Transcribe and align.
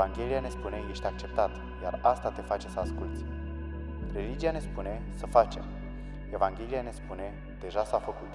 Evanghelia 0.00 0.40
ne 0.40 0.48
spune, 0.48 0.86
ești 0.90 1.04
acceptat, 1.04 1.50
iar 1.82 1.98
asta 2.02 2.30
te 2.30 2.40
face 2.40 2.68
să 2.68 2.78
asculți. 2.78 3.24
Religia 4.12 4.50
ne 4.50 4.58
spune 4.58 5.02
să 5.16 5.26
facem. 5.26 5.64
Evanghelia 6.32 6.82
ne 6.82 6.90
spune, 6.90 7.32
deja 7.60 7.84
s-a 7.84 7.98
făcut. 7.98 8.28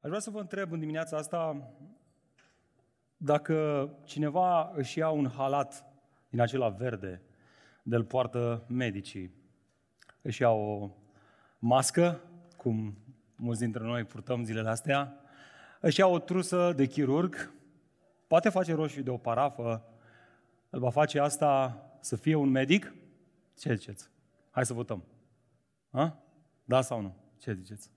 Aș 0.00 0.08
vrea 0.08 0.18
să 0.18 0.30
vă 0.30 0.40
întreb 0.40 0.72
în 0.72 0.78
dimineața 0.78 1.16
asta 1.16 1.70
dacă 3.16 3.88
cineva 4.04 4.72
își 4.74 4.98
ia 4.98 5.08
un 5.08 5.30
halat 5.30 5.84
din 6.28 6.40
acela 6.40 6.68
verde 6.68 7.22
de-l 7.82 8.04
poartă 8.04 8.64
medicii, 8.68 9.34
își 10.22 10.42
ia 10.42 10.50
o 10.50 10.90
mască, 11.58 12.20
cum 12.56 12.98
mulți 13.36 13.60
dintre 13.60 13.82
noi 13.82 14.04
purtăm 14.04 14.44
zilele 14.44 14.68
astea, 14.68 15.18
își 15.84 16.00
ia 16.00 16.06
o 16.06 16.18
trusă 16.18 16.72
de 16.76 16.86
chirurg, 16.86 17.52
poate 18.26 18.48
face 18.48 18.74
roșii 18.74 19.02
de 19.02 19.10
o 19.10 19.16
parafă, 19.16 19.84
îl 20.70 20.80
va 20.80 20.90
face 20.90 21.20
asta 21.20 21.82
să 22.00 22.16
fie 22.16 22.34
un 22.34 22.48
medic? 22.48 22.94
Ce 23.58 23.74
ziceți? 23.74 24.10
Hai 24.50 24.66
să 24.66 24.72
votăm. 24.72 25.04
Ha? 25.90 26.22
Da 26.64 26.80
sau 26.80 27.00
nu? 27.00 27.14
Ce 27.38 27.52
ziceți? 27.52 27.90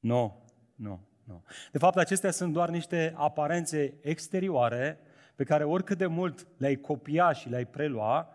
Nu, 0.00 0.44
nu, 0.74 1.00
nu. 1.24 1.44
De 1.72 1.78
fapt, 1.78 1.96
acestea 1.96 2.30
sunt 2.30 2.52
doar 2.52 2.68
niște 2.68 3.14
aparențe 3.16 3.94
exterioare 4.00 4.98
pe 5.34 5.44
care 5.44 5.64
oricât 5.64 5.98
de 5.98 6.06
mult 6.06 6.46
le-ai 6.56 6.76
copia 6.76 7.32
și 7.32 7.48
le-ai 7.48 7.66
prelua, 7.66 8.28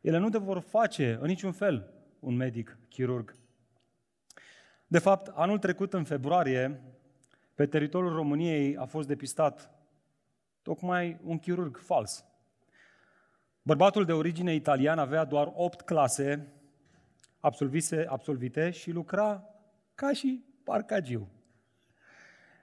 ele 0.00 0.18
nu 0.18 0.28
te 0.28 0.38
vor 0.38 0.58
face 0.58 1.18
în 1.20 1.26
niciun 1.26 1.52
fel 1.52 1.92
un 2.18 2.36
medic 2.36 2.78
chirurg. 2.88 3.34
De 4.86 4.98
fapt, 4.98 5.26
anul 5.26 5.58
trecut, 5.58 5.92
în 5.92 6.04
februarie, 6.04 6.80
pe 7.54 7.66
teritoriul 7.66 8.14
României 8.14 8.76
a 8.76 8.84
fost 8.84 9.08
depistat 9.08 9.70
tocmai 10.62 11.20
un 11.24 11.38
chirurg 11.38 11.76
fals. 11.76 12.24
Bărbatul 13.62 14.04
de 14.04 14.12
origine 14.12 14.54
italiană 14.54 15.00
avea 15.00 15.24
doar 15.24 15.52
8 15.54 15.80
clase 15.80 16.52
absolvise, 17.40 18.06
absolvite 18.08 18.70
și 18.70 18.90
lucra 18.90 19.44
ca 19.94 20.12
și 20.12 20.44
parcagiu. 20.64 21.28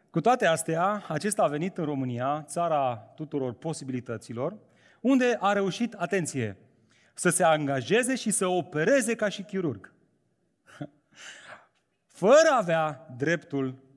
Cu 0.09 0.22
toate 0.22 0.46
astea, 0.46 1.06
acesta 1.08 1.44
a 1.44 1.48
venit 1.48 1.78
în 1.78 1.86
România, 1.86 2.44
țara 2.44 2.96
tuturor 2.96 3.53
posibilităților, 3.53 4.58
unde 5.02 5.38
a 5.40 5.53
reușit, 5.53 5.94
atenție, 5.94 6.58
să 7.14 7.30
se 7.30 7.44
angajeze 7.44 8.16
și 8.16 8.31
să 8.31 8.48
opereze 8.48 9.16
ca 9.16 9.30
și 9.30 9.44
chirurg. 9.44 9.94
Fără 12.22 12.48
a 12.52 12.58
avea 12.58 13.08
dreptul 13.18 13.89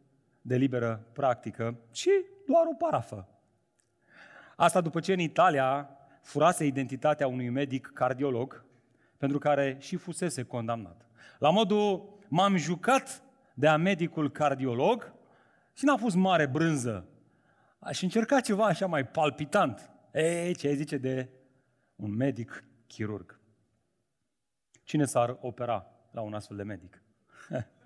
de 0.43 0.57
liberă 0.57 1.07
practică, 1.13 1.79
ci 1.91 2.09
doar 2.47 2.67
o 2.67 2.75
parafă. 2.75 3.29
Asta 4.57 4.81
după 4.81 5.01
ce 5.01 5.13
în 5.13 5.19
Italia 5.19 5.91
furase 6.23 6.65
identitatea 6.65 7.27
unui 7.27 7.49
medic 7.49 7.91
cardiolog, 7.95 8.65
pentru 9.17 9.39
care 9.39 9.77
și 9.81 9.97
fusese 9.97 10.43
condamnat. 10.43 11.07
La 11.39 11.51
modul, 11.51 12.19
m-am 12.29 12.57
jucat 12.57 13.23
de 13.55 13.69
a 13.69 13.77
medicul 13.77 14.31
cardiolog 14.31 15.15
și 15.73 15.85
n-a 15.85 15.97
fost 15.97 16.17
mare 16.17 16.47
brânză. 16.47 17.07
Aș 17.79 18.03
încerca 18.03 18.41
ceva 18.41 18.65
așa 18.65 18.87
mai 18.87 19.07
palpitant. 19.07 19.91
Ei, 20.13 20.55
ce 20.55 20.75
zice 20.75 20.97
de 20.97 21.29
un 21.97 22.17
medic 22.17 22.65
chirurg? 22.87 23.41
Cine 24.83 25.05
s-ar 25.05 25.37
opera 25.41 25.87
la 26.11 26.21
un 26.21 26.35
astfel 26.35 26.57
de 26.57 26.63
medic? 26.63 27.03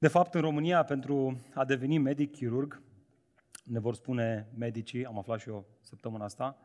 De 0.00 0.08
fapt, 0.08 0.34
în 0.34 0.40
România, 0.40 0.82
pentru 0.82 1.40
a 1.54 1.64
deveni 1.64 1.98
medic 1.98 2.32
chirurg, 2.32 2.82
ne 3.64 3.78
vor 3.78 3.94
spune 3.94 4.48
medicii, 4.58 5.04
am 5.04 5.18
aflat 5.18 5.40
și 5.40 5.48
eu 5.48 5.66
săptămâna 5.80 6.24
asta, 6.24 6.58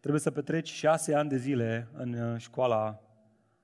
trebuie 0.00 0.20
să 0.20 0.30
petreci 0.30 0.68
șase 0.68 1.14
ani 1.14 1.28
de 1.28 1.36
zile 1.36 1.88
în 1.92 2.12
uh, 2.12 2.40
școala 2.40 3.00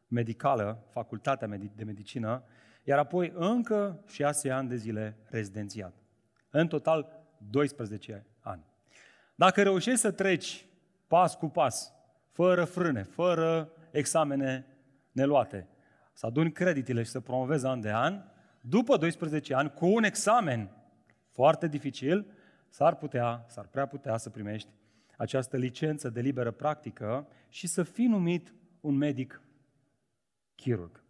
medicală, 0.09 0.85
facultatea 0.91 1.49
de 1.77 1.85
medicină, 1.85 2.45
iar 2.83 2.99
apoi 2.99 3.33
încă 3.35 4.05
șase 4.07 4.51
ani 4.51 4.69
de 4.69 4.77
zile 4.77 5.17
rezidențiat. 5.25 5.95
În 6.51 6.67
total 6.67 7.27
12 7.51 8.27
ani. 8.41 8.65
Dacă 9.35 9.63
reușești 9.63 10.01
să 10.01 10.11
treci 10.11 10.67
pas 11.07 11.35
cu 11.35 11.49
pas, 11.49 11.93
fără 12.33 12.65
frâne, 12.65 13.03
fără 13.03 13.71
examene 13.91 14.67
neluate, 15.13 15.69
să 16.13 16.27
aduni 16.27 16.53
creditele 16.53 17.03
și 17.03 17.11
să 17.11 17.21
promovezi 17.21 17.67
an 17.67 17.81
de 17.81 17.93
an, 17.93 18.23
după 18.69 18.97
12 18.97 19.55
ani, 19.55 19.73
cu 19.73 19.87
un 19.87 20.05
examen 20.05 20.71
foarte 21.29 21.69
dificil, 21.69 22.27
s-ar 22.69 22.97
putea, 22.97 23.45
s-ar 23.49 23.67
prea 23.67 23.87
putea 23.87 24.17
să 24.17 24.31
primești 24.31 24.69
această 25.17 25.57
licență 25.57 26.09
de 26.09 26.21
liberă 26.21 26.51
practică 26.51 27.29
și 27.49 27.67
să 27.67 27.83
fii 27.83 28.07
numit 28.07 28.55
un 28.81 28.97
medic 28.97 29.41
chirurg. 30.55 31.03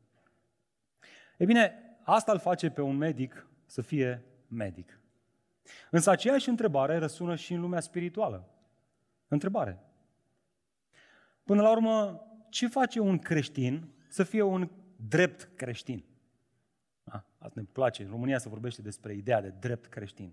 E 1.36 1.44
bine, 1.44 1.74
asta 2.02 2.32
îl 2.32 2.38
face 2.38 2.70
pe 2.70 2.80
un 2.80 2.96
medic 2.96 3.46
să 3.66 3.82
fie 3.82 4.24
medic. 4.48 4.98
Însă 5.90 6.10
aceeași 6.10 6.48
întrebare 6.48 6.96
răsună 6.96 7.34
și 7.34 7.52
în 7.52 7.60
lumea 7.60 7.80
spirituală. 7.80 8.48
Întrebare. 9.28 9.78
Până 11.44 11.62
la 11.62 11.70
urmă, 11.70 12.26
ce 12.48 12.66
face 12.66 13.00
un 13.00 13.18
creștin 13.18 13.88
să 14.08 14.22
fie 14.22 14.42
un 14.42 14.70
drept 15.08 15.50
creștin? 15.56 16.04
Asta 17.04 17.60
ne 17.60 17.62
place. 17.72 18.02
În 18.02 18.10
România 18.10 18.38
se 18.38 18.48
vorbește 18.48 18.82
despre 18.82 19.14
ideea 19.14 19.40
de 19.40 19.54
drept 19.60 19.86
creștin. 19.86 20.32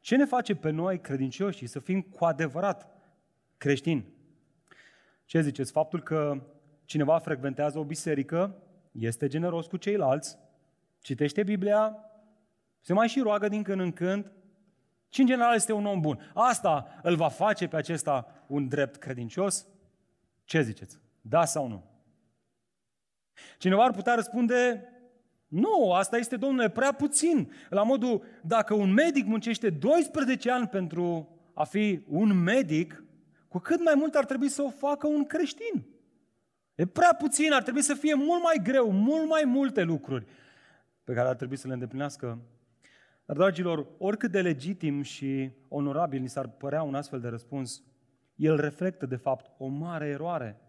Ce 0.00 0.16
ne 0.16 0.24
face 0.24 0.54
pe 0.54 0.70
noi, 0.70 1.00
credincioși, 1.00 1.66
să 1.66 1.78
fim 1.78 2.02
cu 2.02 2.24
adevărat 2.24 2.88
creștini? 3.56 4.06
Ce 5.24 5.40
ziceți? 5.40 5.72
Faptul 5.72 6.02
că 6.02 6.42
cineva 6.84 7.18
frecventează 7.18 7.78
o 7.78 7.84
biserică, 7.84 8.56
este 8.92 9.26
generos 9.26 9.66
cu 9.66 9.76
ceilalți, 9.76 10.38
citește 11.00 11.42
Biblia, 11.42 11.96
se 12.80 12.92
mai 12.92 13.08
și 13.08 13.20
roagă 13.20 13.48
din 13.48 13.62
când 13.62 13.80
în 13.80 13.92
când, 13.92 14.32
și 15.08 15.20
în 15.20 15.26
general 15.26 15.54
este 15.54 15.72
un 15.72 15.86
om 15.86 16.00
bun. 16.00 16.30
Asta 16.34 17.00
îl 17.02 17.16
va 17.16 17.28
face 17.28 17.68
pe 17.68 17.76
acesta 17.76 18.44
un 18.46 18.68
drept 18.68 18.96
credincios? 18.96 19.66
Ce 20.44 20.62
ziceți? 20.62 20.98
Da 21.20 21.44
sau 21.44 21.68
nu? 21.68 21.84
Cineva 23.58 23.84
ar 23.84 23.90
putea 23.90 24.14
răspunde, 24.14 24.88
nu, 25.46 25.92
asta 25.92 26.16
este, 26.16 26.36
domnule, 26.36 26.70
prea 26.70 26.92
puțin. 26.92 27.52
La 27.68 27.82
modul, 27.82 28.22
dacă 28.42 28.74
un 28.74 28.92
medic 28.92 29.26
muncește 29.26 29.70
12 29.70 30.50
ani 30.50 30.68
pentru 30.68 31.28
a 31.54 31.64
fi 31.64 32.04
un 32.08 32.42
medic, 32.42 33.04
cu 33.48 33.58
cât 33.58 33.84
mai 33.84 33.94
mult 33.96 34.14
ar 34.14 34.24
trebui 34.24 34.48
să 34.48 34.62
o 34.62 34.70
facă 34.70 35.06
un 35.06 35.24
creștin. 35.24 35.86
E 36.74 36.86
prea 36.86 37.14
puțin, 37.18 37.52
ar 37.52 37.62
trebui 37.62 37.82
să 37.82 37.94
fie 37.94 38.14
mult 38.14 38.42
mai 38.42 38.60
greu, 38.62 38.90
mult 38.90 39.28
mai 39.28 39.42
multe 39.44 39.82
lucruri 39.82 40.26
pe 41.04 41.12
care 41.12 41.28
ar 41.28 41.34
trebui 41.34 41.56
să 41.56 41.66
le 41.66 41.72
îndeplinească. 41.72 42.38
Dar, 43.24 43.36
dragilor, 43.36 43.86
oricât 43.98 44.30
de 44.30 44.40
legitim 44.40 45.02
și 45.02 45.50
onorabil 45.68 46.20
ni 46.20 46.28
s-ar 46.28 46.48
părea 46.48 46.82
un 46.82 46.94
astfel 46.94 47.20
de 47.20 47.28
răspuns, 47.28 47.82
el 48.34 48.56
reflectă, 48.56 49.06
de 49.06 49.16
fapt, 49.16 49.50
o 49.58 49.66
mare 49.66 50.06
eroare. 50.06 50.60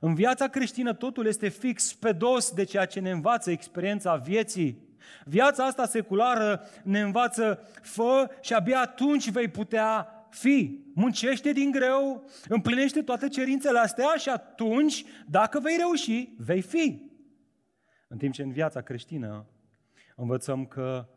În 0.00 0.14
viața 0.14 0.48
creștină 0.48 0.94
totul 0.94 1.26
este 1.26 1.48
fix 1.48 1.94
pe 1.94 2.12
dos 2.12 2.52
de 2.52 2.64
ceea 2.64 2.84
ce 2.84 3.00
ne 3.00 3.10
învață 3.10 3.50
experiența 3.50 4.16
vieții. 4.16 4.88
Viața 5.24 5.64
asta 5.64 5.86
seculară 5.86 6.62
ne 6.82 7.00
învață, 7.00 7.68
fă 7.82 8.30
și 8.40 8.54
abia 8.54 8.80
atunci 8.80 9.30
vei 9.30 9.48
putea 9.48 10.08
fi. 10.30 10.84
Muncește 10.94 11.52
din 11.52 11.70
greu, 11.70 12.24
împlinește 12.48 13.02
toate 13.02 13.28
cerințele 13.28 13.78
astea 13.78 14.14
și 14.16 14.28
atunci, 14.28 15.04
dacă 15.26 15.60
vei 15.60 15.76
reuși, 15.76 16.28
vei 16.38 16.60
fi. 16.60 17.10
În 18.08 18.18
timp 18.18 18.32
ce 18.32 18.42
în 18.42 18.52
viața 18.52 18.80
creștină 18.80 19.46
învățăm 20.16 20.66
că 20.66 21.08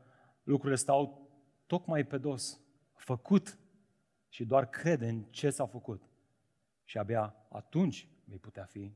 lucrurile 0.43 0.77
stau 0.77 1.29
tocmai 1.67 2.03
pe 2.03 2.17
dos, 2.17 2.59
făcut 2.95 3.57
și 4.29 4.45
doar 4.45 4.69
crede 4.69 5.07
în 5.07 5.23
ce 5.29 5.49
s-a 5.49 5.65
făcut. 5.65 6.03
Și 6.83 6.97
abia 6.97 7.35
atunci 7.49 8.07
vei 8.25 8.37
putea 8.37 8.63
fi. 8.63 8.91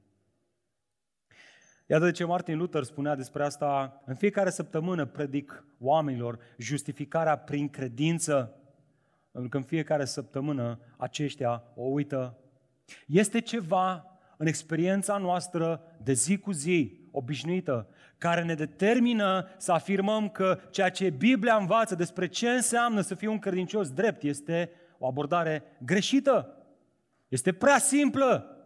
Iată 1.86 2.06
de 2.06 2.12
ce 2.12 2.26
Martin 2.26 2.58
Luther 2.58 2.84
spunea 2.84 3.16
despre 3.16 3.44
asta, 3.44 4.02
în 4.06 4.16
fiecare 4.16 4.50
săptămână 4.50 5.06
predic 5.06 5.64
oamenilor 5.80 6.40
justificarea 6.58 7.38
prin 7.38 7.70
credință, 7.70 8.56
pentru 9.32 9.50
că 9.50 9.58
în 9.58 9.64
fiecare 9.64 10.06
săptămână 10.06 10.80
aceștia 10.98 11.64
o 11.76 11.84
uită. 11.84 12.38
Este 13.08 13.42
ceva 13.42 14.06
în 14.38 14.48
experiența 14.48 15.18
noastră 15.18 15.82
de 16.04 16.14
zi 16.14 16.38
cu 16.38 16.52
zi, 16.52 17.00
obișnuită, 17.12 17.88
care 18.18 18.44
ne 18.44 18.54
determină 18.54 19.48
să 19.58 19.72
afirmăm 19.72 20.30
că 20.30 20.60
ceea 20.70 20.90
ce 20.90 21.10
Biblia 21.10 21.56
învață 21.56 21.96
despre 21.96 22.28
ce 22.28 22.50
înseamnă 22.50 23.02
să 23.02 23.16
fii 23.16 23.28
un 23.28 23.40
credincios 23.40 23.92
drept 23.92 24.24
este 24.24 24.72
o 24.98 25.08
abordare 25.08 25.64
greșită. 25.86 26.58
Este 27.28 27.54
prea 27.54 27.78
simplă. 27.78 28.57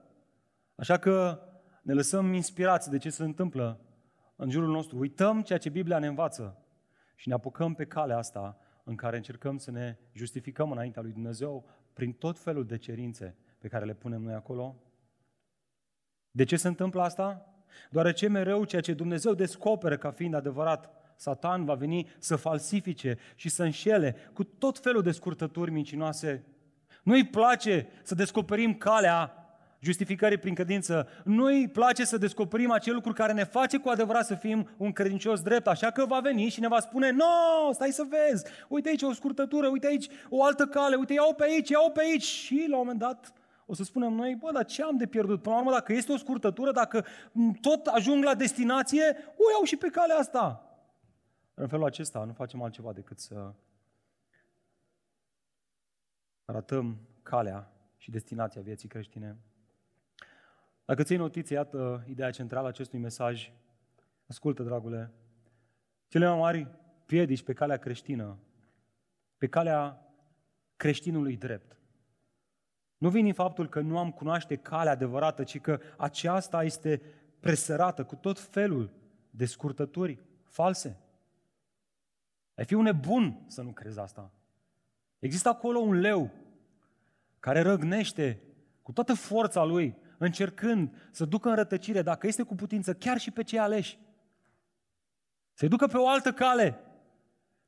Așa 0.82 0.98
că 0.98 1.40
ne 1.82 1.94
lăsăm 1.94 2.34
inspirați 2.34 2.90
de 2.90 2.98
ce 2.98 3.10
se 3.10 3.24
întâmplă 3.24 3.80
în 4.36 4.50
jurul 4.50 4.70
nostru. 4.70 4.98
Uităm 4.98 5.42
ceea 5.42 5.60
ce 5.60 5.70
Biblia 5.70 6.00
ne 6.00 6.08
învață 6.08 6.58
și 7.16 7.28
ne 7.28 7.34
apucăm 7.34 7.74
pe 7.74 7.86
calea 7.86 8.18
asta 8.18 8.58
în 8.84 8.96
care 8.96 9.16
încercăm 9.16 9.58
să 9.58 9.72
ne 9.72 9.98
justificăm 10.14 10.72
înaintea 10.72 11.02
lui 11.02 11.12
Dumnezeu 11.12 11.66
prin 11.94 12.12
tot 12.12 12.40
felul 12.40 12.66
de 12.66 12.78
cerințe 12.78 13.36
pe 13.60 13.68
care 13.68 13.86
le 13.86 13.94
punem 13.94 14.22
noi 14.22 14.34
acolo. 14.34 14.76
De 16.32 16.44
ce 16.44 16.56
se 16.56 16.68
întâmplă 16.68 17.02
asta? 17.02 17.54
Deoarece 17.90 18.28
mereu 18.28 18.64
ceea 18.64 18.82
ce 18.82 18.94
Dumnezeu 18.94 19.34
descoperă 19.34 19.98
ca 19.98 20.12
fiind 20.12 20.34
adevărat, 20.34 20.90
Satan 21.16 21.66
va 21.66 21.74
veni 21.74 22.16
să 22.20 22.36
falsifice 22.36 23.18
și 23.36 23.50
să 23.50 23.64
înșele 23.64 24.16
cu 24.34 24.44
tot 24.44 24.80
felul 24.80 25.02
de 25.02 25.12
scurtături 25.12 25.72
mincinoase. 25.72 26.46
Nu-i 27.04 27.28
place 27.28 27.88
să 28.04 28.16
descoperim 28.16 28.78
calea 28.78 29.41
justificării 29.82 30.38
prin 30.38 30.54
credință. 30.54 31.08
Nu-i 31.24 31.68
place 31.68 32.06
să 32.06 32.18
descoperim 32.18 32.72
acel 32.72 32.94
lucru 32.94 33.14
care 33.14 33.34
ne 33.34 33.44
face 33.44 33.78
cu 33.78 33.90
adevărat 33.90 34.26
să 34.26 34.36
fim 34.36 34.70
un 34.78 34.92
credincios 34.92 35.42
drept, 35.42 35.68
așa 35.68 35.92
că 35.92 36.06
va 36.06 36.20
veni 36.20 36.50
și 36.50 36.60
ne 36.60 36.68
va 36.68 36.80
spune, 36.80 37.10
nu, 37.10 37.18
no, 37.66 37.72
stai 37.72 37.92
să 37.92 38.08
vezi, 38.10 38.46
uite 38.68 38.90
aici 38.90 39.02
o 39.02 39.14
scurtătură, 39.14 39.68
uite 39.68 39.88
aici 39.88 40.08
o 40.30 40.44
altă 40.44 40.66
cale, 40.66 40.96
uite 40.96 41.14
iau 41.14 41.34
pe 41.34 41.44
aici, 41.44 41.70
iau 41.70 41.92
pe 41.92 42.02
aici 42.02 42.24
și 42.24 42.66
la 42.70 42.78
un 42.78 42.82
moment 42.82 43.00
dat 43.00 43.34
o 43.66 43.74
să 43.74 43.84
spunem 43.84 44.14
noi, 44.14 44.36
bă, 44.36 44.52
dar 44.52 44.66
ce 44.66 44.84
am 44.84 44.98
de 44.98 45.08
pierdut? 45.08 45.42
Până 45.42 45.56
la 45.56 45.62
urmă, 45.62 45.72
dacă 45.72 45.94
este 45.94 46.12
o 46.12 46.18
scurtătură, 46.18 46.72
dacă 46.72 47.06
tot 47.62 47.86
ajung 47.86 48.24
la 48.24 48.36
destinație, 48.36 49.04
o 49.28 49.52
iau 49.54 49.64
și 49.64 49.76
pe 49.76 49.88
calea 49.88 50.16
asta. 50.16 50.66
În 51.54 51.68
felul 51.68 51.86
acesta 51.86 52.24
nu 52.24 52.34
facem 52.34 52.62
altceva 52.62 52.94
decât 52.94 53.20
să 53.20 53.54
arătăm 56.46 56.98
calea 57.24 57.72
și 57.98 58.12
destinația 58.12 58.62
vieții 58.62 58.88
creștine. 58.88 59.38
Dacă 60.86 61.04
ții 61.04 61.18
notiție, 61.18 61.56
iată 61.56 62.06
ideea 62.08 62.32
centrală 62.32 62.66
a 62.66 62.70
acestui 62.70 63.00
mesaj. 63.00 63.52
Ascultă, 64.26 64.64
dragule, 64.64 65.12
cele 66.08 66.28
mai 66.28 66.38
mari 66.38 66.68
piedici 67.06 67.44
pe 67.44 67.54
calea 67.54 67.78
creștină, 67.78 68.38
pe 69.38 69.48
calea 69.48 70.06
creștinului 70.76 71.38
drept, 71.38 71.82
nu 73.02 73.10
vin 73.10 73.24
din 73.24 73.34
faptul 73.34 73.70
că 73.70 73.80
nu 73.80 73.98
am 73.98 74.12
cunoaște 74.12 74.56
calea 74.56 74.92
adevărată, 74.92 75.44
ci 75.44 75.60
că 75.60 75.80
aceasta 75.98 76.64
este 76.64 77.02
presărată 77.40 78.04
cu 78.04 78.16
tot 78.16 78.40
felul 78.40 78.92
de 79.30 79.46
scurtături 79.46 80.20
false. 80.44 81.00
Ai 82.56 82.66
fi 82.66 82.74
un 82.74 82.84
nebun 82.84 83.44
să 83.48 83.62
nu 83.62 83.72
crezi 83.72 84.00
asta. 84.00 84.32
Există 85.20 85.50
acolo 85.50 85.80
un 85.80 86.00
leu 86.00 86.32
care 87.40 87.62
răgnește 87.62 88.42
cu 88.82 88.92
toată 88.92 89.14
forța 89.14 89.64
lui, 89.64 89.98
încercând 90.26 91.10
să 91.12 91.26
ducă 91.26 91.50
în 91.50 91.56
rătăcire, 91.56 92.02
dacă 92.02 92.28
este 92.28 92.44
cu 92.44 92.56
putință, 92.56 92.94
chiar 92.94 93.18
și 93.18 93.32
pe 93.32 93.44
cei 93.44 93.60
aleși. 93.60 94.00
Să-i 95.54 95.68
ducă 95.68 95.88
pe 95.88 95.98
o 95.98 96.08
altă 96.08 96.32
cale, 96.32 96.80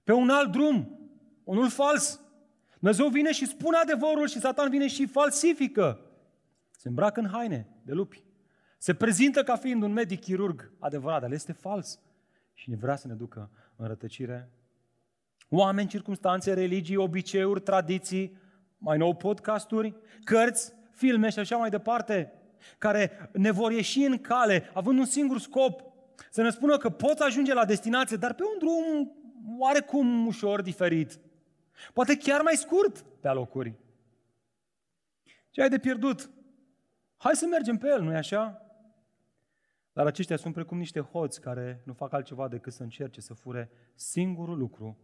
pe 0.03 0.11
un 0.11 0.29
alt 0.29 0.51
drum, 0.51 0.99
unul 1.43 1.69
fals. 1.69 2.21
Dumnezeu 2.79 3.07
vine 3.07 3.31
și 3.31 3.47
spune 3.47 3.77
adevărul 3.77 4.27
și 4.27 4.39
Satan 4.39 4.69
vine 4.69 4.87
și 4.87 5.07
falsifică. 5.07 5.99
Se 6.77 6.87
îmbracă 6.87 7.19
în 7.19 7.27
haine 7.27 7.67
de 7.81 7.93
lupi. 7.93 8.23
Se 8.77 8.93
prezintă 8.93 9.43
ca 9.43 9.55
fiind 9.55 9.83
un 9.83 9.91
medic 9.91 10.21
chirurg 10.21 10.71
adevărat, 10.79 11.21
dar 11.21 11.31
este 11.31 11.51
fals. 11.51 11.99
Și 12.53 12.69
ne 12.69 12.75
vrea 12.75 12.95
să 12.95 13.07
ne 13.07 13.13
ducă 13.13 13.49
în 13.75 13.87
rătăcire. 13.87 14.49
Oameni, 15.49 15.87
circunstanțe, 15.87 16.53
religii, 16.53 16.95
obiceiuri, 16.95 17.61
tradiții, 17.61 18.37
mai 18.77 18.97
nou 18.97 19.15
podcasturi, 19.15 19.95
cărți, 20.23 20.73
filme 20.91 21.29
și 21.29 21.39
așa 21.39 21.57
mai 21.57 21.69
departe, 21.69 22.33
care 22.77 23.29
ne 23.33 23.51
vor 23.51 23.71
ieși 23.71 24.03
în 24.03 24.17
cale, 24.17 24.69
având 24.73 24.99
un 24.99 25.05
singur 25.05 25.39
scop, 25.39 25.81
să 26.29 26.41
ne 26.41 26.49
spună 26.49 26.77
că 26.77 26.89
poți 26.89 27.23
ajunge 27.23 27.53
la 27.53 27.65
destinație, 27.65 28.17
dar 28.17 28.33
pe 28.33 28.43
un 28.43 28.57
drum 28.57 29.11
oarecum 29.57 30.25
ușor 30.25 30.61
diferit. 30.61 31.19
Poate 31.93 32.17
chiar 32.17 32.41
mai 32.41 32.55
scurt 32.55 33.05
pe 33.19 33.27
alocuri. 33.27 33.73
Ce 35.49 35.61
ai 35.61 35.69
de 35.69 35.77
pierdut? 35.77 36.29
Hai 37.17 37.35
să 37.35 37.45
mergem 37.45 37.77
pe 37.77 37.87
el, 37.87 38.01
nu-i 38.01 38.15
așa? 38.15 38.61
Dar 39.93 40.05
aceștia 40.05 40.37
sunt 40.37 40.53
precum 40.53 40.77
niște 40.77 40.99
hoți 40.99 41.41
care 41.41 41.81
nu 41.85 41.93
fac 41.93 42.13
altceva 42.13 42.47
decât 42.47 42.73
să 42.73 42.83
încerce 42.83 43.21
să 43.21 43.33
fure 43.33 43.69
singurul 43.95 44.57
lucru 44.57 44.97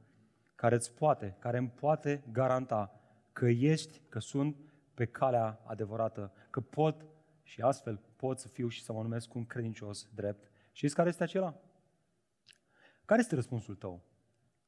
care 0.56 0.76
îți 0.76 0.94
poate, 0.94 1.36
care 1.40 1.58
îmi 1.58 1.72
poate 1.76 2.24
garanta 2.32 3.00
că 3.34 3.48
ești, 3.48 4.02
că 4.10 4.20
sunt 4.20 4.56
pe 4.94 5.06
calea 5.06 5.62
adevărată, 5.66 6.32
că 6.50 6.60
pot 6.60 7.06
și 7.50 7.62
astfel 7.62 8.00
pot 8.16 8.40
să 8.40 8.48
fiu 8.48 8.68
și 8.68 8.84
să 8.84 8.94
mă 8.94 9.01
numesc 9.01 9.34
un 9.34 9.46
credincios 9.46 10.10
drept. 10.16 10.51
Știți 10.72 10.96
care 10.96 11.10
este 11.10 11.24
acela? 11.24 11.60
Care 13.06 13.19
este 13.19 13.36
răspunsul 13.36 13.75
tău? 13.75 14.04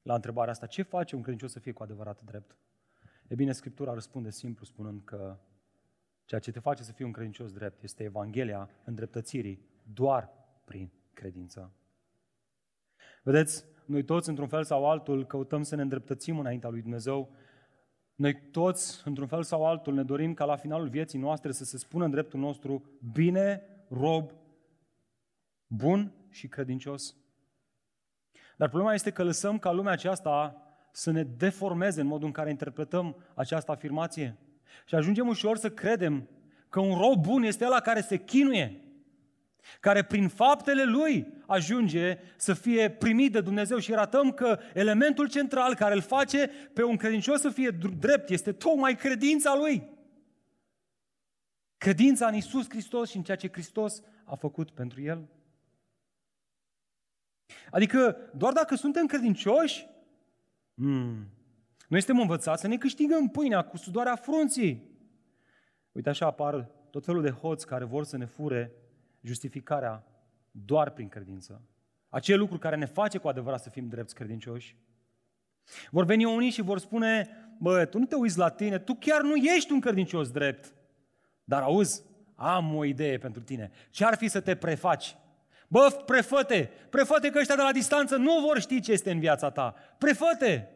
la 0.01 0.13
întrebarea 0.13 0.51
asta, 0.51 0.65
ce 0.65 0.81
face 0.81 1.15
un 1.15 1.21
credincios 1.21 1.51
să 1.51 1.59
fie 1.59 1.71
cu 1.71 1.83
adevărat 1.83 2.21
drept? 2.21 2.55
E 3.27 3.35
bine, 3.35 3.51
Scriptura 3.51 3.93
răspunde 3.93 4.29
simplu 4.29 4.65
spunând 4.65 5.01
că 5.03 5.37
ceea 6.25 6.41
ce 6.41 6.51
te 6.51 6.59
face 6.59 6.83
să 6.83 6.91
fii 6.91 7.05
un 7.05 7.11
credincios 7.11 7.51
drept 7.51 7.83
este 7.83 8.03
Evanghelia 8.03 8.69
îndreptățirii 8.83 9.65
doar 9.93 10.29
prin 10.65 10.91
credință. 11.13 11.71
Vedeți, 13.23 13.65
noi 13.85 14.03
toți, 14.03 14.29
într-un 14.29 14.47
fel 14.47 14.63
sau 14.63 14.89
altul, 14.89 15.25
căutăm 15.25 15.63
să 15.63 15.75
ne 15.75 15.81
îndreptățim 15.81 16.39
înaintea 16.39 16.69
lui 16.69 16.81
Dumnezeu. 16.81 17.35
Noi 18.21 18.41
toți, 18.51 19.01
într-un 19.05 19.27
fel 19.27 19.43
sau 19.43 19.65
altul, 19.65 19.93
ne 19.93 20.03
dorim 20.03 20.33
ca 20.33 20.45
la 20.45 20.55
finalul 20.55 20.87
vieții 20.87 21.19
noastre 21.19 21.51
să 21.51 21.63
se 21.63 21.77
spună 21.77 22.05
în 22.05 22.11
dreptul 22.11 22.39
nostru, 22.39 22.83
bine, 23.11 23.61
rob, 23.89 24.31
bun 25.67 26.13
și 26.29 26.47
credincios. 26.47 27.15
Dar 28.57 28.69
problema 28.69 28.93
este 28.93 29.11
că 29.11 29.23
lăsăm 29.23 29.59
ca 29.59 29.71
lumea 29.71 29.91
aceasta 29.91 30.61
să 30.91 31.11
ne 31.11 31.23
deformeze 31.23 32.01
în 32.01 32.07
modul 32.07 32.25
în 32.25 32.33
care 32.33 32.49
interpretăm 32.49 33.15
această 33.35 33.71
afirmație. 33.71 34.37
Și 34.85 34.95
ajungem 34.95 35.27
ușor 35.27 35.57
să 35.57 35.71
credem 35.71 36.29
că 36.69 36.79
un 36.79 36.97
rob 36.97 37.23
bun 37.23 37.43
este 37.43 37.65
ăla 37.65 37.79
care 37.79 38.01
se 38.01 38.17
chinuie, 38.17 38.81
care 39.79 40.03
prin 40.03 40.27
faptele 40.27 40.83
lui 40.83 41.33
ajunge 41.45 42.17
să 42.35 42.53
fie 42.53 42.89
primit 42.89 43.31
de 43.31 43.41
Dumnezeu 43.41 43.77
și 43.77 43.91
ratăm 43.91 44.31
că 44.31 44.59
elementul 44.73 45.29
central 45.29 45.75
care 45.75 45.93
îl 45.93 46.01
face 46.01 46.47
pe 46.73 46.83
un 46.83 46.95
credincios 46.95 47.41
să 47.41 47.49
fie 47.49 47.69
drept 47.99 48.29
este 48.29 48.51
tocmai 48.51 48.95
credința 48.95 49.55
lui. 49.55 49.89
Credința 51.77 52.27
în 52.27 52.33
Isus 52.33 52.69
Hristos 52.69 53.09
și 53.09 53.17
în 53.17 53.23
ceea 53.23 53.37
ce 53.37 53.49
Hristos 53.51 54.01
a 54.25 54.35
făcut 54.35 54.71
pentru 54.71 55.01
el. 55.01 55.29
Adică 57.71 58.17
doar 58.35 58.53
dacă 58.53 58.75
suntem 58.75 59.05
credincioși, 59.05 59.87
hmm, 60.75 61.27
noi 61.87 62.01
suntem 62.01 62.19
învățați 62.19 62.61
să 62.61 62.67
ne 62.67 62.77
câștigăm 62.77 63.29
pâinea 63.29 63.61
cu 63.61 63.77
sudoarea 63.77 64.15
frunții. 64.15 64.89
Uite 65.91 66.09
așa 66.09 66.25
apar 66.25 66.69
tot 66.89 67.05
felul 67.05 67.21
de 67.21 67.29
hoți 67.29 67.67
care 67.67 67.83
vor 67.83 68.03
să 68.03 68.17
ne 68.17 68.25
fure 68.25 68.71
justificarea 69.21 70.03
doar 70.51 70.89
prin 70.89 71.07
credință. 71.07 71.61
Acel 72.09 72.39
lucru 72.39 72.57
care 72.57 72.75
ne 72.75 72.85
face 72.85 73.17
cu 73.17 73.27
adevărat 73.27 73.61
să 73.61 73.69
fim 73.69 73.87
drepți 73.87 74.15
credincioși. 74.15 74.77
Vor 75.89 76.05
veni 76.05 76.25
unii 76.25 76.49
și 76.49 76.61
vor 76.61 76.79
spune, 76.79 77.29
bă, 77.57 77.85
tu 77.85 77.99
nu 77.99 78.05
te 78.05 78.15
uiți 78.15 78.37
la 78.37 78.49
tine, 78.49 78.79
tu 78.79 78.93
chiar 78.93 79.21
nu 79.21 79.35
ești 79.35 79.71
un 79.71 79.79
credincios 79.79 80.31
drept. 80.31 80.73
Dar 81.43 81.61
auzi, 81.61 82.03
am 82.35 82.75
o 82.75 82.85
idee 82.85 83.17
pentru 83.17 83.41
tine. 83.41 83.71
Ce 83.89 84.05
ar 84.05 84.15
fi 84.15 84.27
să 84.27 84.39
te 84.39 84.55
prefaci? 84.55 85.15
Bă, 85.67 86.03
prefăte, 86.05 86.71
prefăte 86.89 87.29
că 87.29 87.39
ăștia 87.39 87.55
de 87.55 87.61
la 87.61 87.71
distanță 87.71 88.15
nu 88.15 88.39
vor 88.39 88.59
ști 88.59 88.81
ce 88.81 88.91
este 88.91 89.11
în 89.11 89.19
viața 89.19 89.49
ta. 89.49 89.75
Prefăte! 89.97 90.69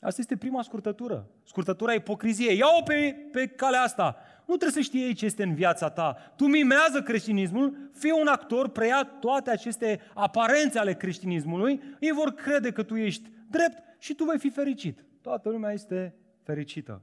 Asta 0.00 0.20
este 0.20 0.36
prima 0.36 0.62
scurtătură. 0.62 1.28
Scurtătura 1.44 1.92
ipocriziei. 1.92 2.58
Ia-o 2.58 2.82
pe, 2.82 3.16
pe 3.32 3.46
calea 3.46 3.80
asta. 3.80 4.16
Nu 4.50 4.56
trebuie 4.56 4.82
să 4.82 4.88
știi 4.88 5.02
ei 5.02 5.14
ce 5.14 5.24
este 5.24 5.42
în 5.42 5.54
viața 5.54 5.90
ta. 5.90 6.32
Tu 6.36 6.44
mimează 6.44 7.02
creștinismul, 7.02 7.90
fii 7.92 8.14
un 8.20 8.26
actor, 8.26 8.68
preia 8.68 9.04
toate 9.20 9.50
aceste 9.50 10.00
aparențe 10.14 10.78
ale 10.78 10.94
creștinismului, 10.94 11.82
ei 12.00 12.12
vor 12.12 12.34
crede 12.34 12.70
că 12.70 12.82
tu 12.82 12.96
ești 12.96 13.30
drept 13.50 13.82
și 13.98 14.14
tu 14.14 14.24
vei 14.24 14.38
fi 14.38 14.50
fericit. 14.50 15.04
Toată 15.22 15.48
lumea 15.48 15.72
este 15.72 16.14
fericită. 16.42 17.02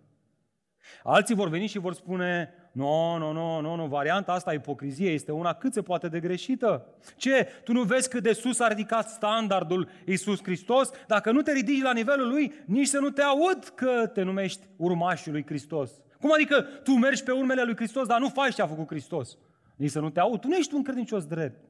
Alții 1.04 1.36
vor 1.36 1.50
veni 1.50 1.68
și 1.68 1.80
vor 1.80 1.94
spune, 1.94 2.54
Nu, 2.72 3.18
nu, 3.18 3.32
nu, 3.32 3.62
nu, 3.62 3.76
nu, 3.76 3.86
varianta 3.86 4.32
asta, 4.32 4.54
ipocrizie, 4.54 5.10
este 5.10 5.32
una 5.32 5.54
cât 5.54 5.74
se 5.74 5.82
poate 5.82 6.08
de 6.08 6.20
greșită. 6.20 6.86
Ce? 7.16 7.48
Tu 7.64 7.74
nu 7.74 7.82
vezi 7.82 8.10
cât 8.10 8.24
de 8.24 8.34
sus 8.34 8.60
a 8.60 8.68
ridicat 8.68 9.10
standardul 9.10 9.90
Iisus 10.06 10.44
Hristos? 10.44 10.90
Dacă 11.08 11.32
nu 11.32 11.42
te 11.42 11.52
ridici 11.52 11.82
la 11.82 11.94
nivelul 11.94 12.28
lui, 12.28 12.54
nici 12.66 12.88
să 12.88 13.00
nu 13.00 13.10
te 13.10 13.22
aud 13.22 13.64
că 13.76 14.08
te 14.14 14.22
numești 14.22 14.68
urmașul 14.76 15.32
lui 15.32 15.46
Hristos. 15.46 15.92
Cum 16.22 16.34
adică 16.34 16.62
tu 16.62 16.92
mergi 16.92 17.24
pe 17.24 17.32
urmele 17.32 17.64
lui 17.64 17.76
Hristos, 17.76 18.08
dar 18.08 18.20
nu 18.20 18.30
faci 18.30 18.54
ce 18.54 18.62
a 18.62 18.68
făcut 18.68 18.88
Hristos? 18.88 19.38
Nici 19.76 19.92
să 19.92 20.00
nu 20.00 20.10
te 20.10 20.20
aud. 20.20 20.40
Tu 20.40 20.48
nu 20.48 20.56
ești 20.56 20.74
un 20.74 20.84
credincios 20.84 21.26
drept. 21.26 21.66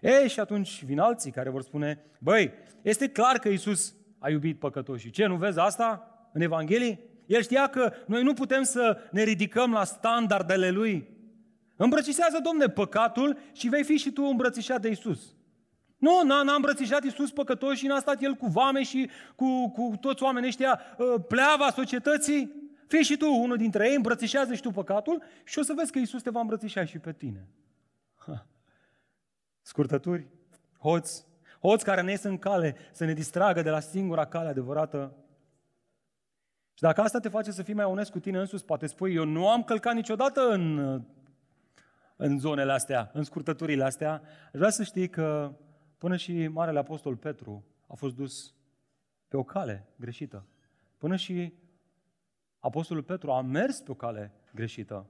Ei, 0.00 0.28
și 0.28 0.40
atunci 0.40 0.84
vin 0.84 0.98
alții 0.98 1.30
care 1.30 1.50
vor 1.50 1.62
spune, 1.62 2.04
băi, 2.20 2.52
este 2.82 3.08
clar 3.08 3.38
că 3.38 3.48
Iisus 3.48 3.94
a 4.18 4.30
iubit 4.30 4.58
păcătoșii. 4.58 5.10
Ce, 5.10 5.26
nu 5.26 5.36
vezi 5.36 5.58
asta 5.58 6.10
în 6.32 6.40
Evanghelie? 6.40 7.00
El 7.26 7.42
știa 7.42 7.66
că 7.66 7.92
noi 8.06 8.22
nu 8.22 8.32
putem 8.32 8.62
să 8.62 8.98
ne 9.10 9.22
ridicăm 9.22 9.72
la 9.72 9.84
standardele 9.84 10.70
Lui. 10.70 11.08
Îmbrățișează, 11.76 12.38
domne, 12.42 12.66
păcatul 12.66 13.38
și 13.52 13.68
vei 13.68 13.84
fi 13.84 13.96
și 13.96 14.10
tu 14.10 14.22
îmbrățișat 14.22 14.80
de 14.80 14.88
Isus. 14.88 15.34
Nu, 15.98 16.22
n-a, 16.24 16.42
n-a 16.42 16.54
îmbrățișat 16.54 17.04
Iisus 17.04 17.30
păcătoși 17.30 17.78
și 17.78 17.86
n-a 17.86 17.98
stat 17.98 18.22
El 18.22 18.34
cu 18.34 18.46
vame 18.46 18.82
și 18.82 19.10
cu, 19.36 19.70
cu 19.70 19.92
toți 20.00 20.22
oamenii 20.22 20.48
ăștia 20.48 20.80
ă, 20.98 21.18
pleava 21.18 21.70
societății. 21.70 22.52
Fii 22.86 23.02
și 23.02 23.16
tu 23.16 23.34
unul 23.42 23.56
dintre 23.56 23.88
ei, 23.88 23.94
îmbrățișează 23.94 24.54
și 24.54 24.62
tu 24.62 24.70
păcatul 24.70 25.22
și 25.44 25.58
o 25.58 25.62
să 25.62 25.72
vezi 25.76 25.92
că 25.92 25.98
Iisus 25.98 26.22
te 26.22 26.30
va 26.30 26.40
îmbrățișa 26.40 26.84
și 26.84 26.98
pe 26.98 27.12
tine. 27.12 27.48
Ha. 28.14 28.46
Scurtături, 29.62 30.26
hoți, 30.78 31.26
hoți 31.60 31.84
care 31.84 32.02
ne 32.02 32.10
ies 32.10 32.22
în 32.22 32.38
cale 32.38 32.76
să 32.92 33.04
ne 33.04 33.12
distragă 33.12 33.62
de 33.62 33.70
la 33.70 33.80
singura 33.80 34.24
cale 34.24 34.48
adevărată. 34.48 35.14
Și 36.74 36.82
dacă 36.82 37.00
asta 37.00 37.18
te 37.18 37.28
face 37.28 37.50
să 37.50 37.62
fii 37.62 37.74
mai 37.74 37.84
onest 37.84 38.10
cu 38.10 38.18
tine 38.18 38.38
însuți, 38.38 38.64
poate 38.64 38.86
spui, 38.86 39.14
eu 39.14 39.24
nu 39.24 39.48
am 39.48 39.62
călcat 39.62 39.94
niciodată 39.94 40.40
în, 40.40 40.78
în 42.16 42.38
zonele 42.38 42.72
astea, 42.72 43.10
în 43.12 43.22
scurtăturile 43.22 43.84
astea. 43.84 44.22
Aș 44.46 44.58
vrea 44.58 44.70
să 44.70 44.82
știi 44.82 45.08
că 45.08 45.56
până 45.98 46.16
și 46.16 46.48
Marele 46.48 46.78
Apostol 46.78 47.16
Petru 47.16 47.64
a 47.86 47.94
fost 47.94 48.14
dus 48.14 48.54
pe 49.28 49.36
o 49.36 49.42
cale 49.42 49.86
greșită. 49.96 50.46
Până 50.98 51.16
și 51.16 51.52
Apostolul 52.66 53.02
Petru 53.02 53.32
a 53.32 53.42
mers 53.42 53.80
pe 53.80 53.90
o 53.90 53.94
cale 53.94 54.32
greșită 54.54 55.06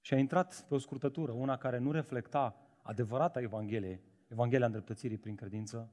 și 0.00 0.14
a 0.14 0.18
intrat 0.18 0.64
pe 0.68 0.74
o 0.74 0.78
scurtătură, 0.78 1.32
una 1.32 1.56
care 1.56 1.78
nu 1.78 1.90
reflecta 1.90 2.56
adevărata 2.82 3.40
Evanghelie, 3.40 4.00
Evanghelia 4.28 4.66
îndreptățirii 4.66 5.18
prin 5.18 5.34
credință. 5.34 5.92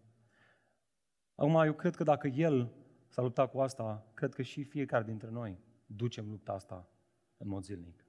Acum, 1.35 1.55
eu 1.55 1.73
cred 1.73 1.95
că 1.95 2.03
dacă 2.03 2.27
el 2.27 2.71
s-a 3.07 3.21
luptat 3.21 3.51
cu 3.51 3.59
asta, 3.59 4.05
cred 4.13 4.33
că 4.33 4.41
și 4.41 4.63
fiecare 4.63 5.03
dintre 5.03 5.29
noi 5.29 5.59
ducem 5.85 6.29
lupta 6.29 6.51
asta 6.53 6.89
în 7.37 7.47
mod 7.47 7.63
zilnic. 7.63 8.05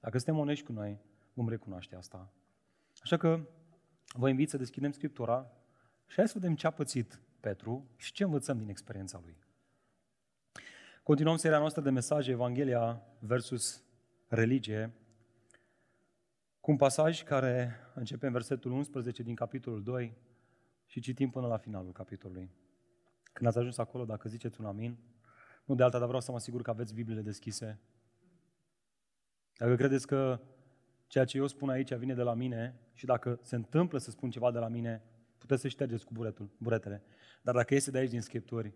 Dacă 0.00 0.18
suntem 0.18 0.38
onești 0.38 0.64
cu 0.64 0.72
noi, 0.72 1.00
vom 1.32 1.48
recunoaște 1.48 1.96
asta. 1.96 2.32
Așa 3.02 3.16
că 3.16 3.40
vă 4.14 4.28
invit 4.28 4.48
să 4.48 4.56
deschidem 4.56 4.90
Scriptura 4.90 5.52
și 6.06 6.16
hai 6.16 6.28
să 6.28 6.38
vedem 6.38 6.54
ce 6.54 6.66
a 6.66 6.70
pățit 6.70 7.20
Petru 7.40 7.90
și 7.96 8.12
ce 8.12 8.24
învățăm 8.24 8.58
din 8.58 8.68
experiența 8.68 9.20
lui. 9.22 9.44
Continuăm 11.06 11.36
seria 11.36 11.58
noastră 11.58 11.82
de 11.82 11.90
mesaje 11.90 12.30
Evanghelia 12.30 13.02
versus 13.18 13.82
religie 14.28 14.94
cu 16.60 16.70
un 16.70 16.76
pasaj 16.76 17.22
care 17.22 17.76
începe 17.94 18.26
în 18.26 18.32
versetul 18.32 18.70
11 18.72 19.22
din 19.22 19.34
capitolul 19.34 19.82
2 19.82 20.16
și 20.86 21.00
citim 21.00 21.30
până 21.30 21.46
la 21.46 21.56
finalul 21.56 21.92
capitolului. 21.92 22.50
Când 23.32 23.48
ați 23.48 23.58
ajuns 23.58 23.78
acolo, 23.78 24.04
dacă 24.04 24.28
ziceți 24.28 24.60
un 24.60 24.66
amin, 24.66 24.98
nu 25.64 25.74
de 25.74 25.82
alta, 25.82 25.98
dar 25.98 26.06
vreau 26.06 26.22
să 26.22 26.30
mă 26.30 26.36
asigur 26.36 26.62
că 26.62 26.70
aveți 26.70 26.94
Bibliile 26.94 27.22
deschise. 27.22 27.80
Dacă 29.58 29.74
credeți 29.74 30.06
că 30.06 30.40
ceea 31.06 31.24
ce 31.24 31.36
eu 31.36 31.46
spun 31.46 31.68
aici 31.68 31.94
vine 31.94 32.14
de 32.14 32.22
la 32.22 32.34
mine 32.34 32.80
și 32.92 33.04
dacă 33.06 33.38
se 33.42 33.54
întâmplă 33.54 33.98
să 33.98 34.10
spun 34.10 34.30
ceva 34.30 34.50
de 34.50 34.58
la 34.58 34.68
mine, 34.68 35.02
puteți 35.38 35.60
să 35.60 35.68
ștergeți 35.68 36.04
cu 36.04 36.12
buretul, 36.12 36.50
buretele. 36.58 37.02
Dar 37.42 37.54
dacă 37.54 37.74
este 37.74 37.90
de 37.90 37.98
aici 37.98 38.10
din 38.10 38.20
Scripturi, 38.20 38.74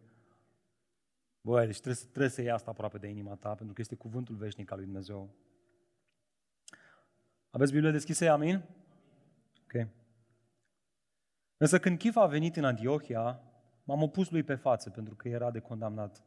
Băi, 1.41 1.67
deci 1.67 1.81
trebuie, 1.81 2.05
trebuie 2.09 2.31
să 2.31 2.41
iei 2.41 2.51
asta 2.51 2.71
aproape 2.71 2.99
de 2.99 3.09
inima 3.09 3.35
ta, 3.35 3.55
pentru 3.55 3.75
că 3.75 3.81
este 3.81 3.95
cuvântul 3.95 4.35
veșnic 4.35 4.71
al 4.71 4.77
lui 4.77 4.87
Dumnezeu. 4.87 5.35
Aveți 7.51 7.73
Biblia 7.73 7.91
deschisă, 7.91 8.31
amin? 8.31 8.65
Ok. 9.63 9.89
Însă 11.57 11.79
când 11.79 11.99
Chif 11.99 12.17
a 12.17 12.27
venit 12.27 12.57
în 12.57 12.65
Antiohia, 12.65 13.43
m-am 13.85 14.03
opus 14.03 14.31
lui 14.31 14.43
pe 14.43 14.55
față, 14.55 14.91
pentru 14.91 15.15
că 15.15 15.29
era 15.29 15.51
de 15.51 15.59
condamnat. 15.61 16.25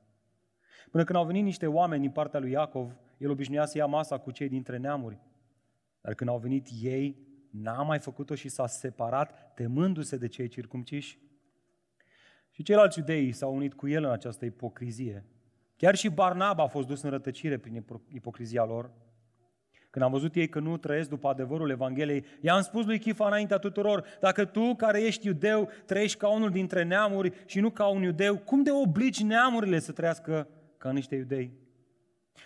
Până 0.92 1.04
când 1.04 1.20
au 1.20 1.26
venit 1.26 1.44
niște 1.44 1.68
oameni 1.68 2.02
din 2.02 2.12
partea 2.12 2.40
lui 2.40 2.52
Iacov, 2.52 2.96
el 3.18 3.30
obișnuia 3.30 3.66
să 3.66 3.78
ia 3.78 3.86
masa 3.86 4.18
cu 4.18 4.32
cei 4.32 4.50
dintre 4.50 4.78
neamuri. 4.78 5.20
Dar 6.02 6.14
când 6.14 6.30
au 6.30 6.38
venit 6.38 6.68
ei, 6.82 7.28
n-a 7.52 7.82
mai 7.82 8.00
făcut-o 8.00 8.36
și 8.36 8.50
s-a 8.50 8.68
separat, 8.68 9.54
temându-se 9.54 10.18
de 10.18 10.28
cei 10.28 10.48
circumciși. 10.48 11.20
Și 12.54 12.64
ceilalți 12.64 13.00
iudei 13.00 13.32
s-au 13.32 13.56
unit 13.56 13.74
cu 13.74 13.88
el 13.88 14.04
în 14.04 14.12
această 14.12 14.46
ipocrizie. 14.46 15.26
Chiar 15.76 15.96
și 15.96 16.10
Barnaba 16.10 16.64
a 16.64 16.68
fost 16.68 16.88
dus 16.88 17.02
în 17.02 17.10
rătăcire 17.10 17.58
prin 17.58 17.86
ipocrizia 18.08 18.66
lor. 18.66 18.92
Când 19.90 20.06
am 20.06 20.12
văzut 20.12 20.36
ei 20.36 20.50
că 20.50 20.60
nu 20.60 20.78
trăiesc 20.78 21.10
după 21.10 21.28
adevărul 21.28 21.70
Evangheliei, 21.70 22.26
i-am 22.42 22.62
spus 22.62 22.86
lui 22.86 23.00
Chifa 23.00 23.28
înaintea 23.28 23.58
tuturor, 23.58 24.04
dacă 24.20 24.46
tu 24.46 24.76
care 24.76 25.02
ești 25.02 25.28
iudeu 25.28 25.70
trăiești 25.86 26.18
ca 26.18 26.28
unul 26.28 26.50
dintre 26.50 26.84
neamuri 26.84 27.34
și 27.46 27.60
nu 27.60 27.70
ca 27.70 27.88
un 27.88 28.02
iudeu, 28.02 28.38
cum 28.38 28.64
de 28.64 28.72
obligi 28.72 29.24
neamurile 29.24 29.80
să 29.80 29.92
trăiască 29.92 30.48
ca 30.78 30.92
niște 30.92 31.16
iudei? 31.16 31.52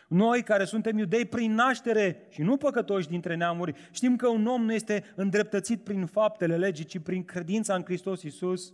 Noi 0.07 0.43
care 0.43 0.63
suntem 0.63 0.97
iudei 0.97 1.25
prin 1.25 1.53
naștere 1.53 2.27
și 2.29 2.41
nu 2.41 2.57
păcătoși 2.57 3.07
dintre 3.07 3.35
neamuri, 3.35 3.73
știm 3.91 4.15
că 4.15 4.27
un 4.27 4.45
om 4.45 4.61
nu 4.61 4.73
este 4.73 5.03
îndreptățit 5.15 5.83
prin 5.83 6.05
faptele 6.05 6.57
legii, 6.57 6.85
ci 6.85 6.99
prin 6.99 7.23
credința 7.25 7.75
în 7.75 7.83
Hristos 7.83 8.23
Iisus. 8.23 8.73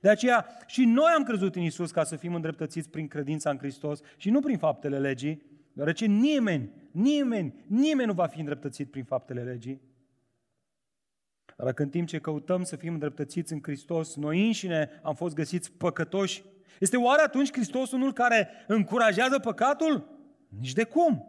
De 0.00 0.08
aceea 0.08 0.46
și 0.66 0.84
noi 0.84 1.12
am 1.16 1.22
crezut 1.22 1.56
în 1.56 1.62
Isus 1.62 1.90
ca 1.90 2.04
să 2.04 2.16
fim 2.16 2.34
îndreptățiți 2.34 2.88
prin 2.88 3.08
credința 3.08 3.50
în 3.50 3.58
Hristos 3.58 4.00
și 4.16 4.30
nu 4.30 4.40
prin 4.40 4.58
faptele 4.58 4.98
legii, 4.98 5.42
deoarece 5.72 6.06
nimeni, 6.06 6.70
nimeni, 6.90 7.64
nimeni 7.66 8.08
nu 8.08 8.14
va 8.14 8.26
fi 8.26 8.38
îndreptățit 8.38 8.90
prin 8.90 9.04
faptele 9.04 9.42
legii. 9.42 9.80
Dar 11.56 11.66
dacă 11.66 11.82
în 11.82 11.88
timp 11.88 12.08
ce 12.08 12.18
căutăm 12.18 12.62
să 12.62 12.76
fim 12.76 12.92
îndreptățiți 12.92 13.52
în 13.52 13.58
Hristos, 13.62 14.16
noi 14.16 14.46
înșine 14.46 15.00
am 15.02 15.14
fost 15.14 15.34
găsiți 15.34 15.72
păcătoși, 15.72 16.44
este 16.78 16.96
oare 16.96 17.22
atunci 17.22 17.52
Hristos 17.52 17.92
unul 17.92 18.12
care 18.12 18.48
încurajează 18.66 19.38
păcatul? 19.38 20.08
Nici 20.48 20.72
de 20.72 20.84
cum! 20.84 21.24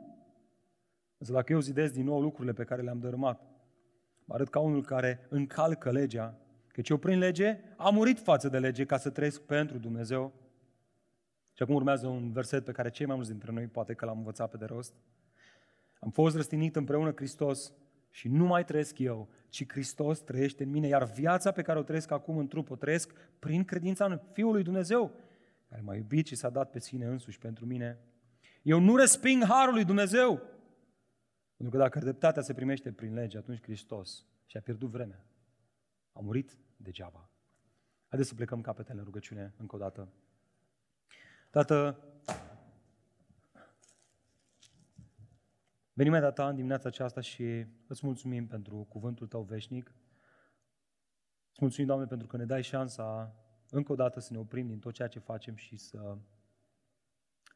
Însă 1.17 1.33
dacă 1.33 1.53
eu 1.53 1.59
zidesc 1.59 1.93
din 1.93 2.05
nou 2.05 2.21
lucrurile 2.21 2.53
pe 2.53 2.63
care 2.63 2.81
le-am 2.81 2.99
dărâmat, 2.99 3.41
mă 4.25 4.33
arăt 4.33 4.49
ca 4.49 4.59
unul 4.59 4.83
care 4.83 5.25
încalcă 5.29 5.91
legea 5.91 6.37
Căci 6.81 6.89
eu 6.89 6.97
prin 6.97 7.17
lege 7.17 7.59
am 7.77 7.93
murit 7.93 8.19
față 8.19 8.50
de 8.50 8.59
lege 8.59 8.85
ca 8.85 8.97
să 8.97 9.09
trăiesc 9.09 9.41
pentru 9.41 9.77
Dumnezeu. 9.77 10.33
Și 11.53 11.63
acum 11.63 11.75
urmează 11.75 12.07
un 12.07 12.31
verset 12.31 12.65
pe 12.65 12.71
care 12.71 12.89
cei 12.89 13.05
mai 13.05 13.15
mulți 13.15 13.29
dintre 13.29 13.51
noi 13.51 13.67
poate 13.67 13.93
că 13.93 14.05
l-am 14.05 14.17
învățat 14.17 14.50
pe 14.50 14.57
de 14.57 14.65
rost. 14.65 14.93
Am 16.00 16.09
fost 16.09 16.35
răstinit 16.35 16.75
împreună 16.75 17.11
Hristos 17.15 17.73
și 18.09 18.27
nu 18.27 18.45
mai 18.45 18.63
trăiesc 18.63 19.00
eu, 19.00 19.29
ci 19.50 19.65
Hristos 19.67 20.19
trăiește 20.19 20.63
în 20.63 20.69
mine, 20.69 20.88
iar 20.88 21.03
viața 21.03 21.51
pe 21.51 21.61
care 21.61 21.79
o 21.79 21.83
trăiesc 21.83 22.11
acum 22.11 22.38
în 22.38 22.47
trup 22.47 22.69
o 22.69 22.75
trăiesc 22.75 23.13
prin 23.39 23.63
credința 23.63 24.05
în 24.05 24.19
Fiul 24.31 24.51
lui 24.51 24.63
Dumnezeu, 24.63 25.11
care 25.69 25.81
m-a 25.81 25.95
iubit 25.95 26.27
și 26.27 26.35
s-a 26.35 26.50
dat 26.50 26.69
pe 26.69 26.79
sine 26.79 27.05
însuși 27.05 27.39
pentru 27.39 27.65
mine. 27.65 28.00
Eu 28.61 28.79
nu 28.79 28.95
resping 28.95 29.43
harul 29.43 29.73
lui 29.73 29.85
Dumnezeu, 29.85 30.41
pentru 31.55 31.77
că 31.77 31.83
dacă 31.83 32.00
dreptatea 32.00 32.41
se 32.41 32.53
primește 32.53 32.91
prin 32.91 33.13
lege, 33.13 33.38
atunci 33.38 33.61
Hristos 33.61 34.25
și-a 34.45 34.61
pierdut 34.61 34.89
vremea. 34.89 35.25
A 36.13 36.19
murit 36.19 36.57
degeaba. 36.81 37.29
Haideți 38.07 38.29
să 38.29 38.35
plecăm 38.35 38.61
capetele 38.61 39.00
în 39.00 39.05
rugăciune 39.05 39.53
încă 39.57 39.75
o 39.75 39.79
dată. 39.79 40.07
Tată, 41.50 42.03
venim 45.93 46.11
mai 46.11 46.33
ta 46.33 46.47
în 46.47 46.55
dimineața 46.55 46.88
aceasta 46.88 47.21
și 47.21 47.65
îți 47.88 48.05
mulțumim 48.05 48.47
pentru 48.47 48.85
cuvântul 48.89 49.27
tău 49.27 49.41
veșnic. 49.41 49.95
Îți 51.51 51.59
mulțumim, 51.59 51.88
Doamne, 51.88 52.05
pentru 52.05 52.27
că 52.27 52.38
ne 52.38 52.45
dai 52.45 52.63
șansa 52.63 53.35
încă 53.69 53.91
o 53.91 53.95
dată 53.95 54.19
să 54.19 54.33
ne 54.33 54.39
oprim 54.39 54.67
din 54.67 54.79
tot 54.79 54.93
ceea 54.93 55.07
ce 55.07 55.19
facem 55.19 55.55
și 55.55 55.77
să 55.77 56.17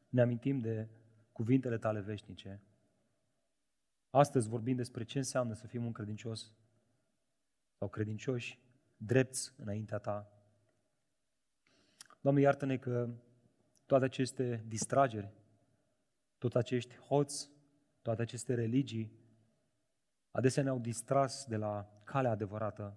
ne 0.08 0.20
amintim 0.20 0.60
de 0.60 0.88
cuvintele 1.32 1.78
tale 1.78 2.00
veșnice. 2.00 2.62
Astăzi 4.10 4.48
vorbim 4.48 4.76
despre 4.76 5.04
ce 5.04 5.18
înseamnă 5.18 5.54
să 5.54 5.66
fim 5.66 5.84
un 5.84 5.92
credincios 5.92 6.52
sau 7.78 7.88
credincioși 7.88 8.65
drepți 8.96 9.52
înaintea 9.56 9.98
ta. 9.98 10.30
Doamne, 12.20 12.40
iartă-ne 12.40 12.76
că 12.76 13.08
toate 13.86 14.04
aceste 14.04 14.64
distrageri, 14.66 15.32
tot 16.38 16.54
acești 16.54 16.96
hoți, 16.96 17.50
toate 18.02 18.22
aceste 18.22 18.54
religii, 18.54 19.12
adesea 20.30 20.62
ne-au 20.62 20.78
distras 20.78 21.44
de 21.46 21.56
la 21.56 22.00
calea 22.04 22.30
adevărată. 22.30 22.96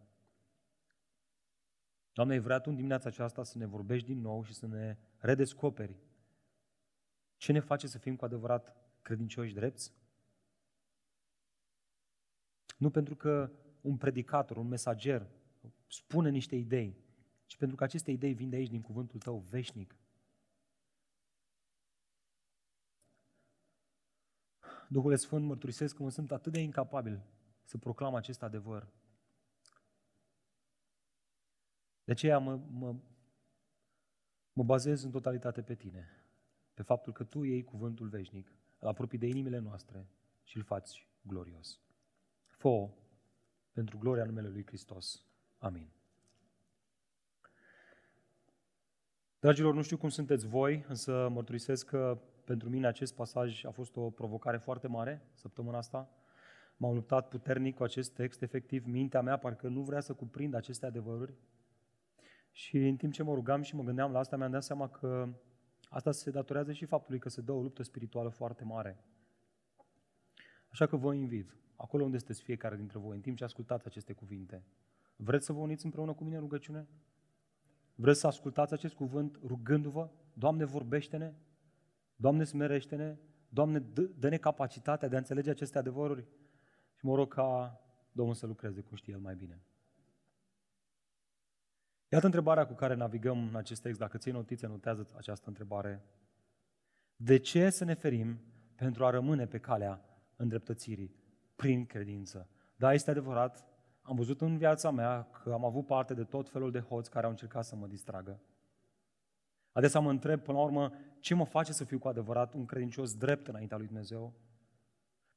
Doamne, 2.13 2.33
ai 2.33 2.39
vrea 2.39 2.59
Tu 2.59 2.69
în 2.69 2.75
dimineața 2.75 3.09
aceasta 3.09 3.43
să 3.43 3.57
ne 3.57 3.65
vorbești 3.65 4.07
din 4.07 4.21
nou 4.21 4.43
și 4.43 4.53
să 4.53 4.67
ne 4.67 4.97
redescoperi 5.17 5.97
ce 7.39 7.51
ne 7.51 7.59
face 7.59 7.87
să 7.87 7.97
fim 7.97 8.15
cu 8.15 8.25
adevărat 8.25 8.75
credincioși 9.01 9.53
drepți 9.53 9.93
Nu 12.77 12.89
pentru 12.89 13.15
că 13.15 13.51
un 13.81 13.97
predicator, 13.97 14.57
un 14.57 14.67
mesager 14.67 15.27
spune 15.93 16.29
niște 16.29 16.55
idei, 16.55 16.97
ci 17.45 17.57
pentru 17.57 17.75
că 17.75 17.83
aceste 17.83 18.11
idei 18.11 18.33
vin 18.33 18.49
de 18.49 18.55
aici, 18.55 18.69
din 18.69 18.81
cuvântul 18.81 19.19
tău 19.19 19.37
veșnic. 19.37 19.95
Duhul 24.89 25.17
Sfânt 25.17 25.45
mărturisesc 25.45 25.95
că 25.95 26.03
mă 26.03 26.09
sunt 26.09 26.31
atât 26.31 26.51
de 26.51 26.59
incapabil 26.59 27.21
să 27.63 27.77
proclam 27.77 28.15
acest 28.15 28.43
adevăr. 28.43 28.87
De 32.03 32.11
aceea 32.11 32.37
mă, 32.37 32.55
mă, 32.55 32.95
mă 34.53 34.63
bazez 34.63 35.03
în 35.03 35.11
totalitate 35.11 35.61
pe 35.61 35.75
tine, 35.75 36.07
pe 36.73 36.81
faptul 36.81 37.13
că 37.13 37.23
tu 37.23 37.43
iei 37.43 37.63
cuvântul 37.63 38.07
veșnic, 38.07 38.53
îl 38.79 38.87
apropii 38.87 39.17
de 39.17 39.27
inimile 39.27 39.57
noastre 39.57 40.07
și 40.43 40.57
îl 40.57 40.63
faci 40.63 41.07
glorios. 41.21 41.79
Fă 42.47 42.89
pentru 43.71 43.97
gloria 43.97 44.25
numelui 44.25 44.51
Lui 44.51 44.65
Hristos. 44.65 45.28
Amin. 45.59 45.89
Dragilor, 49.39 49.73
nu 49.73 49.81
știu 49.81 49.97
cum 49.97 50.09
sunteți 50.09 50.47
voi, 50.47 50.85
însă 50.87 51.29
mărturisesc 51.31 51.85
că 51.85 52.21
pentru 52.43 52.69
mine 52.69 52.87
acest 52.87 53.15
pasaj 53.15 53.65
a 53.65 53.71
fost 53.71 53.95
o 53.95 54.09
provocare 54.09 54.57
foarte 54.57 54.87
mare 54.87 55.27
săptămâna 55.33 55.77
asta. 55.77 56.09
M-am 56.77 56.93
luptat 56.93 57.27
puternic 57.27 57.75
cu 57.75 57.83
acest 57.83 58.13
text, 58.13 58.41
efectiv 58.41 58.85
mintea 58.85 59.21
mea 59.21 59.37
parcă 59.37 59.67
nu 59.67 59.81
vrea 59.81 59.99
să 59.99 60.13
cuprindă 60.13 60.57
aceste 60.57 60.85
adevăruri. 60.85 61.33
Și 62.51 62.77
în 62.77 62.95
timp 62.95 63.13
ce 63.13 63.23
mă 63.23 63.33
rugam 63.33 63.61
și 63.61 63.75
mă 63.75 63.83
gândeam 63.83 64.11
la 64.11 64.19
asta, 64.19 64.37
mi-am 64.37 64.51
dat 64.51 64.63
seama 64.63 64.89
că 64.89 65.27
asta 65.89 66.11
se 66.11 66.31
datorează 66.31 66.71
și 66.71 66.85
faptului 66.85 67.19
că 67.19 67.29
se 67.29 67.41
dă 67.41 67.51
o 67.51 67.61
luptă 67.61 67.83
spirituală 67.83 68.29
foarte 68.29 68.63
mare. 68.63 69.03
Așa 70.71 70.85
că 70.85 70.95
vă 70.95 71.13
invit, 71.13 71.55
acolo 71.75 72.03
unde 72.03 72.17
sunteți 72.17 72.41
fiecare 72.41 72.75
dintre 72.75 72.99
voi, 72.99 73.15
în 73.15 73.21
timp 73.21 73.37
ce 73.37 73.43
ascultați 73.43 73.85
aceste 73.85 74.13
cuvinte, 74.13 74.63
vreți 75.21 75.45
să 75.45 75.53
vă 75.53 75.59
uniți 75.59 75.85
împreună 75.85 76.13
cu 76.13 76.23
mine 76.23 76.35
în 76.35 76.41
rugăciune? 76.41 76.87
Vreți 77.95 78.19
să 78.19 78.27
ascultați 78.27 78.73
acest 78.73 78.93
cuvânt 78.93 79.39
rugându-vă? 79.43 80.09
Doamne, 80.33 80.65
vorbește-ne! 80.65 81.33
Doamne, 82.15 82.43
smerește-ne! 82.43 83.17
Doamne, 83.49 83.79
dă-ne 84.17 84.37
capacitatea 84.37 85.07
de 85.07 85.15
a 85.15 85.17
înțelege 85.17 85.49
aceste 85.49 85.77
adevăruri 85.77 86.27
și 86.93 87.05
mă 87.05 87.15
rog 87.15 87.33
ca 87.33 87.79
Domnul 88.11 88.35
să 88.35 88.45
lucreze 88.45 88.81
cum 88.81 88.97
știe 88.97 89.13
El 89.13 89.19
mai 89.19 89.35
bine. 89.35 89.63
Iată 92.09 92.25
întrebarea 92.25 92.67
cu 92.67 92.73
care 92.73 92.93
navigăm 92.93 93.47
în 93.47 93.55
acest 93.55 93.81
text. 93.81 93.99
Dacă 93.99 94.17
ții 94.17 94.31
notițe, 94.31 94.67
notează 94.67 95.07
această 95.15 95.47
întrebare. 95.47 96.05
De 97.15 97.37
ce 97.37 97.69
să 97.69 97.83
ne 97.83 97.93
ferim 97.93 98.39
pentru 98.75 99.05
a 99.05 99.09
rămâne 99.09 99.47
pe 99.47 99.59
calea 99.59 100.05
îndreptățirii 100.35 101.15
prin 101.55 101.85
credință? 101.85 102.49
Da, 102.75 102.93
este 102.93 103.09
adevărat, 103.09 103.65
am 104.01 104.15
văzut 104.15 104.41
în 104.41 104.57
viața 104.57 104.91
mea 104.91 105.27
că 105.43 105.51
am 105.51 105.65
avut 105.65 105.85
parte 105.85 106.13
de 106.13 106.23
tot 106.23 106.49
felul 106.49 106.71
de 106.71 106.79
hoți 106.79 107.09
care 107.09 107.25
au 107.25 107.31
încercat 107.31 107.65
să 107.65 107.75
mă 107.75 107.87
distragă. 107.87 108.39
Adesea 109.71 109.99
mă 109.99 110.09
întreb, 110.09 110.41
până 110.41 110.57
la 110.57 110.63
urmă, 110.63 110.91
ce 111.19 111.33
mă 111.33 111.45
face 111.45 111.71
să 111.71 111.83
fiu 111.83 111.99
cu 111.99 112.07
adevărat 112.07 112.53
un 112.53 112.65
credincios 112.65 113.15
drept 113.15 113.47
înaintea 113.47 113.77
lui 113.77 113.85
Dumnezeu? 113.85 114.33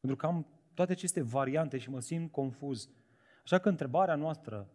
Pentru 0.01 0.19
că 0.19 0.27
am 0.27 0.47
toate 0.75 0.93
aceste 0.93 1.23
variante 1.23 1.79
și 1.79 1.91
mă 1.91 2.01
simt 2.01 2.33
confuz. 2.33 2.89
Așa 3.45 3.59
că 3.59 3.69
întrebarea 3.69 4.15
noastră, 4.15 4.69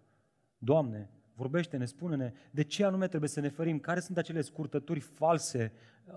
Doamne, 0.58 1.10
vorbește-ne, 1.36 1.86
spune-ne 1.86 2.34
de 2.52 2.64
ce 2.64 2.86
anume 2.86 3.08
trebuie 3.08 3.30
să 3.30 3.40
ne 3.40 3.50
ferim, 3.50 3.80
care 3.80 4.00
sunt 4.00 4.18
acele 4.18 4.42
scurtături 4.42 5.00
false, 5.00 5.72
uh, 6.06 6.14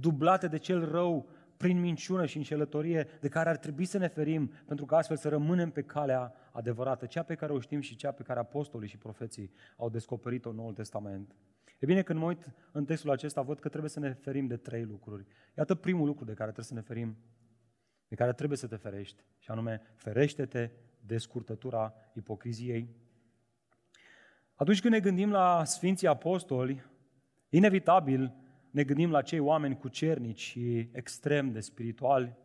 dublate 0.00 0.48
de 0.48 0.58
cel 0.58 0.90
rău 0.90 1.28
prin 1.56 1.80
minciună 1.80 2.26
și 2.26 2.36
înșelătorie, 2.36 3.06
de 3.20 3.28
care 3.28 3.48
ar 3.48 3.56
trebui 3.56 3.84
să 3.84 3.98
ne 3.98 4.08
ferim, 4.08 4.52
pentru 4.66 4.86
că 4.86 4.94
astfel 4.94 5.16
să 5.16 5.28
rămânem 5.28 5.70
pe 5.70 5.82
calea 5.82 6.34
adevărată, 6.52 7.06
cea 7.06 7.22
pe 7.22 7.34
care 7.34 7.52
o 7.52 7.60
știm 7.60 7.80
și 7.80 7.96
cea 7.96 8.12
pe 8.12 8.22
care 8.22 8.38
apostolii 8.38 8.88
și 8.88 8.98
profeții 8.98 9.50
au 9.76 9.88
descoperit-o 9.88 10.50
în 10.50 10.56
Noul 10.56 10.72
Testament. 10.72 11.34
E 11.78 11.86
bine, 11.86 12.02
când 12.02 12.18
mă 12.18 12.24
uit 12.24 12.54
în 12.72 12.84
textul 12.84 13.10
acesta, 13.10 13.42
văd 13.42 13.58
că 13.58 13.68
trebuie 13.68 13.90
să 13.90 14.00
ne 14.00 14.12
ferim 14.12 14.46
de 14.46 14.56
trei 14.56 14.84
lucruri. 14.84 15.26
Iată 15.56 15.74
primul 15.74 16.06
lucru 16.06 16.24
de 16.24 16.32
care 16.32 16.50
trebuie 16.52 16.64
să 16.64 16.74
ne 16.74 16.80
ferim, 16.80 17.16
de 18.08 18.14
care 18.14 18.32
trebuie 18.32 18.58
să 18.58 18.66
te 18.66 18.76
ferești, 18.76 19.24
și 19.38 19.50
anume, 19.50 19.80
ferește-te 19.94 20.70
de 21.00 21.18
scurtătura 21.18 21.94
ipocriziei. 22.14 22.96
Atunci 24.54 24.80
când 24.80 24.92
ne 24.92 25.00
gândim 25.00 25.30
la 25.30 25.64
Sfinții 25.64 26.06
Apostoli, 26.06 26.84
inevitabil 27.48 28.34
ne 28.76 28.84
gândim 28.84 29.10
la 29.10 29.22
cei 29.22 29.38
oameni 29.38 29.76
cucernici 29.76 30.40
și 30.40 30.88
extrem 30.92 31.52
de 31.52 31.60
spirituali. 31.60 32.36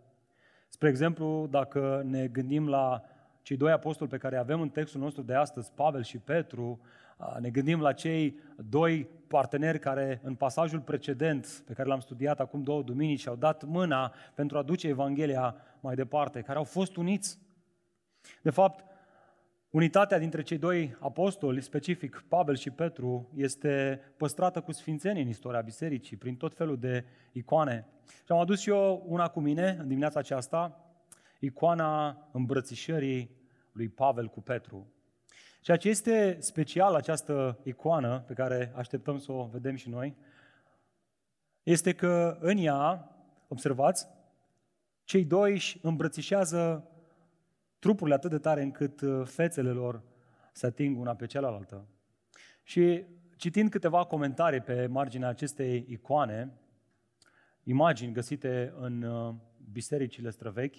Spre 0.68 0.90
exemplu, 0.90 1.48
dacă 1.50 2.02
ne 2.06 2.28
gândim 2.28 2.70
la 2.70 3.02
cei 3.42 3.58
doi 3.58 3.72
apostoli 3.72 4.10
pe 4.10 4.18
care 4.18 4.38
avem 4.38 4.62
în 4.62 4.70
textul 4.70 5.00
nostru 5.00 5.22
de 5.22 5.34
astăzi, 5.34 5.72
Pavel 5.76 6.04
și 6.04 6.18
Petru, 6.18 6.80
ne 7.40 7.50
gândim 7.50 7.82
la 7.82 7.94
cei 7.94 8.40
doi 8.56 9.08
parteneri 9.28 9.80
care 9.80 10.22
în 10.24 10.36
pasajul 10.36 10.80
precedent, 10.80 11.64
pe 11.66 11.74
care 11.74 11.88
l-am 11.88 12.00
studiat 12.00 12.40
acum 12.40 12.64
două 12.64 12.82
duminici, 12.82 13.28
au 13.28 13.36
dat 13.36 13.64
mâna 13.64 14.14
pentru 14.36 14.58
a 14.58 14.64
duce 14.64 14.88
Evanghelia 14.88 15.56
mai 15.80 15.96
departe, 15.96 16.42
care 16.42 16.58
au 16.58 16.64
fost 16.64 16.96
uniți. 16.96 17.40
De 18.42 18.50
fapt, 18.50 18.86
unitatea 19.72 20.18
dintre 20.18 20.42
cei 20.42 20.58
doi 20.58 20.96
apostoli, 21.00 21.62
specific 21.62 22.24
Pavel 22.28 22.56
și 22.56 22.70
Petru, 22.70 23.30
este 23.36 24.02
păstrată 24.18 24.62
cu 24.62 24.72
sfințenie 24.72 25.22
în 25.22 25.28
istoria 25.28 25.62
bisericii, 25.62 26.18
prin 26.18 26.36
tot 26.36 26.56
felul 26.56 26.78
de 26.78 27.06
icoane. 27.32 27.88
Și 28.08 28.32
am 28.32 28.38
adus 28.38 28.60
și 28.60 28.70
eu 28.70 29.04
una 29.08 29.28
cu 29.28 29.40
mine 29.40 29.78
în 29.80 29.88
dimineața 29.88 30.20
aceasta, 30.20 30.86
icoana 31.40 32.18
îmbrățișării 32.32 33.36
lui 33.72 33.90
Pavel 33.90 34.28
cu 34.28 34.42
Petru. 34.42 34.88
Ceea 35.62 35.78
ce 35.78 35.90
este 35.90 36.38
special 36.40 36.96
această 36.96 37.60
icoană, 37.64 38.24
pe 38.28 38.34
care 38.34 38.74
așteptăm 38.76 39.18
să 39.18 39.32
o 39.32 39.50
vedem 39.52 39.76
și 39.76 39.90
noi, 39.90 40.16
este 41.64 41.94
că 41.94 42.38
în 42.40 42.58
ea, 42.58 43.16
observați, 43.48 44.08
cei 45.04 45.26
doi 45.26 45.52
își 45.52 45.80
îmbrățișează 45.82 46.92
trupurile 47.82 48.16
atât 48.16 48.30
de 48.30 48.38
tare 48.38 48.62
încât 48.62 49.02
uh, 49.02 49.28
fețele 49.28 49.72
lor 49.72 50.02
se 50.52 50.66
ating 50.66 51.00
una 51.00 51.16
pe 51.16 51.26
cealaltă. 51.26 51.88
Și 52.64 53.04
citind 53.36 53.70
câteva 53.70 54.06
comentarii 54.06 54.62
pe 54.62 54.88
marginea 54.88 55.28
acestei 55.28 55.86
icoane, 55.90 56.52
imagini 57.64 58.14
găsite 58.14 58.74
în 58.80 59.02
uh, 59.02 59.36
bisericile 59.72 60.30
străvechi, 60.30 60.78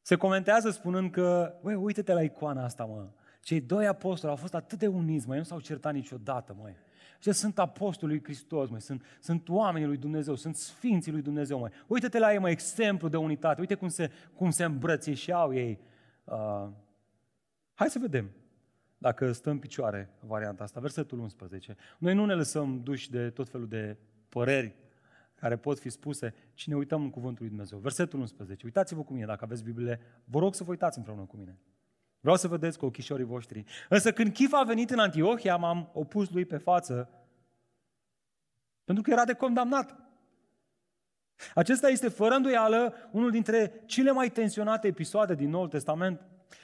se 0.00 0.16
comentează 0.16 0.70
spunând 0.70 1.10
că, 1.10 1.58
băi, 1.62 1.74
uite-te 1.74 2.12
la 2.12 2.22
icoana 2.22 2.64
asta, 2.64 2.84
mă. 2.84 3.08
Cei 3.40 3.60
doi 3.60 3.86
apostoli 3.86 4.32
au 4.32 4.38
fost 4.38 4.54
atât 4.54 4.78
de 4.78 4.86
uniți, 4.86 5.28
măi, 5.28 5.38
nu 5.38 5.44
s-au 5.44 5.60
certat 5.60 5.92
niciodată, 5.92 6.54
măi. 6.58 6.76
Ce 7.18 7.32
sunt 7.32 7.58
apostolii 7.58 8.14
lui 8.14 8.24
Hristos, 8.24 8.70
măi, 8.70 8.80
sunt, 8.80 9.02
sunt 9.20 9.48
oamenii 9.48 9.86
lui 9.86 9.96
Dumnezeu, 9.96 10.34
sunt 10.34 10.56
sfinții 10.56 11.12
lui 11.12 11.22
Dumnezeu, 11.22 11.58
măi. 11.58 11.70
Uite-te 11.86 12.18
la 12.18 12.32
ei, 12.32 12.38
măi, 12.38 12.50
exemplu 12.50 13.08
de 13.08 13.16
unitate, 13.16 13.60
uite 13.60 13.74
cum 13.74 13.88
se, 13.88 14.10
cum 14.34 14.50
se 14.50 14.64
îmbrățișeau 14.64 15.54
ei. 15.54 15.78
Uh, 16.24 16.68
hai 17.74 17.88
să 17.88 17.98
vedem 17.98 18.30
dacă 18.98 19.32
stă 19.32 19.50
în 19.50 19.58
picioare 19.58 20.10
varianta 20.20 20.62
asta, 20.62 20.80
versetul 20.80 21.18
11. 21.18 21.76
Noi 21.98 22.14
nu 22.14 22.24
ne 22.24 22.34
lăsăm 22.34 22.82
duși 22.82 23.10
de 23.10 23.30
tot 23.30 23.48
felul 23.48 23.68
de 23.68 23.96
păreri 24.28 24.74
care 25.34 25.56
pot 25.56 25.78
fi 25.78 25.88
spuse 25.88 26.34
și 26.54 26.68
ne 26.68 26.76
uităm 26.76 27.02
în 27.02 27.10
Cuvântul 27.10 27.38
lui 27.40 27.48
Dumnezeu. 27.48 27.78
Versetul 27.78 28.20
11. 28.20 28.66
Uitați-vă 28.66 29.02
cu 29.02 29.12
mine, 29.12 29.26
dacă 29.26 29.44
aveți 29.44 29.62
Biblie, 29.62 30.00
vă 30.24 30.38
rog 30.38 30.54
să 30.54 30.64
vă 30.64 30.70
uitați 30.70 30.98
împreună 30.98 31.22
cu 31.22 31.36
mine. 31.36 31.58
Vreau 32.24 32.38
să 32.38 32.48
vedeți 32.48 32.78
cu 32.78 32.84
ochișorii 32.84 33.24
voștri. 33.24 33.64
Însă 33.88 34.12
când 34.12 34.32
Chif 34.32 34.52
a 34.52 34.62
venit 34.62 34.90
în 34.90 34.98
Antiohia, 34.98 35.56
m-am 35.56 35.90
opus 35.92 36.30
lui 36.30 36.44
pe 36.44 36.56
față, 36.56 37.10
pentru 38.84 39.02
că 39.02 39.10
era 39.10 39.24
de 39.24 39.32
condamnat. 39.32 39.96
Acesta 41.54 41.88
este, 41.88 42.08
fără 42.08 42.34
îndoială, 42.34 42.94
unul 43.10 43.30
dintre 43.30 43.82
cele 43.86 44.10
mai 44.10 44.30
tensionate 44.30 44.86
episoade 44.86 45.34
din 45.34 45.50
Noul 45.50 45.68
Testament. 45.68 46.20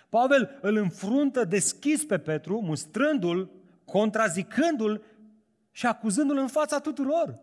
Pavel 0.08 0.58
îl 0.60 0.76
înfruntă 0.76 1.44
deschis 1.44 2.04
pe 2.04 2.18
Petru, 2.18 2.60
mustrându-l, 2.60 3.50
contrazicându-l 3.84 5.02
și 5.70 5.86
acuzându-l 5.86 6.38
în 6.38 6.48
fața 6.48 6.78
tuturor. 6.78 7.38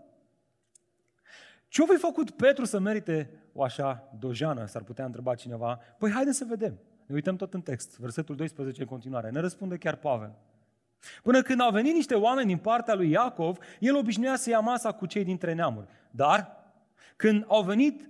Ce-o 1.67 1.85
fi 1.85 1.97
făcut 1.97 2.31
Petru 2.31 2.65
să 2.65 2.79
merite 2.79 3.29
o 3.53 3.63
așa 3.63 4.15
dojană, 4.19 4.65
s-ar 4.65 4.83
putea 4.83 5.05
întreba 5.05 5.35
cineva? 5.35 5.79
Păi 5.97 6.11
haideți 6.11 6.37
să 6.37 6.45
vedem. 6.45 6.79
Ne 7.07 7.15
uităm 7.15 7.35
tot 7.35 7.53
în 7.53 7.61
text, 7.61 7.99
versetul 7.99 8.35
12 8.35 8.81
în 8.81 8.87
continuare. 8.87 9.29
Ne 9.29 9.39
răspunde 9.39 9.77
chiar 9.77 9.95
Pavel. 9.95 10.35
Până 11.23 11.41
când 11.41 11.61
au 11.61 11.71
venit 11.71 11.93
niște 11.93 12.15
oameni 12.15 12.47
din 12.47 12.57
partea 12.57 12.93
lui 12.93 13.09
Iacov, 13.09 13.57
el 13.79 13.95
obișnuia 13.95 14.35
să 14.35 14.49
ia 14.49 14.59
masa 14.59 14.91
cu 14.91 15.05
cei 15.05 15.23
dintre 15.23 15.53
neamuri. 15.53 15.87
Dar, 16.11 16.57
când 17.15 17.45
au 17.47 17.63
venit 17.63 18.09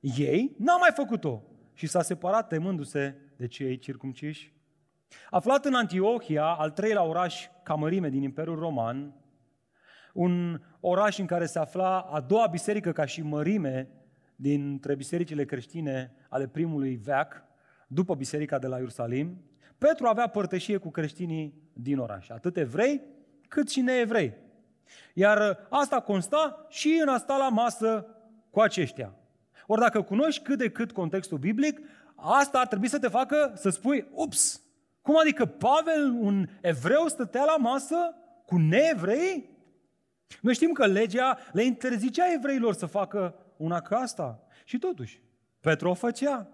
ei, 0.00 0.56
n-a 0.58 0.76
mai 0.76 0.90
făcut-o 0.94 1.42
și 1.72 1.86
s-a 1.86 2.02
separat 2.02 2.48
temându-se 2.48 3.16
de 3.36 3.46
cei 3.46 3.78
circumciși. 3.78 4.54
Aflat 5.30 5.64
în 5.64 5.74
Antiohia, 5.74 6.44
al 6.44 6.70
treilea 6.70 7.02
oraș 7.02 7.46
ca 7.62 7.74
mărime 7.74 8.08
din 8.08 8.22
Imperiul 8.22 8.58
Roman, 8.58 9.14
un 10.12 10.60
oraș 10.80 11.18
în 11.18 11.26
care 11.26 11.46
se 11.46 11.58
afla 11.58 12.00
a 12.00 12.20
doua 12.20 12.46
biserică 12.46 12.92
ca 12.92 13.04
și 13.04 13.22
mărime 13.22 13.88
dintre 14.36 14.94
bisericile 14.94 15.44
creștine 15.44 16.14
ale 16.28 16.46
primului 16.46 16.96
veac, 16.96 17.45
după 17.86 18.14
biserica 18.14 18.58
de 18.58 18.66
la 18.66 18.76
Ierusalim, 18.76 19.42
Petru 19.78 20.06
avea 20.06 20.26
părtășie 20.26 20.76
cu 20.76 20.90
creștinii 20.90 21.54
din 21.72 21.98
oraș, 21.98 22.28
atât 22.28 22.56
evrei 22.56 23.00
cât 23.48 23.68
și 23.68 23.80
neevrei. 23.80 24.34
Iar 25.14 25.66
asta 25.70 26.00
consta 26.00 26.66
și 26.68 26.98
în 27.02 27.08
a 27.08 27.18
sta 27.18 27.36
la 27.36 27.48
masă 27.48 28.06
cu 28.50 28.60
aceștia. 28.60 29.14
Ori 29.66 29.80
dacă 29.80 30.02
cunoști 30.02 30.42
cât 30.42 30.58
de 30.58 30.70
cât 30.70 30.92
contextul 30.92 31.38
biblic, 31.38 31.80
asta 32.14 32.58
ar 32.58 32.66
trebui 32.66 32.88
să 32.88 32.98
te 32.98 33.08
facă 33.08 33.52
să 33.54 33.68
spui, 33.68 34.08
ups, 34.12 34.62
cum 35.02 35.18
adică 35.18 35.46
Pavel, 35.46 36.10
un 36.20 36.46
evreu, 36.60 37.06
stătea 37.06 37.44
la 37.44 37.56
masă 37.56 38.14
cu 38.46 38.56
neevrei? 38.56 39.50
Noi 40.40 40.54
știm 40.54 40.72
că 40.72 40.86
legea 40.86 41.38
le 41.52 41.64
interzicea 41.64 42.32
evreilor 42.34 42.74
să 42.74 42.86
facă 42.86 43.34
una 43.56 43.80
ca 43.80 43.96
asta. 43.96 44.46
Și 44.64 44.78
totuși, 44.78 45.22
Petru 45.60 45.88
o 45.88 45.94
făcea. 45.94 46.50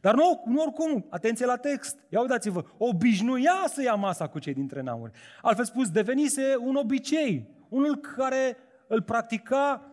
Dar 0.00 0.14
nu, 0.14 0.42
nu 0.46 0.62
oricum, 0.62 1.06
atenție 1.08 1.46
la 1.46 1.56
text. 1.56 1.98
Ia 2.08 2.20
uitați-vă, 2.20 2.64
obișnuia 2.78 3.64
să 3.66 3.82
ia 3.82 3.94
masa 3.94 4.26
cu 4.26 4.38
cei 4.38 4.54
dintre 4.54 4.80
neamuri. 4.80 5.12
Altfel 5.42 5.64
spus, 5.64 5.90
devenise 5.90 6.54
un 6.58 6.74
obicei, 6.74 7.48
unul 7.68 7.96
care 7.96 8.56
îl 8.86 9.02
practica 9.02 9.90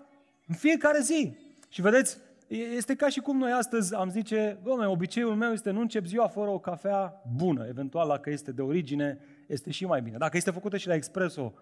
în 0.47 0.55
fiecare 0.55 0.99
zi. 0.99 1.37
Și 1.69 1.81
vedeți, 1.81 2.17
este 2.47 2.95
ca 2.95 3.09
și 3.09 3.19
cum 3.19 3.37
noi 3.37 3.51
astăzi 3.51 3.95
am 3.95 4.09
zice, 4.09 4.59
domnule, 4.63 4.87
obiceiul 4.87 5.35
meu 5.35 5.51
este 5.51 5.71
nu 5.71 5.79
încep 5.79 6.05
ziua 6.05 6.27
fără 6.27 6.49
o 6.49 6.59
cafea 6.59 7.21
bună, 7.35 7.65
eventual 7.67 8.07
dacă 8.07 8.29
este 8.29 8.51
de 8.51 8.61
origine, 8.61 9.19
este 9.47 9.71
și 9.71 9.85
mai 9.85 10.01
bine. 10.01 10.17
Dacă 10.17 10.37
este 10.37 10.51
făcută 10.51 10.77
și 10.77 10.87
la 10.87 10.93
expreso, 10.93 11.53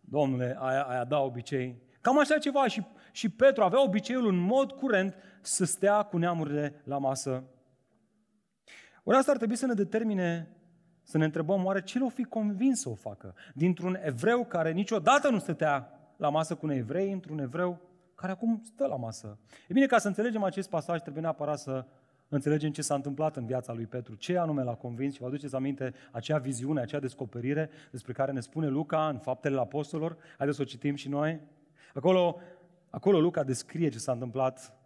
domnule, 0.00 0.56
aia, 0.60 0.82
aia 0.82 1.04
da 1.04 1.18
obicei. 1.18 1.82
Cam 2.00 2.18
așa 2.18 2.38
ceva 2.38 2.66
și, 2.66 2.82
și 3.12 3.28
Petru 3.28 3.62
avea 3.62 3.82
obiceiul 3.82 4.26
în 4.26 4.36
mod 4.36 4.72
curent 4.72 5.14
să 5.40 5.64
stea 5.64 6.02
cu 6.02 6.16
neamurile 6.16 6.80
la 6.84 6.98
masă. 6.98 7.42
Ori 9.04 9.16
asta 9.16 9.30
ar 9.30 9.36
trebui 9.36 9.56
să 9.56 9.66
ne 9.66 9.74
determine 9.74 10.48
să 11.02 11.18
ne 11.18 11.24
întrebăm 11.24 11.64
oare 11.64 11.82
ce 11.82 11.98
l-o 11.98 12.08
fi 12.08 12.24
convins 12.24 12.80
să 12.80 12.88
o 12.88 12.94
facă? 12.94 13.34
Dintr-un 13.54 13.98
evreu 14.02 14.44
care 14.44 14.72
niciodată 14.72 15.30
nu 15.30 15.38
stătea 15.38 15.90
la 16.16 16.28
masă 16.28 16.54
cu 16.54 16.66
un 16.66 16.72
evrei, 16.72 17.12
într-un 17.12 17.38
evreu 17.38 17.80
care 18.14 18.32
acum 18.32 18.60
stă 18.64 18.86
la 18.86 18.96
masă. 18.96 19.38
E 19.68 19.72
bine, 19.72 19.86
ca 19.86 19.98
să 19.98 20.08
înțelegem 20.08 20.42
acest 20.42 20.68
pasaj, 20.68 21.00
trebuie 21.00 21.22
neapărat 21.22 21.58
să 21.58 21.86
înțelegem 22.28 22.70
ce 22.70 22.82
s-a 22.82 22.94
întâmplat 22.94 23.36
în 23.36 23.46
viața 23.46 23.72
lui 23.72 23.86
Petru, 23.86 24.14
ce 24.14 24.38
anume 24.38 24.62
l-a 24.62 24.74
convins 24.74 25.14
și 25.14 25.20
vă 25.20 25.26
aduceți 25.26 25.54
aminte 25.54 25.94
acea 26.10 26.38
viziune, 26.38 26.80
acea 26.80 26.98
descoperire 26.98 27.70
despre 27.90 28.12
care 28.12 28.32
ne 28.32 28.40
spune 28.40 28.68
Luca 28.68 29.08
în 29.08 29.18
Faptele 29.18 29.60
Apostolilor. 29.60 30.16
Haideți 30.36 30.56
să 30.56 30.62
o 30.62 30.66
citim 30.66 30.94
și 30.94 31.08
noi. 31.08 31.40
Acolo, 31.94 32.40
acolo 32.90 33.20
Luca 33.20 33.42
descrie 33.42 33.88
ce 33.88 33.98
s-a 33.98 34.12
întâmplat, 34.12 34.76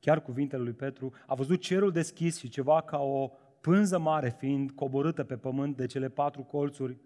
chiar 0.00 0.22
cuvintele 0.22 0.62
lui 0.62 0.72
Petru. 0.72 1.12
A 1.26 1.34
văzut 1.34 1.60
cerul 1.60 1.92
deschis 1.92 2.38
și 2.38 2.48
ceva 2.48 2.82
ca 2.82 2.98
o 2.98 3.30
pânză 3.60 3.98
mare 3.98 4.34
fiind 4.38 4.70
coborâtă 4.70 5.24
pe 5.24 5.36
pământ 5.36 5.76
de 5.76 5.86
cele 5.86 6.08
patru 6.08 6.42
colțuri. 6.42 6.98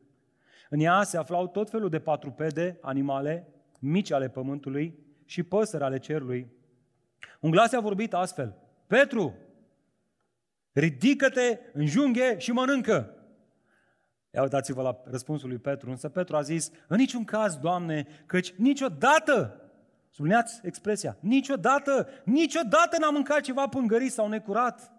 În 0.71 0.81
ea 0.81 1.03
se 1.03 1.17
aflau 1.17 1.49
tot 1.49 1.71
felul 1.71 1.89
de 1.89 1.99
patrupede, 1.99 2.79
animale, 2.81 3.49
mici 3.79 4.13
ale 4.13 4.29
pământului 4.29 4.99
și 5.25 5.43
păsări 5.43 5.85
ale 5.85 5.99
cerului. 5.99 6.47
Un 7.41 7.51
glas 7.51 7.73
a 7.73 7.81
vorbit 7.81 8.15
astfel, 8.15 8.57
Petru, 8.87 9.35
ridică-te, 10.73 11.59
înjunghe 11.73 12.39
și 12.39 12.53
mănâncă. 12.53 13.17
Ia 14.31 14.43
uitați-vă 14.43 14.83
la 14.83 15.01
răspunsul 15.05 15.49
lui 15.49 15.59
Petru. 15.59 15.91
Însă 15.91 16.09
Petru 16.09 16.37
a 16.37 16.41
zis, 16.41 16.71
în 16.89 16.97
niciun 16.97 17.25
caz, 17.25 17.57
Doamne, 17.57 18.07
căci 18.27 18.53
niciodată, 18.53 19.61
sublineați 20.11 20.61
expresia, 20.63 21.17
niciodată, 21.21 22.09
niciodată 22.25 22.99
n-am 22.99 23.15
mâncat 23.15 23.41
ceva 23.41 23.69
pângărit 23.69 24.13
sau 24.13 24.29
necurat. 24.29 24.92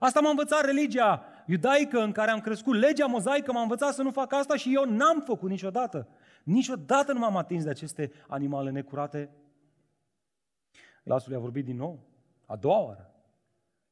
Asta 0.00 0.20
m-a 0.20 0.30
învățat 0.30 0.64
religia 0.64 1.24
iudaică 1.46 2.02
în 2.02 2.12
care 2.12 2.30
am 2.30 2.40
crescut. 2.40 2.74
Legea 2.74 3.06
mozaică 3.06 3.52
m-a 3.52 3.62
învățat 3.62 3.94
să 3.94 4.02
nu 4.02 4.10
fac 4.10 4.32
asta 4.32 4.56
și 4.56 4.74
eu 4.74 4.84
n-am 4.84 5.20
făcut 5.20 5.50
niciodată. 5.50 6.08
Niciodată 6.44 7.12
nu 7.12 7.18
m-am 7.18 7.36
atins 7.36 7.64
de 7.64 7.70
aceste 7.70 8.12
animale 8.28 8.70
necurate. 8.70 9.30
Glasul 11.04 11.32
i-a 11.32 11.38
vorbit 11.38 11.64
din 11.64 11.76
nou, 11.76 12.06
a 12.46 12.56
doua 12.56 12.78
oară. 12.78 13.14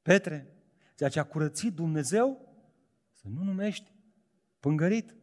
Petre, 0.03 0.57
ceea 0.97 1.09
ce 1.09 1.18
a 1.18 1.25
curățit 1.25 1.75
Dumnezeu, 1.75 2.40
să 3.12 3.27
nu 3.35 3.42
numești 3.42 3.92
pângărit. 4.61 5.14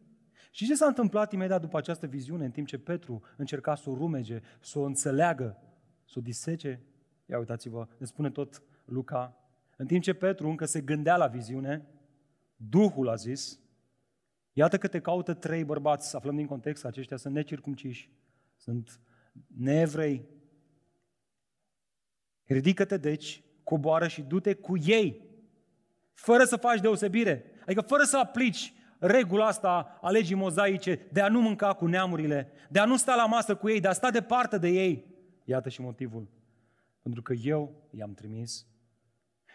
Și 0.50 0.66
ce 0.66 0.74
s-a 0.74 0.86
întâmplat 0.86 1.32
imediat 1.32 1.60
după 1.60 1.78
această 1.78 2.06
viziune, 2.06 2.44
în 2.44 2.50
timp 2.50 2.66
ce 2.66 2.78
Petru 2.78 3.22
încerca 3.36 3.74
să 3.74 3.90
o 3.90 3.94
rumege, 3.94 4.40
să 4.60 4.78
o 4.78 4.82
înțeleagă, 4.82 5.58
să 6.04 6.14
o 6.18 6.20
disece? 6.20 6.82
Ia 7.26 7.38
uitați-vă, 7.38 7.88
ne 7.98 8.06
spune 8.06 8.30
tot 8.30 8.62
Luca. 8.84 9.40
În 9.76 9.86
timp 9.86 10.02
ce 10.02 10.12
Petru 10.12 10.48
încă 10.48 10.64
se 10.64 10.80
gândea 10.80 11.16
la 11.16 11.26
viziune, 11.26 11.86
Duhul 12.56 13.08
a 13.08 13.14
zis, 13.14 13.60
iată 14.52 14.78
că 14.78 14.88
te 14.88 15.00
caută 15.00 15.34
trei 15.34 15.64
bărbați, 15.64 16.16
aflăm 16.16 16.36
din 16.36 16.46
context 16.46 16.82
că 16.82 16.88
aceștia 16.88 17.16
sunt 17.16 17.34
necircumciși, 17.34 18.10
sunt 18.56 19.00
neevrei, 19.46 20.36
Ridică-te 22.46 22.96
deci, 22.96 23.42
coboară 23.62 24.06
și 24.06 24.22
du-te 24.22 24.54
cu 24.54 24.76
ei, 24.76 25.24
fără 26.12 26.44
să 26.44 26.56
faci 26.56 26.80
deosebire. 26.80 27.44
Adică 27.62 27.80
fără 27.80 28.02
să 28.02 28.18
aplici 28.18 28.72
regula 28.98 29.46
asta 29.46 29.98
a 30.00 30.10
legii 30.10 30.34
mozaice 30.34 31.06
de 31.12 31.20
a 31.20 31.28
nu 31.28 31.40
mânca 31.40 31.72
cu 31.72 31.86
neamurile, 31.86 32.50
de 32.70 32.78
a 32.78 32.84
nu 32.84 32.96
sta 32.96 33.14
la 33.14 33.26
masă 33.26 33.56
cu 33.56 33.68
ei, 33.68 33.80
de 33.80 33.88
a 33.88 33.92
sta 33.92 34.10
departe 34.10 34.58
de 34.58 34.68
ei. 34.68 35.04
Iată 35.44 35.68
și 35.68 35.80
motivul. 35.80 36.28
Pentru 37.02 37.22
că 37.22 37.32
eu 37.32 37.88
i-am 37.90 38.14
trimis. 38.14 38.66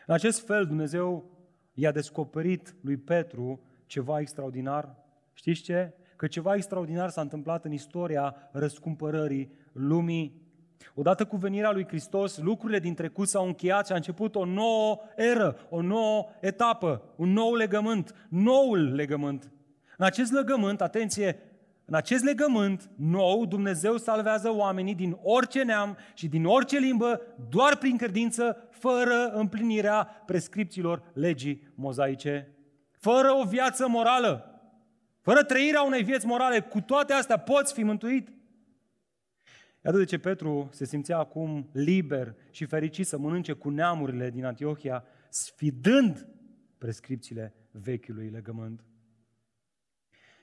În 0.05 0.13
acest 0.13 0.45
fel 0.45 0.65
Dumnezeu 0.65 1.25
i-a 1.73 1.91
descoperit 1.91 2.75
lui 2.81 2.97
Petru 2.97 3.61
ceva 3.85 4.19
extraordinar. 4.19 4.95
Știți 5.33 5.61
ce? 5.61 5.93
Că 6.15 6.27
ceva 6.27 6.55
extraordinar 6.55 7.09
s-a 7.09 7.21
întâmplat 7.21 7.65
în 7.65 7.71
istoria 7.71 8.35
răscumpărării 8.51 9.51
lumii 9.71 10.41
Odată 10.95 11.25
cu 11.25 11.35
venirea 11.35 11.71
lui 11.71 11.87
Hristos, 11.87 12.37
lucrurile 12.37 12.79
din 12.79 12.93
trecut 12.93 13.27
s-au 13.27 13.45
încheiat 13.45 13.85
și 13.85 13.91
a 13.91 13.95
început 13.95 14.35
o 14.35 14.45
nouă 14.45 14.99
eră, 15.15 15.57
o 15.69 15.81
nouă 15.81 16.27
etapă, 16.39 17.03
un 17.15 17.29
nou 17.29 17.55
legământ, 17.55 18.27
noul 18.29 18.93
legământ. 18.93 19.51
În 19.97 20.05
acest 20.05 20.31
legământ, 20.31 20.81
atenție, 20.81 21.39
în 21.91 21.97
acest 21.97 22.23
legământ 22.23 22.89
nou, 22.95 23.45
Dumnezeu 23.45 23.97
salvează 23.97 24.51
oamenii 24.51 24.95
din 24.95 25.17
orice 25.21 25.63
neam 25.63 25.97
și 26.13 26.27
din 26.27 26.45
orice 26.45 26.77
limbă, 26.77 27.21
doar 27.49 27.77
prin 27.77 27.97
credință, 27.97 28.67
fără 28.69 29.31
împlinirea 29.33 30.03
prescripțiilor 30.25 31.11
legii 31.13 31.71
mozaice, 31.75 32.55
fără 32.91 33.31
o 33.31 33.43
viață 33.43 33.87
morală, 33.87 34.61
fără 35.21 35.43
trăirea 35.43 35.81
unei 35.81 36.03
vieți 36.03 36.25
morale. 36.25 36.59
Cu 36.59 36.81
toate 36.81 37.13
astea 37.13 37.37
poți 37.37 37.73
fi 37.73 37.83
mântuit. 37.83 38.29
Iată 39.85 39.97
de 39.97 40.05
ce 40.05 40.17
Petru 40.17 40.69
se 40.71 40.85
simțea 40.85 41.17
acum 41.17 41.69
liber 41.73 42.35
și 42.51 42.65
fericit 42.65 43.07
să 43.07 43.17
mănânce 43.17 43.53
cu 43.53 43.69
neamurile 43.69 44.29
din 44.29 44.45
Antiohia, 44.45 45.03
sfidând 45.29 46.27
prescripțiile 46.77 47.53
vechiului 47.71 48.29
legământ. 48.29 48.83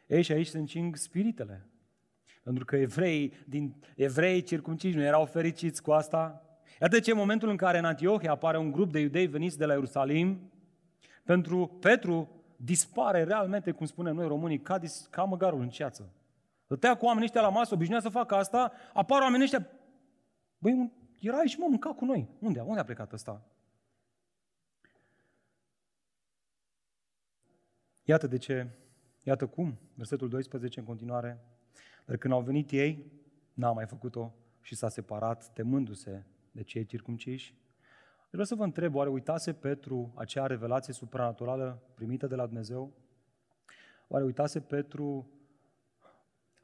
Ei, 0.09 0.23
și 0.23 0.33
aici 0.33 0.47
se 0.47 0.59
încing 0.59 0.97
spiritele. 0.97 1.67
Pentru 2.43 2.65
că 2.65 2.77
evrei, 2.77 3.33
din 3.47 3.75
evrei 3.97 4.43
circumciși 4.43 4.97
nu 4.97 5.03
erau 5.03 5.25
fericiți 5.25 5.83
cu 5.83 5.93
asta. 5.93 6.43
Iată 6.81 6.95
de 6.95 7.01
ce 7.01 7.11
în 7.11 7.17
momentul 7.17 7.49
în 7.49 7.57
care 7.57 7.79
în 7.79 7.85
Antiohia 7.85 8.31
apare 8.31 8.59
un 8.59 8.73
grup 8.73 8.93
de 8.93 9.01
iudei 9.01 9.27
veniți 9.27 9.59
de 9.59 9.65
la 9.65 9.73
Ierusalim, 9.73 10.53
pentru 11.25 11.67
Petru 11.81 12.29
dispare 12.57 13.25
realmente, 13.25 13.71
cum 13.71 13.87
spunem 13.87 14.15
noi 14.15 14.27
românii, 14.27 14.61
ca, 14.61 14.79
dis, 14.79 15.07
ca 15.11 15.25
măgarul 15.25 15.61
în 15.61 15.69
ceață. 15.69 16.13
Stătea 16.65 16.97
cu 16.97 17.05
oamenii 17.05 17.25
ăștia 17.25 17.41
la 17.41 17.49
masă, 17.49 17.75
obișnuia 17.75 18.01
să 18.01 18.09
facă 18.09 18.35
asta, 18.35 18.73
apar 18.93 19.21
oamenii 19.21 19.45
ăștia, 19.45 19.69
băi, 20.59 20.93
era 21.21 21.39
aici, 21.39 21.57
mă, 21.57 21.67
mânca 21.69 21.95
cu 21.95 22.05
noi. 22.05 22.29
Unde? 22.39 22.61
Unde 22.61 22.81
a 22.81 22.85
plecat 22.85 23.13
ăsta? 23.13 23.47
Iată 28.03 28.27
de 28.27 28.37
ce, 28.37 28.69
iată 29.29 29.47
cum, 29.47 29.79
versetul 29.95 30.29
12 30.29 30.81
în 30.81 30.87
continuare, 30.87 31.45
dar 32.05 32.17
când 32.17 32.33
au 32.33 32.41
venit 32.41 32.71
ei, 32.71 33.13
n-a 33.55 33.73
mai 33.73 33.87
făcut-o 33.87 34.35
și 34.61 34.75
s-a 34.75 34.89
separat, 34.89 35.53
temându-se 35.53 36.25
de 36.51 36.63
cei 36.63 36.85
circumciși. 36.85 37.57
Vreau 38.31 38.45
să 38.45 38.55
vă 38.55 38.65
întreb, 38.65 38.95
oare 38.95 39.11
uitase 39.11 39.53
Petru 39.53 40.13
acea 40.15 40.47
revelație 40.47 40.93
supranaturală 40.93 41.83
primită 41.95 42.27
de 42.27 42.35
la 42.35 42.47
Dumnezeu? 42.47 42.93
Oare 44.09 44.25
uitase 44.25 44.61
Petru 44.61 45.31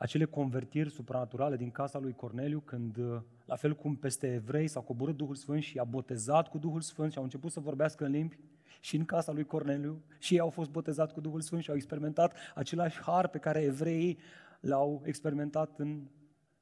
acele 0.05 0.25
convertiri 0.25 0.91
supranaturale 0.91 1.57
din 1.57 1.71
casa 1.71 1.99
lui 1.99 2.15
Corneliu, 2.15 2.61
când, 2.61 2.97
uh, 2.97 3.21
la 3.45 3.57
fel 3.57 3.75
cum 3.75 3.97
peste 3.97 4.33
evrei, 4.33 4.69
s-a 4.69 4.81
coborât 4.81 5.17
Duhul 5.17 5.35
Sfânt 5.35 5.63
și 5.63 5.79
a 5.79 5.85
botezat 5.85 6.49
cu 6.49 6.59
Duhul 6.59 6.81
Sfânt 6.81 7.13
și 7.13 7.19
au 7.19 7.25
început 7.25 7.51
să 7.51 7.61
vorbească 7.61 8.05
în 8.05 8.11
limbi 8.11 8.39
și 8.81 8.97
în 8.97 9.05
casa 9.05 9.33
lui 9.33 9.45
Corneliu 9.45 10.03
și 10.19 10.35
ei 10.35 10.41
au 10.41 10.51
fost 10.51 10.71
botezați 10.71 11.15
cu 11.15 11.21
Duhul 11.21 11.41
Sfânt 11.41 11.63
și 11.63 11.71
au 11.71 11.77
experimentat 11.77 12.37
același 12.55 13.01
har 13.01 13.29
pe 13.29 13.39
care 13.39 13.63
evreii 13.63 14.19
l-au 14.61 15.03
experimentat 15.05 15.79
în 15.79 16.07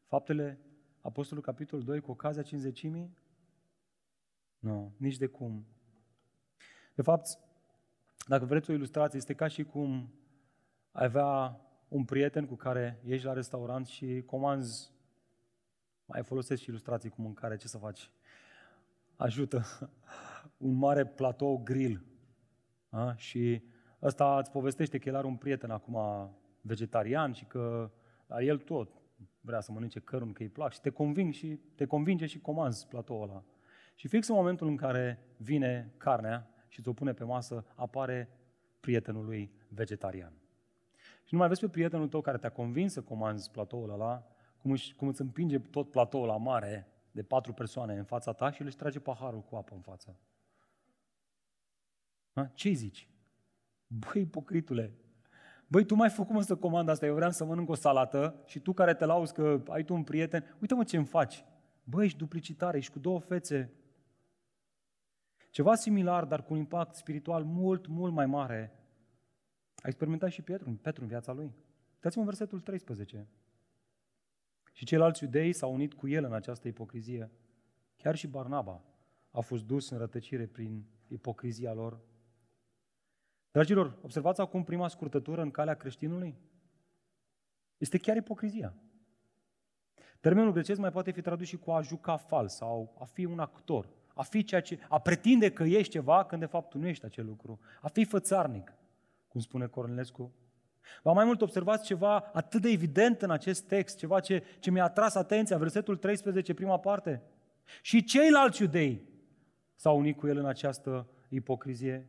faptele 0.07 0.59
Apostolului 1.00 1.50
capitolul 1.50 1.85
2 1.85 2.00
cu 2.00 2.11
ocazia 2.11 2.42
cinzecimii? 2.42 3.16
Nu, 4.59 4.92
nici 4.96 5.16
de 5.16 5.26
cum. 5.26 5.66
De 6.94 7.02
fapt, 7.02 7.38
dacă 8.26 8.44
vreți 8.44 8.70
o 8.70 8.74
ilustrație, 8.74 9.18
este 9.18 9.35
ca 9.35 9.48
și 9.48 9.64
cum 9.64 10.12
ai 10.92 11.05
avea 11.05 11.61
un 11.92 12.05
prieten 12.05 12.46
cu 12.46 12.55
care 12.55 13.00
ieși 13.05 13.24
la 13.24 13.33
restaurant 13.33 13.87
și 13.87 14.22
comanzi, 14.26 14.92
mai 16.05 16.22
folosesc 16.22 16.62
și 16.62 16.68
ilustrații 16.68 17.11
cu 17.11 17.20
mâncare, 17.20 17.57
ce 17.57 17.68
să 17.68 17.78
faci? 17.78 18.11
Ajută 19.16 19.62
un 20.57 20.74
mare 20.74 21.07
platou 21.07 21.62
grill. 21.62 22.05
A? 22.88 23.14
Și 23.16 23.62
ăsta 24.02 24.38
îți 24.38 24.50
povestește 24.50 24.98
că 24.98 25.09
el 25.09 25.16
are 25.16 25.26
un 25.26 25.37
prieten 25.37 25.70
acum 25.70 25.96
vegetarian 26.61 27.33
și 27.33 27.44
că 27.44 27.90
dar 28.26 28.40
el 28.40 28.59
tot 28.59 29.02
vrea 29.40 29.61
să 29.61 29.72
mănânce 29.72 30.00
căruni, 30.00 30.33
că 30.33 30.42
îi 30.42 30.48
plac 30.48 30.72
și 30.72 30.81
te, 30.81 30.90
conving 30.90 31.33
și, 31.33 31.61
te 31.74 31.85
convinge 31.85 32.26
și 32.26 32.40
comanzi 32.40 32.87
platoul 32.87 33.22
ăla. 33.22 33.44
Și 33.94 34.09
fix 34.09 34.28
în 34.28 34.35
momentul 34.35 34.68
în 34.68 34.76
care 34.76 35.26
vine 35.37 35.94
carnea 35.96 36.50
și 36.68 36.83
ți-o 36.83 36.92
pune 36.92 37.12
pe 37.12 37.24
masă, 37.24 37.64
apare 37.74 38.28
prietenul 38.81 39.24
lui 39.24 39.52
vegetarian. 39.68 40.41
Și 41.24 41.35
nu 41.35 41.38
mai 41.38 41.48
vezi 41.48 41.61
pe 41.61 41.68
prietenul 41.68 42.08
tău 42.08 42.20
care 42.20 42.38
te-a 42.38 42.50
convins 42.50 42.92
să 42.92 43.02
comanzi 43.02 43.50
platoul 43.50 43.90
ăla, 43.90 44.26
cum, 44.58 44.70
își, 44.70 44.94
cum 44.94 45.08
îți 45.08 45.20
împinge 45.20 45.58
tot 45.58 45.90
platoul 45.90 46.26
la 46.26 46.37
mare 46.37 46.87
de 47.11 47.22
patru 47.22 47.52
persoane 47.52 47.96
în 47.96 48.04
fața 48.04 48.32
ta 48.32 48.50
și 48.50 48.62
își 48.62 48.76
trage 48.76 49.00
paharul 49.00 49.40
cu 49.40 49.56
apă 49.56 49.74
în 49.74 49.80
față. 49.80 50.16
Ce 52.54 52.70
zici? 52.70 53.08
Băi, 53.87 54.22
ipocritule, 54.22 54.94
Băi, 55.72 55.85
tu 55.85 55.94
mai 55.94 56.11
făcut 56.11 56.35
mă 56.35 56.40
să 56.40 56.56
comanda 56.56 56.92
asta, 56.92 57.06
eu 57.06 57.14
vreau 57.14 57.30
să 57.30 57.44
mănânc 57.44 57.68
o 57.68 57.74
salată 57.74 58.42
și 58.46 58.61
tu 58.61 58.72
care 58.72 58.94
te 58.94 59.04
lauzi 59.04 59.32
că 59.32 59.62
ai 59.68 59.85
tu 59.85 59.94
un 59.94 60.02
prieten, 60.02 60.56
uite 60.61 60.74
mă 60.74 60.85
ce 60.85 60.96
îmi 60.96 61.06
faci. 61.06 61.44
Băi, 61.85 62.04
ești 62.04 62.18
duplicitare, 62.18 62.78
ești 62.78 62.92
cu 62.92 62.98
două 62.98 63.20
fețe. 63.20 63.72
Ceva 65.50 65.74
similar, 65.74 66.24
dar 66.24 66.42
cu 66.42 66.52
un 66.52 66.58
impact 66.58 66.94
spiritual 66.94 67.44
mult, 67.44 67.87
mult 67.87 68.12
mai 68.12 68.26
mare. 68.26 68.72
A 69.82 69.88
experimentat 69.88 70.30
și 70.30 70.42
Petru, 70.42 70.78
Petru 70.82 71.02
în 71.02 71.08
viața 71.08 71.32
lui. 71.32 71.54
Uitați-vă 71.94 72.20
în 72.20 72.26
versetul 72.26 72.60
13. 72.60 73.26
Și 74.72 74.84
ceilalți 74.84 75.22
iudei 75.24 75.52
s-au 75.52 75.72
unit 75.72 75.94
cu 75.94 76.08
el 76.08 76.24
în 76.24 76.32
această 76.32 76.68
ipocrizie. 76.68 77.30
Chiar 77.96 78.16
și 78.16 78.26
Barnaba 78.26 78.82
a 79.30 79.40
fost 79.40 79.66
dus 79.66 79.90
în 79.90 79.98
rătăcire 79.98 80.46
prin 80.46 80.84
ipocrizia 81.08 81.72
lor. 81.72 82.00
Dragilor, 83.50 83.98
observați 84.02 84.40
acum 84.40 84.64
prima 84.64 84.88
scurtătură 84.88 85.42
în 85.42 85.50
calea 85.50 85.74
creștinului? 85.74 86.36
Este 87.78 87.98
chiar 87.98 88.16
ipocrizia. 88.16 88.74
Termenul 90.20 90.52
grecesc 90.52 90.80
mai 90.80 90.90
poate 90.90 91.10
fi 91.10 91.20
tradus 91.20 91.46
și 91.46 91.56
cu 91.56 91.70
a 91.70 91.80
juca 91.80 92.16
fals 92.16 92.54
sau 92.54 92.96
a 92.98 93.04
fi 93.04 93.24
un 93.24 93.38
actor, 93.38 93.88
a 94.14 94.22
fi 94.22 94.44
ceea 94.44 94.60
ce, 94.60 94.78
a 94.88 95.00
pretinde 95.00 95.52
că 95.52 95.62
ești 95.62 95.92
ceva 95.92 96.24
când 96.24 96.40
de 96.40 96.46
fapt 96.46 96.68
tu 96.68 96.78
nu 96.78 96.86
ești 96.86 97.04
acel 97.04 97.26
lucru, 97.26 97.60
a 97.80 97.88
fi 97.88 98.04
fățarnic, 98.04 98.74
cum 99.32 99.40
spune 99.40 99.66
Cornelescu. 99.66 100.32
Va 101.02 101.12
mai 101.12 101.24
mult 101.24 101.42
observați 101.42 101.84
ceva 101.84 102.30
atât 102.32 102.60
de 102.60 102.68
evident 102.68 103.22
în 103.22 103.30
acest 103.30 103.66
text, 103.66 103.98
ceva 103.98 104.20
ce, 104.20 104.42
ce 104.58 104.70
mi-a 104.70 104.84
atras 104.84 105.14
atenția, 105.14 105.58
versetul 105.58 105.96
13, 105.96 106.54
prima 106.54 106.78
parte. 106.78 107.22
Și 107.82 108.04
ceilalți 108.04 108.62
iudei 108.62 109.02
s-au 109.74 109.98
unit 109.98 110.16
cu 110.16 110.26
el 110.26 110.38
în 110.38 110.46
această 110.46 111.06
ipocrizie. 111.28 112.08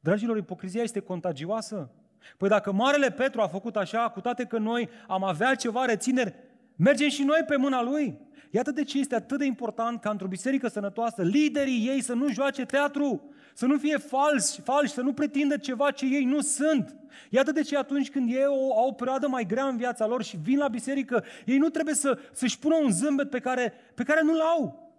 Dragilor, 0.00 0.36
ipocrizia 0.36 0.82
este 0.82 1.00
contagioasă. 1.00 1.90
Păi 2.36 2.48
dacă 2.48 2.72
Marele 2.72 3.10
Petru 3.10 3.40
a 3.40 3.46
făcut 3.46 3.76
așa, 3.76 4.10
cu 4.10 4.20
toate 4.20 4.44
că 4.44 4.58
noi 4.58 4.88
am 5.06 5.24
avea 5.24 5.54
ceva 5.54 5.84
rețineri, 5.84 6.34
mergem 6.82 7.08
și 7.08 7.22
noi 7.22 7.40
pe 7.46 7.56
mâna 7.56 7.82
lui. 7.82 8.18
Iată 8.50 8.70
de 8.70 8.84
ce 8.84 8.98
este 8.98 9.14
atât 9.14 9.38
de 9.38 9.44
important 9.44 10.00
ca 10.00 10.10
într-o 10.10 10.26
biserică 10.26 10.68
sănătoasă, 10.68 11.22
liderii 11.22 11.88
ei 11.88 12.02
să 12.02 12.14
nu 12.14 12.32
joace 12.32 12.64
teatru, 12.64 13.34
să 13.54 13.66
nu 13.66 13.78
fie 13.78 13.96
falsi, 13.96 14.60
falși, 14.60 14.92
să 14.92 15.00
nu 15.00 15.12
pretindă 15.12 15.56
ceva 15.56 15.90
ce 15.90 16.06
ei 16.06 16.24
nu 16.24 16.40
sunt. 16.40 16.96
Iată 17.30 17.52
de 17.52 17.62
ce 17.62 17.76
atunci 17.76 18.10
când 18.10 18.32
ei 18.32 18.44
au, 18.44 18.70
au 18.70 18.88
o 18.88 18.92
perioadă 18.92 19.28
mai 19.28 19.46
grea 19.46 19.64
în 19.64 19.76
viața 19.76 20.06
lor 20.06 20.22
și 20.22 20.36
vin 20.36 20.58
la 20.58 20.68
biserică, 20.68 21.24
ei 21.46 21.58
nu 21.58 21.68
trebuie 21.68 21.94
să, 21.94 22.18
să-și 22.32 22.58
pună 22.58 22.74
un 22.74 22.90
zâmbet 22.90 23.30
pe 23.30 23.38
care, 23.38 23.72
pe 23.94 24.02
care 24.02 24.22
nu-l 24.22 24.40
au. 24.40 24.92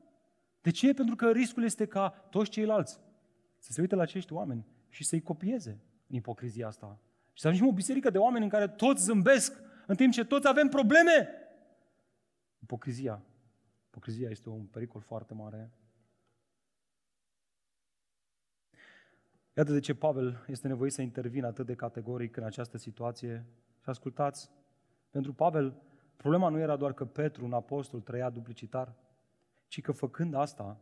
De 0.62 0.72
ce? 0.72 0.93
Pentru 0.93 1.15
că 1.15 1.32
riscul 1.32 1.63
este 1.63 1.86
ca 1.86 2.28
toți 2.30 2.50
ceilalți 2.50 3.00
să 3.58 3.72
se 3.72 3.82
uite 3.82 3.96
la 3.96 4.02
acești 4.02 4.34
oameni 4.34 4.65
și 4.89 5.04
să-i 5.04 5.22
copieze 5.22 5.80
în 6.08 6.15
ipocrizia 6.15 6.67
asta. 6.67 7.00
Și 7.34 7.41
să 7.41 7.48
ajungem 7.48 7.69
o 7.69 7.74
biserică 7.74 8.10
de 8.10 8.17
oameni 8.17 8.43
în 8.43 8.50
care 8.50 8.67
toți 8.67 9.04
zâmbesc, 9.04 9.62
în 9.88 9.96
timp 9.96 10.13
ce 10.13 10.26
toți 10.26 10.48
avem 10.48 10.67
probleme. 10.67 11.30
Ipocrizia. 12.63 13.23
Ipocrizia 13.88 14.30
este 14.30 14.49
un 14.49 14.65
pericol 14.65 15.02
foarte 15.02 15.34
mare. 15.34 15.71
Iată 19.54 19.71
de 19.71 19.80
ce 19.80 19.95
Pavel 19.95 20.45
este 20.47 20.67
nevoit 20.67 20.91
să 20.91 21.02
intervină 21.02 21.47
atât 21.47 21.65
de 21.65 21.76
categoric 21.76 22.38
în 22.38 22.43
această 22.43 22.78
situație. 22.78 23.45
Și 23.82 23.89
ascultați, 23.89 24.49
pentru 25.10 25.34
Pavel, 25.34 25.82
problema 26.15 26.49
nu 26.49 26.60
era 26.60 26.76
doar 26.76 26.93
că 26.93 27.06
Petru, 27.06 27.45
un 27.45 27.54
apostol, 27.54 28.02
trăia 28.02 28.30
duplicitar, 28.30 28.95
ci 29.67 29.82
că 29.82 29.91
făcând 29.91 30.34
asta, 30.34 30.80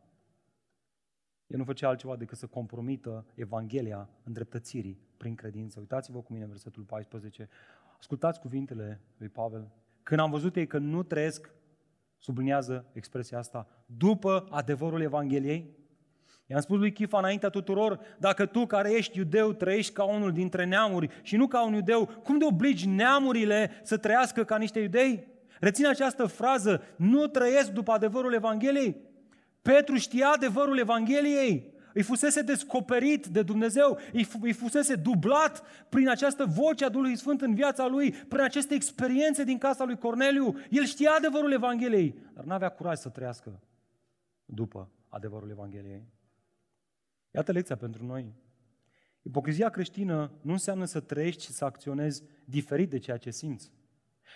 el 1.48 1.58
nu 1.58 1.64
făcea 1.64 1.88
altceva 1.88 2.16
decât 2.16 2.38
să 2.38 2.48
compromită 2.48 3.26
Evanghelia 3.36 4.10
îndreptățirii 4.24 5.00
prin 5.18 5.36
credință. 5.36 5.80
Uitați-vă 5.80 6.22
cu 6.22 6.34
mine 6.34 6.46
versetul 6.46 6.84
14. 6.84 7.50
Ascultați 7.98 8.40
cuvintele 8.40 9.02
lui 9.18 9.30
Pavel. 9.30 9.72
Când 10.04 10.20
am 10.20 10.32
văzut 10.32 10.56
ei 10.56 10.68
că 10.68 10.78
nu 10.78 11.04
trăiesc, 11.04 11.52
sublinează 12.22 12.86
expresia 12.94 13.38
asta, 13.38 13.68
după 13.86 14.48
adevărul 14.50 15.02
Evangheliei, 15.02 15.80
I-am 16.52 16.62
spus 16.62 16.78
lui 16.78 16.92
Chifa 16.92 17.18
înaintea 17.18 17.50
tuturor, 17.50 18.00
dacă 18.18 18.46
tu 18.46 18.66
care 18.66 18.92
ești 18.92 19.18
iudeu 19.18 19.54
trăiești 19.54 19.94
ca 19.94 20.04
unul 20.04 20.32
dintre 20.32 20.66
neamuri 20.66 21.10
și 21.22 21.36
nu 21.36 21.48
ca 21.48 21.66
un 21.66 21.74
iudeu, 21.74 22.06
cum 22.06 22.38
de 22.38 22.46
obligi 22.46 22.88
neamurile 22.88 23.72
să 23.84 23.98
trăiască 23.98 24.44
ca 24.44 24.58
niște 24.58 24.80
iudei? 24.80 25.28
Reține 25.60 25.88
această 25.88 26.26
frază, 26.26 26.82
nu 26.96 27.28
trăiesc 27.28 27.72
după 27.72 27.92
adevărul 27.92 28.34
Evangheliei? 28.34 28.96
Petru 29.62 29.96
știa 29.96 30.28
adevărul 30.28 30.78
Evangheliei, 30.78 31.74
îi 31.94 32.02
fusese 32.02 32.42
descoperit 32.42 33.26
de 33.26 33.42
Dumnezeu, 33.42 34.00
îi 34.42 34.54
fusese 34.54 34.96
dublat 34.96 35.64
prin 35.90 36.10
această 36.10 36.46
voce 36.46 36.86
a 36.86 36.90
Duhului 36.90 37.16
Sfânt 37.16 37.42
în 37.42 37.54
viața 37.54 37.88
lui, 37.88 38.12
prin 38.12 38.42
aceste 38.42 38.74
experiențe 38.74 39.44
din 39.44 39.58
casa 39.58 39.84
lui 39.84 39.98
Corneliu. 39.98 40.56
El 40.70 40.86
știa 40.86 41.12
adevărul 41.18 41.52
Evangheliei, 41.52 42.16
dar 42.34 42.44
nu 42.44 42.54
avea 42.54 42.70
curaj 42.70 42.98
să 42.98 43.10
trăiască 43.10 43.60
după 44.46 44.90
adevărul 45.10 45.50
Evangheliei. 45.50 46.08
Iată 47.32 47.52
lecția 47.52 47.76
pentru 47.76 48.06
noi. 48.06 48.34
Ipocrizia 49.22 49.70
creștină 49.70 50.32
nu 50.42 50.52
înseamnă 50.52 50.86
să 50.86 51.00
trăiești 51.00 51.44
și 51.44 51.52
să 51.52 51.66
acționezi 51.66 52.24
diferit 52.46 52.90
de 52.90 52.98
ceea 52.98 53.18
ce 53.18 53.32
simți, 53.32 53.72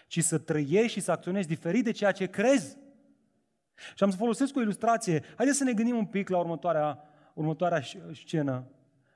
ci 0.07 0.23
să 0.23 0.37
trăiești 0.37 0.91
și 0.91 0.99
să 0.99 1.11
acționezi 1.11 1.47
diferit 1.47 1.83
de 1.83 1.91
ceea 1.91 2.11
ce 2.11 2.25
crezi. 2.25 2.77
Și 3.95 4.03
am 4.03 4.09
să 4.09 4.17
folosesc 4.17 4.55
o 4.55 4.61
ilustrație. 4.61 5.23
Haideți 5.35 5.57
să 5.57 5.63
ne 5.63 5.73
gândim 5.73 5.97
un 5.97 6.05
pic 6.05 6.29
la 6.29 6.37
următoarea, 6.37 6.99
următoarea 7.35 7.81
scenă. 8.13 8.63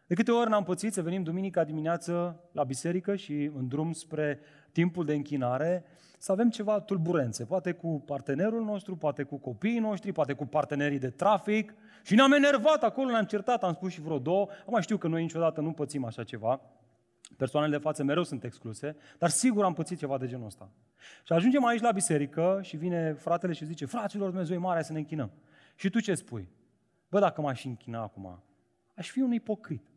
De 0.08 0.16
câte 0.16 0.32
ori 0.32 0.50
n-am 0.50 0.64
pățit 0.64 0.94
să 0.94 1.02
venim 1.02 1.24
duminica 1.24 1.64
dimineață 1.64 2.40
la 2.52 2.64
biserică 2.64 3.16
și 3.16 3.52
în 3.56 3.68
drum 3.68 3.92
spre 3.92 4.40
timpul 4.72 5.06
de 5.06 5.14
închinare, 5.14 5.84
să 6.18 6.32
avem 6.32 6.50
ceva 6.50 6.80
tulburențe, 6.80 7.46
poate 7.46 7.72
cu 7.72 8.04
partenerul 8.06 8.64
nostru, 8.64 8.96
poate 8.96 9.24
cu 9.24 9.38
copiii 9.38 9.80
noștri, 9.80 10.12
poate 10.12 10.34
cu 10.34 10.46
partenerii 10.46 11.00
de 11.00 11.10
trafic. 11.10 11.74
Și 12.04 12.16
ne-am 12.16 12.32
enervat 12.32 12.84
acolo, 12.84 13.10
ne-am 13.10 13.26
certat, 13.26 13.64
am 13.64 13.74
spus 13.74 13.92
și 13.92 14.02
vreo 14.02 14.20
două. 14.20 14.48
Acum 14.62 14.80
știu 14.80 14.98
că 14.98 15.08
noi 15.08 15.22
niciodată 15.22 15.62
nu 15.62 15.72
pățim 15.72 16.06
așa 16.06 16.24
ceva. 16.24 16.62
Persoanele 17.38 17.78
de 17.78 17.84
față 17.84 18.04
mereu 18.04 18.24
sunt 18.24 18.44
excluse, 18.44 18.96
dar 19.18 19.30
sigur 19.30 19.64
am 19.64 19.74
pățit 19.74 19.98
ceva 19.98 20.18
de 20.18 20.28
genul 20.28 20.46
ăsta. 20.46 20.70
Și 21.24 21.34
ajungem 21.34 21.66
aici 21.66 21.82
la 21.82 21.92
biserică 21.92 22.60
și 22.62 22.78
vine 22.78 23.14
fratele 23.14 23.54
și 23.54 23.66
zice, 23.66 23.86
fraților 23.86 24.30
Dumnezeu 24.30 24.56
e 24.56 24.60
mare 24.60 24.82
să 24.82 24.94
ne 24.94 25.00
închinăm. 25.00 25.32
Și 25.76 25.90
tu 25.90 26.00
ce 26.00 26.14
spui? 26.14 26.50
Bă, 27.10 27.19
dacă 27.19 27.41
m-aș 27.41 27.63
închina 27.63 28.02
acum, 28.02 28.43
aș 28.95 29.10
fi 29.10 29.19
un 29.19 29.32
ipocrit. 29.32 29.88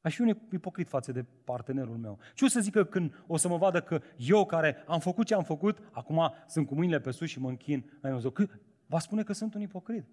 Aș 0.00 0.14
fi 0.14 0.20
un 0.20 0.28
ipocrit 0.52 0.88
față 0.88 1.12
de 1.12 1.24
partenerul 1.44 1.96
meu. 1.96 2.18
Ce 2.34 2.44
o 2.44 2.48
să 2.48 2.60
zică 2.60 2.84
când 2.84 3.24
o 3.26 3.36
să 3.36 3.48
mă 3.48 3.56
vadă 3.56 3.80
că 3.80 4.00
eu 4.16 4.46
care 4.46 4.84
am 4.86 5.00
făcut 5.00 5.26
ce 5.26 5.34
am 5.34 5.42
făcut, 5.42 5.78
acum 5.90 6.32
sunt 6.46 6.66
cu 6.66 6.74
mâinile 6.74 7.00
pe 7.00 7.10
sus 7.10 7.28
și 7.28 7.40
mă 7.40 7.48
închin 7.48 7.84
la 8.00 8.08
Dumnezeu. 8.08 8.30
Că 8.30 8.46
va 8.86 8.98
spune 8.98 9.22
că 9.22 9.32
sunt 9.32 9.54
un 9.54 9.60
ipocrit. 9.60 10.04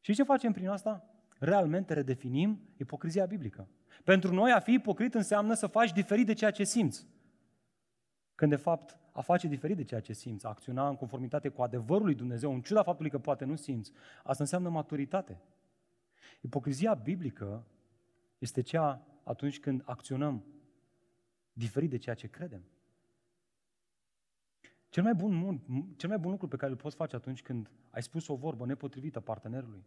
Și 0.00 0.14
ce 0.14 0.22
facem 0.22 0.52
prin 0.52 0.68
asta? 0.68 1.04
Realmente 1.38 1.94
redefinim 1.94 2.60
ipocrizia 2.76 3.26
biblică. 3.26 3.68
Pentru 4.04 4.34
noi 4.34 4.52
a 4.52 4.60
fi 4.60 4.72
ipocrit 4.72 5.14
înseamnă 5.14 5.54
să 5.54 5.66
faci 5.66 5.92
diferit 5.92 6.26
de 6.26 6.32
ceea 6.32 6.50
ce 6.50 6.64
simți. 6.64 7.06
Când 8.34 8.50
de 8.50 8.56
fapt 8.56 8.98
a 9.12 9.20
face 9.20 9.48
diferit 9.48 9.76
de 9.76 9.84
ceea 9.84 10.00
ce 10.00 10.12
simți, 10.12 10.46
a 10.46 10.48
acționa 10.48 10.88
în 10.88 10.96
conformitate 10.96 11.48
cu 11.48 11.62
adevărul 11.62 12.04
lui 12.04 12.14
Dumnezeu, 12.14 12.52
în 12.52 12.60
ciuda 12.60 12.82
faptului 12.82 13.10
că 13.10 13.18
poate 13.18 13.44
nu 13.44 13.56
simți, 13.56 13.92
asta 14.22 14.42
înseamnă 14.42 14.68
maturitate. 14.68 15.40
Ipocrizia 16.40 16.94
biblică 16.94 17.66
este 18.38 18.60
cea 18.60 19.06
atunci 19.22 19.60
când 19.60 19.82
acționăm 19.84 20.44
diferit 21.52 21.90
de 21.90 21.96
ceea 21.96 22.14
ce 22.14 22.26
credem. 22.26 22.62
Cel 24.88 25.02
mai 25.02 25.14
bun, 25.14 25.60
cel 25.96 26.08
mai 26.08 26.18
bun 26.18 26.30
lucru 26.30 26.48
pe 26.48 26.56
care 26.56 26.70
îl 26.70 26.76
poți 26.76 26.96
face 26.96 27.16
atunci 27.16 27.42
când 27.42 27.70
ai 27.90 28.02
spus 28.02 28.28
o 28.28 28.34
vorbă 28.34 28.66
nepotrivită 28.66 29.20
partenerului 29.20 29.86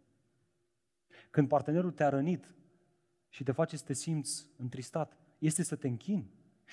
Când 1.30 1.48
partenerul 1.48 1.90
te-a 1.90 2.08
rănit 2.08 2.54
și 3.28 3.42
te 3.44 3.52
face 3.52 3.76
să 3.76 3.84
te 3.84 3.94
simți 3.94 4.48
întristat, 4.56 5.16
este 5.38 5.62
să 5.62 5.76
te 5.76 5.88
închini. 5.88 6.30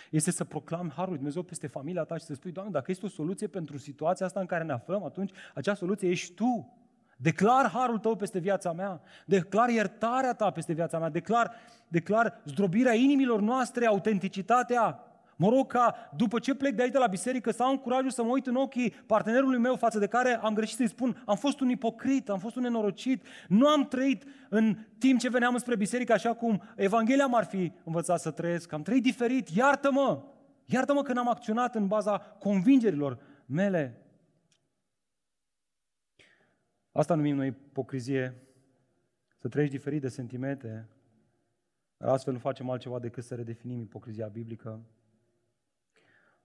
Este 0.10 0.32
să 0.32 0.44
proclami 0.44 0.90
Harul 0.90 1.08
lui 1.08 1.18
Dumnezeu 1.18 1.44
peste 1.44 1.68
familia 1.68 2.04
ta 2.04 2.18
și 2.18 2.26
să 2.26 2.34
spui, 2.34 2.52
Doamne, 2.52 2.72
dacă 2.72 2.92
este 2.92 3.06
o 3.06 3.10
soluție 3.10 3.48
pentru 3.48 3.78
situația 3.78 4.26
asta 4.26 4.40
în 4.40 4.46
care 4.46 4.64
ne 4.64 4.72
aflăm, 4.72 5.04
atunci 5.04 5.32
acea 5.54 5.74
soluție 5.74 6.10
ești 6.10 6.34
Tu. 6.34 6.78
Declar 7.18 7.70
harul 7.70 8.00
tău 8.00 8.16
peste 8.16 8.40
viața 8.40 8.72
mea, 8.72 9.02
declar 9.26 9.70
iertarea 9.70 10.34
ta 10.34 10.52
peste 10.52 10.74
viața 10.74 11.00
mea, 11.00 11.10
declar, 11.10 11.52
declar 11.88 12.42
zdrobirea 12.46 12.94
inimilor 12.94 13.42
noastre, 13.42 13.86
autenticitatea. 13.86 15.13
Mă 15.36 15.50
rog 15.50 15.68
ca 15.68 16.10
după 16.16 16.40
ce 16.40 16.56
plec 16.56 16.76
de 16.76 16.82
aici 16.82 16.92
de 16.92 16.98
la 16.98 17.08
biserică 17.08 17.52
să 17.52 17.64
am 17.64 17.78
curajul 17.78 18.10
să 18.10 18.24
mă 18.24 18.30
uit 18.30 18.48
în 18.48 18.56
ochii 18.56 18.92
partenerului 18.92 19.60
meu 19.60 19.76
față 19.76 20.00
de 20.00 20.08
care 20.08 20.40
am 20.42 20.54
greșit 20.54 20.76
să-i 20.76 20.88
spun 20.88 21.24
am 21.26 21.36
fost 21.36 21.60
un 21.60 21.70
ipocrit, 21.70 22.30
am 22.30 22.40
fost 22.40 22.56
un 22.56 22.62
nenorocit, 22.62 23.26
nu 23.48 23.68
am 23.68 23.88
trăit 23.88 24.24
în 24.50 24.78
timp 24.98 25.20
ce 25.20 25.30
veneam 25.30 25.58
spre 25.58 25.76
biserică 25.76 26.14
așa 26.14 26.34
cum 26.34 26.62
Evanghelia 26.76 27.26
m-ar 27.26 27.46
fi 27.46 27.72
învățat 27.84 28.20
să 28.20 28.32
trăiesc, 28.32 28.72
am 28.72 28.82
trăit 28.82 29.04
diferit, 29.04 29.50
iartă-mă, 29.50 30.24
iartă-mă 30.66 31.02
că 31.02 31.14
n-am 31.14 31.30
acționat 31.30 31.76
în 31.76 31.88
baza 31.88 32.18
convingerilor 32.18 33.18
mele. 33.46 33.98
Asta 36.92 37.16
numim 37.16 37.36
noi 37.36 37.48
ipocrizie, 37.48 38.36
să 39.38 39.48
trăiești 39.48 39.76
diferit 39.76 40.02
de 40.02 40.08
sentimente, 40.08 40.90
dar 41.98 42.10
astfel 42.10 42.34
nu 42.34 42.40
facem 42.40 42.70
altceva 42.70 43.00
decât 43.00 43.24
să 43.24 43.36
redefinim 43.36 43.80
ipocrizia 43.80 44.28
biblică. 44.28 44.82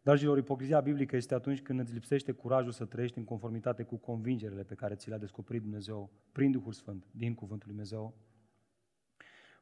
Dragilor, 0.08 0.38
ipocrizia 0.38 0.80
biblică 0.80 1.16
este 1.16 1.34
atunci 1.34 1.62
când 1.62 1.80
îți 1.80 1.92
lipsește 1.92 2.32
curajul 2.32 2.72
să 2.72 2.84
trăiești 2.84 3.18
în 3.18 3.24
conformitate 3.24 3.82
cu 3.82 3.96
convingerile 3.96 4.62
pe 4.62 4.74
care 4.74 4.94
ți 4.94 5.08
le-a 5.08 5.18
descoperit 5.18 5.62
Dumnezeu 5.62 6.10
prin 6.32 6.50
Duhul 6.50 6.72
Sfânt, 6.72 7.06
din 7.10 7.34
Cuvântul 7.34 7.68
Lui 7.68 7.76
Dumnezeu. 7.76 8.14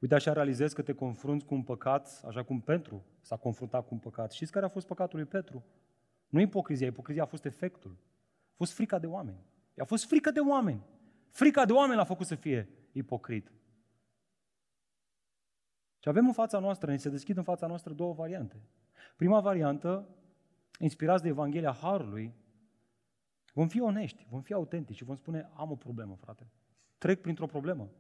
Uite, 0.00 0.14
așa 0.14 0.32
realizezi 0.32 0.74
că 0.74 0.82
te 0.82 0.92
confrunți 0.92 1.44
cu 1.44 1.54
un 1.54 1.62
păcat, 1.62 2.22
așa 2.26 2.42
cum 2.42 2.61
Petru 2.61 3.04
s-a 3.20 3.37
confruntat 3.37 3.87
cu 3.87 3.94
un 3.94 3.98
păcat. 4.00 4.32
Știți 4.32 4.52
care 4.52 4.64
a 4.64 4.68
fost 4.68 4.87
păcatul 4.87 5.18
lui 5.18 5.28
Petru? 5.28 5.64
Nu 6.28 6.40
ipocrizia, 6.40 6.87
ipocrizia 6.87 7.22
a 7.22 7.26
fost 7.26 7.44
efectul. 7.44 7.96
A 8.50 8.54
fost 8.56 8.72
frica 8.72 8.98
de 8.98 9.06
oameni. 9.06 9.38
I-a 9.74 9.85
fost 9.85 10.04
frică 10.04 10.30
de 10.30 10.40
oameni. 10.40 10.82
Frica 11.30 11.64
de 11.64 11.72
oameni 11.72 11.98
l-a 11.98 12.04
făcut 12.04 12.26
să 12.26 12.35
fie 12.35 12.68
ipocrit. 12.92 13.52
Și 15.98 16.09
avem 16.09 16.26
în 16.26 16.32
fața 16.32 16.59
noastră, 16.59 16.90
ne 16.90 16.96
se 16.96 17.11
deschid 17.11 17.37
în 17.37 17.42
fața 17.42 17.66
noastră 17.66 17.92
două 17.92 18.12
variante. 18.12 18.61
Prima 19.16 19.40
variantă, 19.40 20.09
inspirați 20.79 21.23
de 21.23 21.29
Evanghelia 21.29 21.73
Harului, 21.73 22.35
vom 23.53 23.69
fi 23.69 23.81
onești, 23.81 24.27
vom 24.31 24.41
fi 24.41 24.53
autentici 24.53 24.97
și 24.97 25.05
vom 25.05 25.17
spune, 25.17 25.51
am 25.55 25.71
o 25.71 25.77
problemă, 25.77 26.17
frate. 26.21 26.51
Trec 26.99 27.21
printr-o 27.21 27.47
problemă. 27.47 27.91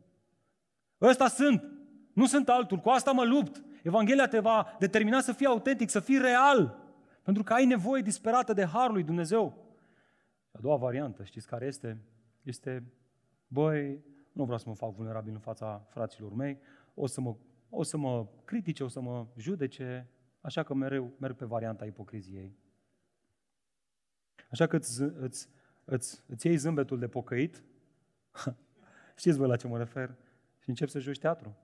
Ăsta 1.00 1.28
sunt, 1.28 1.64
nu 2.12 2.26
sunt 2.26 2.48
altul, 2.48 2.78
cu 2.78 2.88
asta 2.88 3.12
mă 3.12 3.24
lupt. 3.24 3.64
Evanghelia 3.82 4.28
te 4.28 4.38
va 4.38 4.76
determina 4.78 5.20
să 5.20 5.32
fii 5.32 5.46
autentic, 5.46 5.88
să 5.88 6.00
fii 6.00 6.18
real, 6.18 6.78
pentru 7.22 7.42
că 7.42 7.52
ai 7.52 7.64
nevoie 7.64 8.02
disperată 8.02 8.52
de 8.52 8.64
Harul 8.64 8.92
lui 8.92 9.02
Dumnezeu. 9.02 9.66
A 10.50 10.58
doua 10.60 10.76
variantă, 10.76 11.24
știți 11.24 11.46
care 11.46 11.66
este? 11.66 12.00
Este, 12.42 12.92
băi, 13.48 14.04
nu 14.32 14.42
vreau 14.42 14.58
să 14.58 14.68
mă 14.68 14.74
fac 14.74 14.94
vulnerabil 14.94 15.32
în 15.32 15.38
fața 15.38 15.86
fraților 15.88 16.34
mei, 16.34 16.58
o 16.94 17.06
să 17.06 17.20
mă, 17.20 17.36
o 17.70 17.82
să 17.82 17.96
mă 17.96 18.26
critice, 18.44 18.84
o 18.84 18.88
să 18.88 19.00
mă 19.00 19.26
judece, 19.36 20.08
așa 20.40 20.62
că 20.62 20.74
mereu 20.74 21.12
merg 21.18 21.36
pe 21.36 21.44
varianta 21.44 21.84
ipocriziei. 21.84 22.56
Așa 24.56 24.66
că 24.66 24.76
îți, 24.76 25.02
îți, 25.02 25.48
îți, 25.84 26.22
îți 26.26 26.46
iei 26.46 26.56
zâmbetul 26.56 26.98
de 26.98 27.08
pocăit, 27.08 27.62
știți 29.18 29.36
voi 29.36 29.48
la 29.48 29.56
ce 29.56 29.66
mă 29.66 29.78
refer, 29.78 30.16
și 30.58 30.68
începi 30.68 30.90
să 30.90 30.98
joci 30.98 31.18
teatru. 31.18 31.56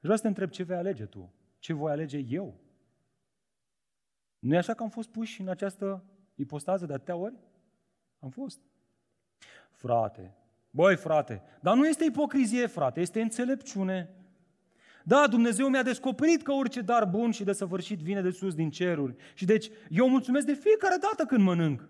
Vreau 0.00 0.16
să 0.16 0.22
te 0.22 0.28
întreb 0.28 0.50
ce 0.50 0.62
vei 0.62 0.76
alege 0.76 1.04
tu, 1.04 1.32
ce 1.58 1.72
voi 1.72 1.92
alege 1.92 2.18
eu. 2.18 2.60
Nu 4.38 4.54
e 4.54 4.56
așa 4.56 4.74
că 4.74 4.82
am 4.82 4.88
fost 4.88 5.08
puși 5.08 5.40
în 5.40 5.48
această 5.48 6.04
ipostază 6.34 6.86
de 6.86 6.92
atâtea 6.92 7.16
ori? 7.16 7.34
Am 8.18 8.30
fost. 8.30 8.60
Frate, 9.70 10.34
băi 10.70 10.96
frate, 10.96 11.42
dar 11.60 11.76
nu 11.76 11.86
este 11.86 12.04
ipocrizie, 12.04 12.66
frate, 12.66 13.00
este 13.00 13.20
înțelepciune. 13.20 14.10
Da, 15.06 15.26
Dumnezeu 15.26 15.68
mi-a 15.68 15.82
descoperit 15.82 16.42
că 16.42 16.52
orice 16.52 16.80
dar 16.80 17.04
bun 17.04 17.30
și 17.30 17.44
desăvârșit 17.44 17.98
vine 17.98 18.22
de 18.22 18.30
sus 18.30 18.54
din 18.54 18.70
ceruri. 18.70 19.14
Și 19.34 19.44
deci 19.44 19.70
eu 19.88 20.08
mulțumesc 20.08 20.46
de 20.46 20.52
fiecare 20.52 20.96
dată 21.00 21.24
când 21.24 21.42
mănânc. 21.42 21.88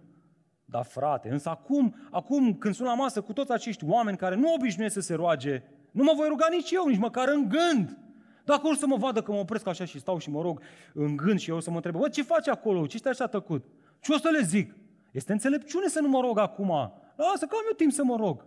Da, 0.64 0.82
frate, 0.82 1.30
însă 1.30 1.48
acum, 1.48 1.94
acum 2.10 2.54
când 2.54 2.74
sunt 2.74 2.88
la 2.88 2.94
masă 2.94 3.20
cu 3.20 3.32
toți 3.32 3.52
acești 3.52 3.84
oameni 3.84 4.16
care 4.16 4.36
nu 4.36 4.52
obișnuiesc 4.52 4.94
să 4.94 5.00
se 5.00 5.14
roage, 5.14 5.62
nu 5.90 6.02
mă 6.02 6.12
voi 6.16 6.28
ruga 6.28 6.46
nici 6.50 6.70
eu, 6.70 6.86
nici 6.86 6.98
măcar 6.98 7.28
în 7.28 7.48
gând. 7.48 7.98
Dacă 8.44 8.66
or 8.66 8.76
să 8.76 8.86
mă 8.86 8.96
vadă 8.96 9.22
că 9.22 9.32
mă 9.32 9.38
opresc 9.38 9.66
așa 9.66 9.84
și 9.84 9.98
stau 9.98 10.18
și 10.18 10.30
mă 10.30 10.42
rog 10.42 10.60
în 10.94 11.16
gând 11.16 11.38
și 11.38 11.50
eu 11.50 11.60
să 11.60 11.70
mă 11.70 11.76
întreb, 11.76 11.94
bă, 11.94 12.08
ce 12.08 12.22
faci 12.22 12.48
acolo? 12.48 12.86
Ce 12.86 12.98
stai 12.98 13.12
așa 13.12 13.26
tăcut? 13.26 13.64
Ce 14.00 14.12
o 14.12 14.18
să 14.18 14.28
le 14.28 14.40
zic? 14.42 14.74
Este 15.10 15.32
înțelepciune 15.32 15.88
să 15.88 16.00
nu 16.00 16.08
mă 16.08 16.20
rog 16.20 16.38
acum. 16.38 16.68
Lasă 17.16 17.46
că 17.46 17.54
am 17.54 17.64
eu 17.66 17.76
timp 17.76 17.92
să 17.92 18.04
mă 18.04 18.16
rog. 18.16 18.46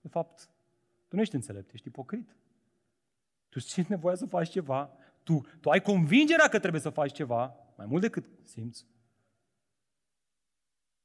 De 0.00 0.08
fapt, 0.08 0.48
tu 1.08 1.16
nu 1.16 1.22
ești 1.22 1.34
înțelept, 1.34 1.72
ești 1.72 1.88
ipocrit. 1.88 2.36
Tu 3.54 3.60
simți 3.60 3.90
nevoia 3.90 4.14
să 4.14 4.26
faci 4.26 4.48
ceva, 4.48 4.90
tu, 5.22 5.40
tu 5.60 5.70
ai 5.70 5.80
convingerea 5.80 6.48
că 6.48 6.58
trebuie 6.58 6.80
să 6.80 6.90
faci 6.90 7.12
ceva, 7.12 7.54
mai 7.76 7.86
mult 7.86 8.00
decât 8.00 8.24
simți, 8.42 8.86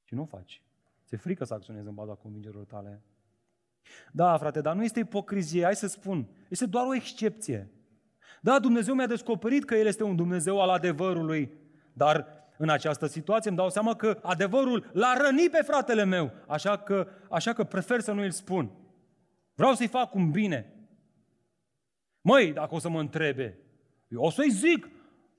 și 0.03 0.13
nu 0.13 0.21
o 0.21 0.25
faci. 0.25 0.61
Ți-e 1.07 1.17
frică 1.17 1.43
să 1.43 1.53
acționezi 1.53 1.87
în 1.87 1.93
baza 1.93 2.13
convingerilor 2.13 2.65
tale. 2.65 3.03
Da, 4.11 4.37
frate, 4.37 4.61
dar 4.61 4.75
nu 4.75 4.83
este 4.83 4.99
ipocrizie, 4.99 5.63
hai 5.63 5.75
să 5.75 5.87
spun. 5.87 6.27
Este 6.47 6.65
doar 6.65 6.85
o 6.85 6.95
excepție. 6.95 7.71
Da, 8.41 8.59
Dumnezeu 8.59 8.93
mi-a 8.93 9.07
descoperit 9.07 9.65
că 9.65 9.75
El 9.75 9.85
este 9.85 10.03
un 10.03 10.15
Dumnezeu 10.15 10.61
al 10.61 10.69
adevărului, 10.69 11.53
dar 11.93 12.27
în 12.57 12.69
această 12.69 13.05
situație, 13.05 13.49
îmi 13.49 13.59
dau 13.59 13.69
seama 13.69 13.95
că 13.95 14.19
adevărul 14.21 14.89
l-a 14.93 15.17
rănit 15.17 15.51
pe 15.51 15.61
fratele 15.61 16.03
meu, 16.03 16.31
așa 16.47 16.77
că, 16.77 17.07
așa 17.29 17.53
că 17.53 17.63
prefer 17.63 17.99
să 17.99 18.11
nu 18.11 18.21
îl 18.21 18.31
spun. 18.31 18.71
Vreau 19.53 19.73
să-i 19.73 19.87
fac 19.87 20.13
un 20.13 20.31
bine. 20.31 20.78
Măi, 22.29 22.53
dacă 22.53 22.75
o 22.75 22.79
să 22.79 22.89
mă 22.89 22.99
întrebe, 22.99 23.57
eu 24.07 24.21
o 24.21 24.29
să-i 24.29 24.49
zic. 24.49 24.89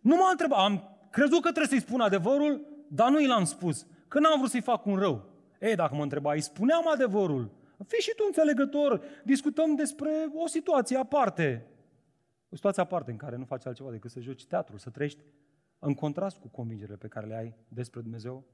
Nu 0.00 0.16
m-a 0.16 0.30
întrebat, 0.30 0.58
am 0.58 0.98
crezut 1.10 1.42
că 1.42 1.50
trebuie 1.52 1.66
să-i 1.66 1.88
spun 1.88 2.00
adevărul, 2.00 2.66
dar 2.88 3.10
nu 3.10 3.20
i 3.20 3.26
l-am 3.26 3.44
spus, 3.44 3.86
că 4.08 4.18
n-am 4.18 4.38
vrut 4.38 4.50
să-i 4.50 4.60
fac 4.60 4.86
un 4.86 4.96
rău. 4.96 5.24
Ei, 5.60 5.74
dacă 5.74 5.94
mă 5.94 6.02
întreba, 6.02 6.32
îi 6.32 6.40
spuneam 6.40 6.88
adevărul. 6.88 7.50
Fii 7.86 8.00
și 8.00 8.12
tu 8.16 8.24
înțelegător, 8.26 9.02
discutăm 9.24 9.74
despre 9.74 10.10
o 10.34 10.46
situație 10.46 10.96
aparte. 10.96 11.66
O 12.48 12.54
situație 12.54 12.82
aparte 12.82 13.10
în 13.10 13.16
care 13.16 13.36
nu 13.36 13.44
faci 13.44 13.66
altceva 13.66 13.90
decât 13.90 14.10
să 14.10 14.20
joci 14.20 14.46
teatru, 14.46 14.76
să 14.76 14.90
trăiești 14.90 15.20
în 15.78 15.94
contrast 15.94 16.38
cu 16.38 16.48
convingerile 16.48 16.96
pe 16.96 17.08
care 17.08 17.26
le 17.26 17.36
ai 17.36 17.54
despre 17.68 18.00
Dumnezeu? 18.00 18.44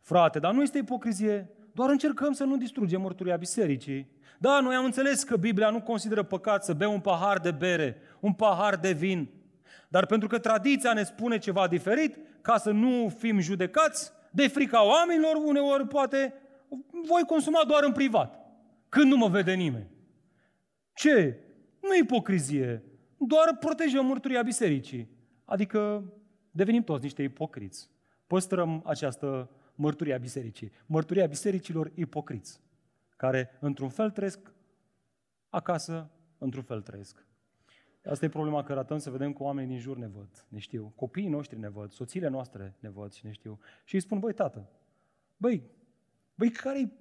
Frate, 0.00 0.38
dar 0.38 0.52
nu 0.52 0.62
este 0.62 0.78
ipocrizie, 0.78 1.50
doar 1.72 1.90
încercăm 1.90 2.32
să 2.32 2.44
nu 2.44 2.56
distrugem 2.56 3.00
mărturia 3.00 3.36
bisericii. 3.36 4.08
Da, 4.38 4.60
noi 4.60 4.74
am 4.74 4.84
înțeles 4.84 5.22
că 5.22 5.36
Biblia 5.36 5.70
nu 5.70 5.82
consideră 5.82 6.22
păcat 6.22 6.64
să 6.64 6.72
bea 6.72 6.88
un 6.88 7.00
pahar 7.00 7.38
de 7.38 7.50
bere, 7.50 7.96
un 8.20 8.32
pahar 8.32 8.76
de 8.76 8.92
vin. 8.92 9.30
Dar 9.88 10.06
pentru 10.06 10.28
că 10.28 10.38
tradiția 10.38 10.92
ne 10.92 11.02
spune 11.02 11.38
ceva 11.38 11.68
diferit, 11.68 12.16
ca 12.40 12.56
să 12.56 12.70
nu 12.70 13.08
fim 13.18 13.40
judecați, 13.40 14.12
de 14.30 14.48
frica 14.48 14.84
oamenilor, 14.84 15.36
uneori 15.44 15.86
poate 15.86 16.34
voi 17.08 17.22
consuma 17.26 17.64
doar 17.66 17.84
în 17.84 17.92
privat, 17.92 18.40
când 18.88 19.10
nu 19.10 19.16
mă 19.16 19.28
vede 19.28 19.52
nimeni. 19.52 19.90
Ce? 20.94 21.38
Nu 21.80 21.96
ipocrizie, 21.96 22.84
doar 23.18 23.56
protejăm 23.60 24.06
mărturia 24.06 24.42
bisericii. 24.42 25.08
Adică 25.44 26.04
devenim 26.50 26.82
toți 26.82 27.02
niște 27.02 27.22
ipocriți. 27.22 27.90
Păstrăm 28.26 28.82
această 28.86 29.50
mărturie 29.74 30.14
a 30.14 30.18
bisericii. 30.18 30.72
Mărturia 30.86 31.26
bisericilor 31.26 31.92
ipocriți, 31.94 32.60
care 33.16 33.50
într-un 33.60 33.88
fel 33.88 34.10
trăiesc 34.10 34.52
acasă, 35.48 36.10
într-un 36.38 36.62
fel 36.62 36.82
trăiesc. 36.82 37.26
Asta 38.04 38.24
e 38.24 38.28
problema 38.28 38.62
că 38.62 38.72
ratăm 38.72 38.98
să 38.98 39.10
vedem 39.10 39.32
că 39.32 39.42
oamenii 39.42 39.70
din 39.70 39.78
jur 39.78 39.96
ne 39.96 40.06
văd, 40.06 40.46
ne 40.48 40.58
știu. 40.58 40.92
Copiii 40.96 41.28
noștri 41.28 41.58
ne 41.58 41.68
văd, 41.68 41.90
soțiile 41.90 42.28
noastre 42.28 42.76
ne 42.78 42.90
văd 42.90 43.12
și 43.12 43.24
ne 43.24 43.32
știu. 43.32 43.58
Și 43.84 43.94
îi 43.94 44.00
spun, 44.00 44.18
băi, 44.18 44.32
tată, 44.32 44.68
băi, 45.36 45.70
băi, 46.34 46.50
care-i, 46.50 46.92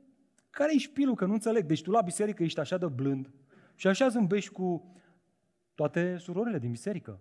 care-i 0.50 0.78
șpilul, 0.78 1.16
că 1.16 1.26
nu 1.26 1.34
înțeleg. 1.34 1.66
Deci 1.66 1.82
tu 1.82 1.92
la 1.92 2.02
biserică 2.02 2.44
ești 2.44 2.60
așa 2.60 2.78
de 2.78 2.88
blând 2.88 3.32
și 3.76 3.88
așa 3.88 4.08
zâmbești 4.08 4.52
cu 4.52 4.96
toate 5.76 6.18
surorile 6.18 6.60
din 6.60 6.72
biserică. 6.72 7.20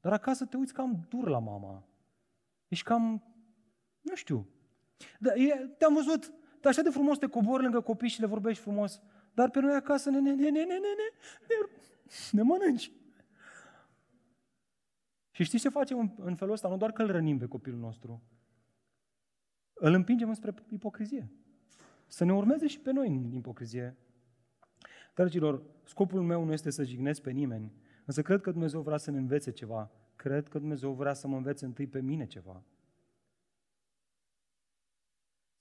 Dar 0.00 0.12
acasă 0.12 0.44
te 0.44 0.56
uiți 0.56 0.72
cam 0.72 1.06
dur 1.08 1.28
la 1.28 1.38
mama. 1.38 1.86
Ești 2.68 2.84
cam, 2.84 3.24
nu 4.00 4.14
știu. 4.14 4.48
Da, 5.18 5.34
e, 5.34 5.74
te-am 5.78 5.94
văzut, 5.94 6.32
te 6.60 6.68
așa 6.68 6.82
de 6.82 6.90
frumos 6.90 7.18
te 7.18 7.26
cobori 7.26 7.62
lângă 7.62 7.80
copii 7.80 8.08
și 8.08 8.20
le 8.20 8.26
vorbești 8.26 8.62
frumos, 8.62 9.02
dar 9.34 9.50
pe 9.50 9.60
noi 9.60 9.74
acasă 9.74 10.10
ne, 10.10 10.18
ne, 10.18 10.30
ne, 10.30 10.48
ne, 10.50 10.50
ne, 10.50 10.64
ne, 10.64 10.78
ne, 11.48 11.54
ne 12.30 12.42
mănânci. 12.42 12.92
Și 15.30 15.44
știți 15.44 15.62
ce 15.62 15.68
facem 15.68 15.98
în, 15.98 16.10
în 16.16 16.34
felul 16.34 16.52
ăsta? 16.52 16.68
Nu 16.68 16.76
doar 16.76 16.92
că 16.92 17.02
îl 17.02 17.10
rănim 17.10 17.38
pe 17.38 17.46
copilul 17.46 17.78
nostru, 17.78 18.22
îl 19.72 19.94
împingem 19.94 20.28
înspre 20.28 20.54
ipocrizie. 20.68 21.30
Să 22.06 22.24
ne 22.24 22.32
urmeze 22.32 22.66
și 22.66 22.80
pe 22.80 22.92
noi 22.92 23.08
în 23.08 23.32
ipocrizie. 23.32 23.96
Dragilor, 25.14 25.62
scopul 25.84 26.22
meu 26.22 26.44
nu 26.44 26.52
este 26.52 26.70
să 26.70 26.84
jignesc 26.84 27.22
pe 27.22 27.30
nimeni, 27.30 27.72
însă 28.04 28.22
cred 28.22 28.40
că 28.40 28.50
Dumnezeu 28.50 28.80
vrea 28.80 28.96
să 28.96 29.10
ne 29.10 29.18
învețe 29.18 29.50
ceva. 29.50 29.90
Cred 30.16 30.48
că 30.48 30.58
Dumnezeu 30.58 30.92
vrea 30.92 31.12
să 31.12 31.28
mă 31.28 31.36
învețe 31.36 31.64
întâi 31.64 31.86
pe 31.86 32.00
mine 32.00 32.26
ceva. 32.26 32.64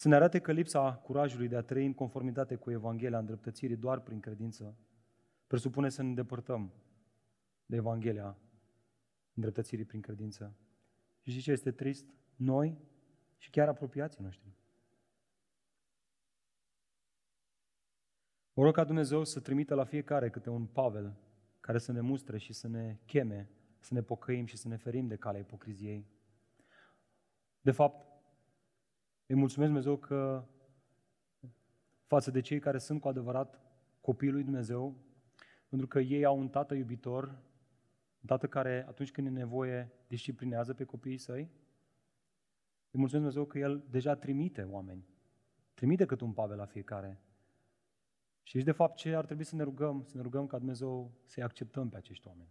Să 0.04 0.10
ne 0.10 0.16
arate 0.16 0.40
că 0.40 0.52
lipsa 0.52 0.94
curajului 0.94 1.48
de 1.48 1.56
a 1.56 1.62
trăi 1.62 1.86
în 1.86 1.94
conformitate 1.94 2.56
cu 2.56 2.72
Evanghelia 2.72 3.18
îndreptățirii 3.18 3.76
doar 3.76 4.00
prin 4.00 4.20
credință 4.20 4.78
presupune 5.48 5.90
să 5.90 6.02
ne 6.02 6.08
îndepărtăm 6.08 6.74
de 7.66 7.76
Evanghelia 7.76 8.38
îndreptățirii 9.34 9.86
prin 9.86 10.02
credință. 10.02 10.56
Și 11.22 11.30
știți 11.30 11.44
ce 11.44 11.52
este 11.52 11.72
trist? 11.72 12.06
Noi 12.36 12.78
și 13.38 13.50
chiar 13.50 13.68
apropiații 13.68 14.24
noștri. 14.24 14.56
Mă 18.54 18.64
rog 18.64 18.74
ca 18.74 18.84
Dumnezeu 18.84 19.24
să 19.24 19.40
trimită 19.40 19.76
la 19.76 19.84
fiecare 19.84 20.30
câte 20.30 20.50
un 20.50 20.66
Pavel 20.66 21.18
care 21.60 21.78
să 21.78 21.92
ne 21.92 22.02
mustre 22.02 22.38
și 22.38 22.54
să 22.54 22.68
ne 22.68 22.98
cheme, 23.06 23.50
să 23.80 23.94
ne 23.94 24.02
pocăim 24.02 24.46
și 24.46 24.58
să 24.58 24.68
ne 24.68 24.78
ferim 24.78 25.08
de 25.08 25.16
calea 25.16 25.40
ipocriziei. 25.40 26.08
De 27.62 27.72
fapt, 27.72 28.13
îi 29.26 29.36
mulțumesc 29.36 29.72
Dumnezeu 29.72 29.98
că 29.98 30.48
față 32.06 32.32
de 32.32 32.42
cei 32.42 32.60
care 32.60 32.78
sunt 32.78 33.02
cu 33.02 33.08
adevărat 33.08 33.60
copiii 34.02 34.32
lui 34.32 34.44
Dumnezeu, 34.44 34.96
pentru 35.68 35.88
că 35.88 36.00
ei 36.00 36.26
au 36.26 36.40
un 36.40 36.50
tată 36.50 36.74
iubitor, 36.74 37.28
un 38.22 38.26
tată 38.26 38.48
care 38.48 38.86
atunci 38.88 39.12
când 39.12 39.28
e 39.28 39.30
nevoie 39.30 39.92
disciplinează 40.08 40.74
pe 40.74 40.84
copiii 40.84 41.18
săi. 41.18 41.42
Îi 42.92 43.00
mulțumesc 43.00 43.12
Dumnezeu 43.12 43.46
că 43.46 43.58
El 43.58 43.84
deja 43.90 44.16
trimite 44.16 44.62
oameni. 44.62 45.06
Trimite 45.74 46.06
cât 46.06 46.22
un 46.22 46.34
Pavel 46.34 46.58
la 46.58 46.66
fiecare. 46.66 47.22
Și 48.44 48.64
de 48.64 48.72
fapt 48.72 48.96
ce 48.96 49.16
ar 49.16 49.26
trebui 49.26 49.44
să 49.44 49.56
ne 49.56 49.64
rugăm? 49.64 50.04
Să 50.06 50.18
ne 50.18 50.24
rugăm 50.24 50.48
ca 50.48 50.58
Dumnezeu 50.58 51.12
să-i 51.26 51.44
acceptăm 51.44 51.90
pe 51.90 51.98
acești 51.98 52.28
oameni. 52.28 52.50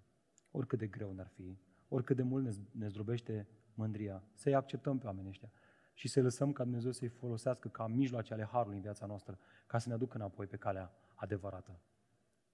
Oricât 0.51 0.79
de 0.79 0.87
greu 0.87 1.13
ne-ar 1.13 1.29
fi, 1.29 1.59
oricât 1.89 2.17
de 2.17 2.23
mult 2.23 2.57
ne 2.71 2.89
zdrobește 2.89 3.49
mândria, 3.75 4.23
să-i 4.35 4.55
acceptăm 4.55 4.99
pe 4.99 5.07
oamenii 5.07 5.31
ăștia 5.31 5.53
și 5.95 6.09
să 6.09 6.21
lăsăm 6.21 6.53
ca 6.53 6.63
Dumnezeu 6.63 6.93
să-i 6.93 7.09
folosească 7.09 7.69
ca 7.69 7.87
mijloace 7.87 8.33
ale 8.33 8.49
Harului 8.53 8.77
în 8.77 8.83
viața 8.83 9.07
noastră, 9.07 9.39
ca 9.67 9.79
să 9.79 9.89
ne 9.89 9.95
aducă 9.95 10.17
înapoi 10.17 10.47
pe 10.47 10.57
calea 10.57 10.93
adevărată. 11.15 11.81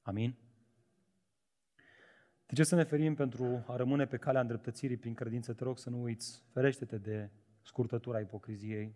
Amin? 0.03 0.35
De 2.47 2.55
ce 2.55 2.65
să 2.65 2.75
ne 2.75 2.83
ferim 2.83 3.15
pentru 3.15 3.65
a 3.67 3.77
rămâne 3.77 4.07
pe 4.07 4.17
calea 4.17 4.41
îndreptățirii 4.41 4.97
prin 4.97 5.15
credință? 5.15 5.53
Te 5.53 5.65
rog 5.65 5.79
să 5.79 5.91
nu 5.91 6.03
uiți, 6.03 6.43
ferește-te 6.53 6.99
de 6.99 7.31
scurtătura 7.63 8.21
ipocriziei. 8.21 8.95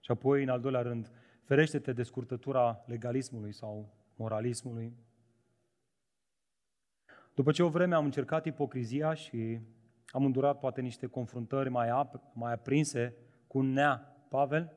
Și 0.00 0.10
apoi, 0.10 0.42
în 0.42 0.48
al 0.48 0.60
doilea 0.60 0.82
rând, 0.82 1.10
ferește-te 1.42 1.92
de 1.92 2.02
scurtătura 2.02 2.84
legalismului 2.86 3.52
sau 3.52 3.94
moralismului. 4.16 4.96
După 7.34 7.52
ce 7.52 7.62
o 7.62 7.68
vreme 7.68 7.94
am 7.94 8.04
încercat 8.04 8.44
ipocrizia 8.44 9.14
și 9.14 9.60
am 10.10 10.24
îndurat 10.24 10.58
poate 10.58 10.80
niște 10.80 11.06
confruntări 11.06 11.70
mai, 11.70 11.88
ap- 11.88 12.32
mai 12.32 12.52
aprinse 12.52 13.14
cu 13.46 13.58
un 13.58 13.72
nea 13.72 14.16
Pavel, 14.28 14.72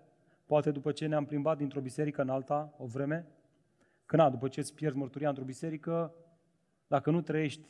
poate 0.45 0.71
după 0.71 0.91
ce 0.91 1.05
ne-am 1.05 1.25
plimbat 1.25 1.57
dintr-o 1.57 1.81
biserică 1.81 2.21
în 2.21 2.29
alta 2.29 2.73
o 2.77 2.85
vreme, 2.85 3.27
că 4.05 4.15
na, 4.15 4.29
după 4.29 4.47
ce 4.47 4.59
îți 4.59 4.73
pierzi 4.73 4.97
mărturia 4.97 5.29
într-o 5.29 5.43
biserică, 5.43 6.13
dacă 6.87 7.11
nu 7.11 7.21
trăiești 7.21 7.67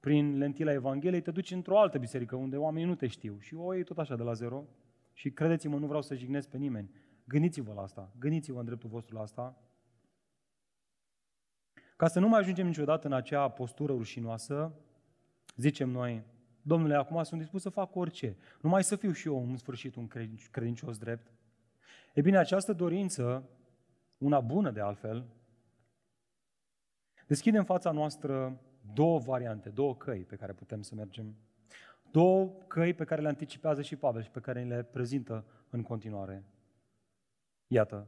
prin 0.00 0.38
lentila 0.38 0.72
Evangheliei, 0.72 1.20
te 1.20 1.30
duci 1.30 1.50
într-o 1.50 1.78
altă 1.78 1.98
biserică 1.98 2.36
unde 2.36 2.56
oamenii 2.56 2.88
nu 2.88 2.94
te 2.94 3.06
știu 3.06 3.38
și 3.38 3.54
o 3.54 3.74
iei 3.74 3.84
tot 3.84 3.98
așa 3.98 4.16
de 4.16 4.22
la 4.22 4.32
zero. 4.32 4.64
Și 5.12 5.30
credeți-mă, 5.30 5.78
nu 5.78 5.86
vreau 5.86 6.02
să 6.02 6.14
jignesc 6.14 6.48
pe 6.48 6.56
nimeni. 6.56 6.90
Gândiți-vă 7.24 7.72
la 7.72 7.82
asta, 7.82 8.10
gândiți-vă 8.18 8.58
în 8.58 8.64
dreptul 8.64 8.88
vostru 8.90 9.14
la 9.14 9.20
asta. 9.20 9.58
Ca 11.96 12.08
să 12.08 12.20
nu 12.20 12.28
mai 12.28 12.40
ajungem 12.40 12.66
niciodată 12.66 13.06
în 13.06 13.12
acea 13.12 13.48
postură 13.48 13.92
rușinoasă, 13.92 14.72
zicem 15.56 15.90
noi, 15.90 16.24
Domnule, 16.62 16.94
acum 16.94 17.22
sunt 17.22 17.40
dispus 17.40 17.62
să 17.62 17.68
fac 17.68 17.96
orice, 17.96 18.36
numai 18.60 18.84
să 18.84 18.96
fiu 18.96 19.12
și 19.12 19.26
eu 19.26 19.48
în 19.48 19.56
sfârșit 19.56 19.94
un 19.94 20.08
credincios 20.50 20.98
drept. 20.98 21.32
E 22.14 22.20
bine, 22.20 22.38
această 22.38 22.72
dorință, 22.72 23.48
una 24.18 24.40
bună 24.40 24.70
de 24.70 24.80
altfel, 24.80 25.26
deschide 27.26 27.58
în 27.58 27.64
fața 27.64 27.90
noastră 27.90 28.60
două 28.92 29.18
variante, 29.18 29.68
două 29.68 29.96
căi 29.96 30.24
pe 30.24 30.36
care 30.36 30.52
putem 30.52 30.82
să 30.82 30.94
mergem. 30.94 31.36
Două 32.10 32.46
căi 32.66 32.94
pe 32.94 33.04
care 33.04 33.20
le 33.20 33.28
anticipează 33.28 33.82
și 33.82 33.96
Pavel 33.96 34.22
și 34.22 34.30
pe 34.30 34.40
care 34.40 34.64
le 34.64 34.82
prezintă 34.82 35.44
în 35.70 35.82
continuare. 35.82 36.44
Iată, 37.66 38.06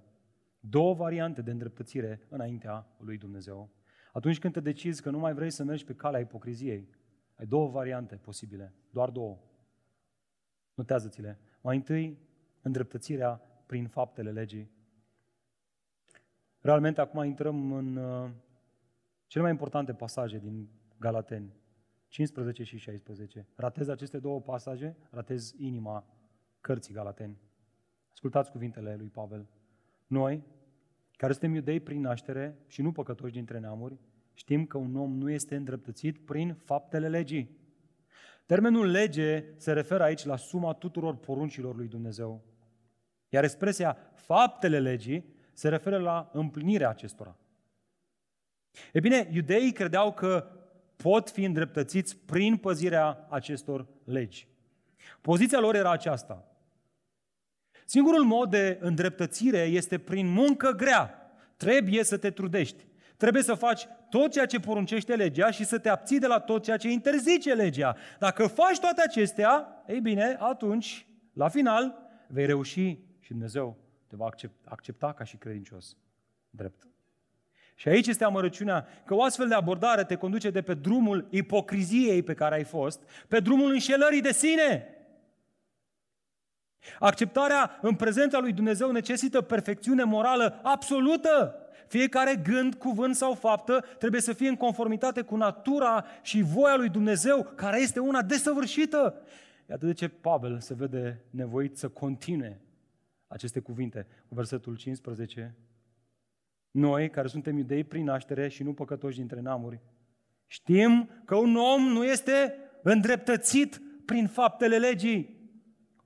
două 0.61 0.95
variante 0.95 1.43
de 1.43 1.51
îndreptățire 1.51 2.27
înaintea 2.29 2.87
lui 2.99 3.19
Dumnezeu. 3.19 3.71
Atunci 4.13 4.39
când 4.39 4.53
te 4.53 4.61
decizi 4.61 5.03
că 5.03 5.11
nu 5.11 5.19
mai 5.19 5.35
vrei 5.35 5.51
să 5.51 5.65
mergi 5.65 5.85
pe 5.85 5.95
calea 5.95 6.21
ipocriziei, 6.21 6.89
ai 7.35 7.47
două 7.47 7.69
variante 7.69 8.17
posibile, 8.17 8.75
doar 8.91 9.11
două. 9.11 9.39
Notează-ți-le. 10.75 11.39
Mai 11.61 11.77
întâi, 11.77 12.19
îndreptățirea 12.63 13.41
prin 13.67 13.89
faptele 13.89 14.31
legii. 14.31 14.71
Realmente, 16.61 17.01
acum 17.01 17.25
intrăm 17.25 17.73
în 17.73 17.97
uh, 17.97 18.31
cele 19.27 19.43
mai 19.43 19.53
importante 19.53 19.95
pasaje 19.95 20.39
din 20.39 20.69
Galateni, 20.99 21.53
15 22.09 22.63
și 22.63 22.77
16. 22.77 23.47
Ratez 23.55 23.89
aceste 23.89 24.19
două 24.19 24.41
pasaje, 24.41 24.97
ratez 25.11 25.55
inima 25.57 26.07
cărții 26.61 26.95
Galateni. 26.95 27.41
Ascultați 28.13 28.51
cuvintele 28.51 28.97
lui 28.97 29.09
Pavel. 29.09 29.49
Noi, 30.07 30.45
care 31.17 31.33
suntem 31.33 31.55
iudei 31.55 31.81
prin 31.81 32.01
naștere 32.01 32.59
și 32.67 32.83
nu 32.83 32.93
păcătoși 32.93 33.33
dintre 33.33 33.59
neamuri, 33.59 33.99
știm 34.35 34.67
că 34.67 34.79
un 34.79 34.97
om 34.97 35.17
nu 35.19 35.31
este 35.31 35.57
îndreptățit 35.57 36.19
prin 36.19 36.55
faptele 36.55 37.09
legii. 37.09 37.61
Termenul 38.47 38.91
lege 38.91 39.45
se 39.57 39.73
referă 39.73 40.03
aici 40.03 40.25
la 40.25 40.37
suma 40.37 40.73
tuturor 40.73 41.17
poruncilor 41.17 41.77
lui 41.77 41.89
Dumnezeu. 41.89 42.45
Iar 43.29 43.45
expresia 43.45 43.97
faptele 44.15 44.81
legii 44.81 45.25
se 45.53 45.69
referă 45.69 45.99
la 45.99 46.31
împlinirea 46.33 46.89
acestora. 46.89 47.37
E 48.93 49.01
bine, 49.01 49.29
iudeii 49.33 49.73
credeau 49.73 50.13
că 50.13 50.47
pot 50.97 51.31
fi 51.31 51.45
îndreptățiți 51.45 52.17
prin 52.17 52.57
păzirea 52.57 53.27
acestor 53.31 53.87
legi. 54.05 54.49
Poziția 55.21 55.61
lor 55.61 55.75
era 55.75 55.91
aceasta. 55.91 56.47
Singurul 57.85 58.25
mod 58.25 58.51
de 58.51 58.79
îndreptățire 58.81 59.59
este 59.59 59.99
prin 59.99 60.27
muncă 60.27 60.71
grea. 60.71 61.33
Trebuie 61.57 62.05
să 62.05 62.17
te 62.17 62.31
trudești. 62.31 62.85
Trebuie 63.23 63.43
să 63.43 63.55
faci 63.55 63.87
tot 64.09 64.31
ceea 64.31 64.47
ce 64.47 64.61
poruncește 64.61 65.15
legea 65.15 65.51
și 65.51 65.65
să 65.65 65.79
te 65.79 65.89
abții 65.89 66.19
de 66.19 66.27
la 66.27 66.41
tot 66.41 66.63
ceea 66.63 66.77
ce 66.77 66.89
interzice 66.89 67.55
legea. 67.55 67.97
Dacă 68.19 68.47
faci 68.47 68.79
toate 68.79 69.03
acestea, 69.03 69.83
ei 69.87 70.01
bine, 70.01 70.37
atunci, 70.39 71.07
la 71.33 71.49
final, 71.49 72.11
vei 72.27 72.47
reuși 72.47 72.99
și 73.21 73.29
Dumnezeu 73.29 73.77
te 74.07 74.17
va 74.17 74.29
accepta 74.65 75.13
ca 75.13 75.25
și 75.25 75.37
credincios 75.37 75.97
drept. 76.51 76.89
Și 77.75 77.89
aici 77.89 78.07
este 78.07 78.25
amărăciunea 78.25 78.87
că 79.05 79.15
o 79.15 79.23
astfel 79.23 79.49
de 79.49 79.55
abordare 79.55 80.05
te 80.05 80.17
conduce 80.17 80.51
de 80.51 80.63
pe 80.63 80.75
drumul 80.75 81.27
ipocriziei 81.31 82.23
pe 82.23 82.35
care 82.35 82.55
ai 82.55 82.65
fost, 82.65 83.03
pe 83.29 83.41
drumul 83.41 83.71
înșelării 83.71 84.21
de 84.21 84.33
sine. 84.33 84.87
Acceptarea 86.99 87.79
în 87.83 87.95
prezența 87.95 88.39
lui 88.39 88.53
Dumnezeu 88.53 88.91
necesită 88.91 89.41
perfecțiune 89.41 90.03
morală 90.03 90.61
absolută. 90.63 91.57
Fiecare 91.93 92.41
gând, 92.43 92.75
cuvânt 92.75 93.15
sau 93.15 93.35
faptă 93.35 93.85
trebuie 93.99 94.21
să 94.21 94.33
fie 94.33 94.49
în 94.49 94.57
conformitate 94.57 95.23
cu 95.23 95.37
natura 95.37 96.05
și 96.23 96.43
voia 96.43 96.77
lui 96.77 96.89
Dumnezeu, 96.89 97.53
care 97.55 97.81
este 97.81 98.01
una 98.01 98.23
desăvârșită. 98.23 99.23
Iată 99.71 99.87
de 99.87 99.93
ce 99.93 100.09
Pavel 100.09 100.61
se 100.61 100.75
vede 100.75 101.25
nevoit 101.31 101.77
să 101.77 101.89
continue 101.89 102.61
aceste 103.27 103.61
cuvinte 103.61 104.07
cu 104.29 104.35
versetul 104.35 104.77
15 104.77 105.57
noi, 106.71 107.11
care 107.11 107.29
suntem 107.29 107.57
iudei 107.57 107.85
prin 107.85 108.05
naștere 108.05 108.49
și 108.49 108.63
nu 108.63 108.73
păcătoși 108.73 109.17
dintre 109.17 109.41
neamuri, 109.41 109.81
știm 110.47 111.09
că 111.25 111.37
un 111.37 111.57
om 111.57 111.83
nu 111.83 112.05
este 112.05 112.55
îndreptățit 112.83 113.81
prin 114.05 114.27
faptele 114.27 114.79
legii. 114.79 115.42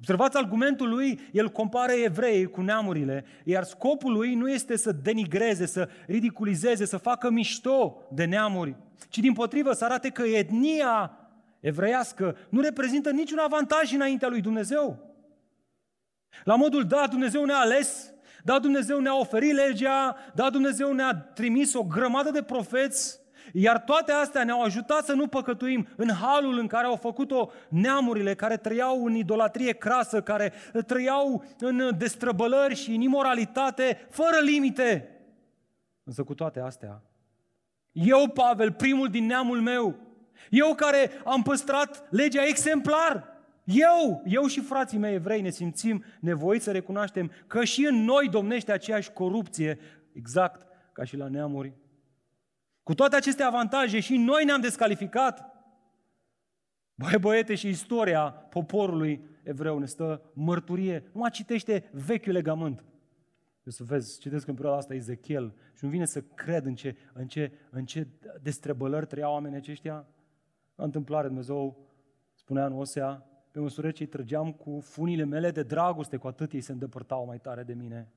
Observați 0.06 0.36
argumentul 0.36 0.88
lui, 0.88 1.20
el 1.32 1.48
compară 1.48 1.92
evrei 1.92 2.46
cu 2.46 2.60
neamurile, 2.60 3.24
iar 3.44 3.64
scopul 3.64 4.12
lui 4.12 4.34
nu 4.34 4.50
este 4.50 4.76
să 4.76 4.92
denigreze, 4.92 5.66
să 5.66 5.88
ridiculizeze, 6.06 6.84
să 6.84 6.96
facă 6.96 7.30
mișto 7.30 8.02
de 8.12 8.24
neamuri, 8.24 8.76
ci 9.08 9.18
din 9.18 9.32
potrivă 9.32 9.72
să 9.72 9.84
arate 9.84 10.10
că 10.10 10.22
etnia 10.22 11.18
evreiască 11.60 12.36
nu 12.48 12.60
reprezintă 12.60 13.10
niciun 13.10 13.38
avantaj 13.38 13.92
înaintea 13.92 14.28
lui 14.28 14.40
Dumnezeu. 14.40 15.14
La 16.44 16.54
modul, 16.54 16.84
da, 16.84 17.06
Dumnezeu 17.10 17.44
ne-a 17.44 17.58
ales, 17.58 18.12
da, 18.44 18.58
Dumnezeu 18.58 19.00
ne-a 19.00 19.18
oferit 19.18 19.52
legea, 19.52 20.16
da, 20.34 20.50
Dumnezeu 20.50 20.92
ne-a 20.92 21.14
trimis 21.14 21.74
o 21.74 21.82
grămadă 21.82 22.30
de 22.30 22.42
profeți, 22.42 23.20
iar 23.52 23.80
toate 23.80 24.12
astea 24.12 24.44
ne-au 24.44 24.62
ajutat 24.62 25.04
să 25.04 25.12
nu 25.12 25.26
păcătuim 25.26 25.88
în 25.96 26.10
halul 26.10 26.58
în 26.58 26.66
care 26.66 26.86
au 26.86 26.96
făcut-o 26.96 27.50
neamurile 27.68 28.34
care 28.34 28.56
trăiau 28.56 29.04
în 29.04 29.14
idolatrie 29.14 29.72
crasă, 29.72 30.22
care 30.22 30.52
trăiau 30.86 31.44
în 31.58 31.90
destrăbălări 31.98 32.74
și 32.74 32.94
în 32.94 33.00
imoralitate 33.00 34.06
fără 34.10 34.36
limite. 34.42 35.10
Însă 36.04 36.22
cu 36.22 36.34
toate 36.34 36.60
astea, 36.60 37.02
Eu, 37.92 38.28
Pavel, 38.28 38.72
primul 38.72 39.08
din 39.08 39.26
neamul 39.26 39.60
meu. 39.60 39.96
Eu 40.50 40.74
care 40.74 41.10
am 41.24 41.42
păstrat 41.42 42.06
legea 42.10 42.44
exemplar. 42.46 43.34
Eu, 43.64 44.22
eu 44.24 44.46
și 44.46 44.60
frații 44.60 44.98
mei 44.98 45.14
evrei 45.14 45.40
ne 45.40 45.50
simțim 45.50 46.04
nevoiți 46.20 46.64
să 46.64 46.72
recunoaștem 46.72 47.30
că 47.46 47.64
și 47.64 47.86
în 47.86 48.04
noi 48.04 48.28
domnește 48.28 48.72
aceeași 48.72 49.12
corupție, 49.12 49.78
exact 50.12 50.66
ca 50.92 51.04
și 51.04 51.16
la 51.16 51.28
neamuri. 51.28 51.72
Cu 52.86 52.94
toate 52.94 53.16
aceste 53.16 53.42
avantaje 53.42 54.00
și 54.00 54.16
noi 54.16 54.44
ne-am 54.44 54.60
descalificat. 54.60 55.44
Băi, 56.94 57.18
băiete, 57.20 57.54
și 57.54 57.68
istoria 57.68 58.30
poporului 58.30 59.28
evreu 59.42 59.78
ne 59.78 59.86
stă 59.86 60.22
mărturie. 60.32 61.10
Nu 61.12 61.20
mai 61.20 61.30
citește 61.30 61.90
vechiul 61.92 62.32
legământ. 62.32 62.84
Eu 63.64 63.72
să 63.72 63.84
vezi, 63.84 64.20
citesc 64.20 64.46
în 64.46 64.54
perioada 64.54 64.78
asta 64.78 64.94
Ezechiel 64.94 65.54
și 65.74 65.84
nu 65.84 65.90
vine 65.90 66.04
să 66.04 66.20
cred 66.20 66.64
în 66.64 66.74
ce, 66.74 66.96
în 67.12 67.26
ce, 67.26 67.52
în 67.70 67.84
ce 67.84 68.06
destrebălări 68.42 69.06
trăiau 69.06 69.32
oamenii 69.32 69.58
aceștia. 69.58 70.06
La 70.74 70.84
întâmplare, 70.84 71.26
Dumnezeu 71.26 71.88
spunea 72.34 72.66
în 72.66 72.72
Osea, 72.72 73.26
pe 73.50 73.58
măsură 73.58 73.90
ce 73.90 74.02
îi 74.02 74.08
trăgeam 74.08 74.52
cu 74.52 74.80
funile 74.80 75.24
mele 75.24 75.50
de 75.50 75.62
dragoste, 75.62 76.16
cu 76.16 76.26
atât 76.26 76.52
ei 76.52 76.60
se 76.60 76.72
îndepărtau 76.72 77.26
mai 77.26 77.38
tare 77.38 77.62
de 77.62 77.74
mine. 77.74 78.12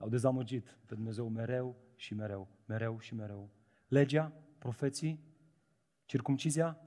Au 0.00 0.08
dezamăgit 0.08 0.78
pe 0.86 0.94
Dumnezeu 0.94 1.28
mereu 1.28 1.76
și 1.96 2.14
mereu, 2.14 2.48
mereu 2.66 2.98
și 2.98 3.14
mereu. 3.14 3.50
Legea, 3.88 4.32
profeții, 4.58 5.20
circumcizia 6.04 6.78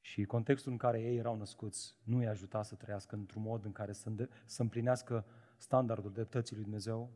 și 0.00 0.24
contextul 0.24 0.72
în 0.72 0.78
care 0.78 1.00
ei 1.00 1.16
erau 1.16 1.36
născuți 1.36 1.96
nu 2.02 2.22
i-a 2.22 2.30
ajutat 2.30 2.64
să 2.64 2.74
trăiască 2.74 3.14
într-un 3.14 3.42
mod 3.42 3.64
în 3.64 3.72
care 3.72 3.92
să, 3.92 4.28
să 4.44 4.62
împlinească 4.62 5.24
standardul 5.56 6.12
dreptății 6.12 6.54
lui 6.54 6.64
Dumnezeu. 6.64 7.10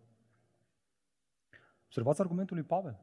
Observați 1.85 2.21
argumentul 2.21 2.57
lui 2.57 2.65
Pavel. 2.65 3.01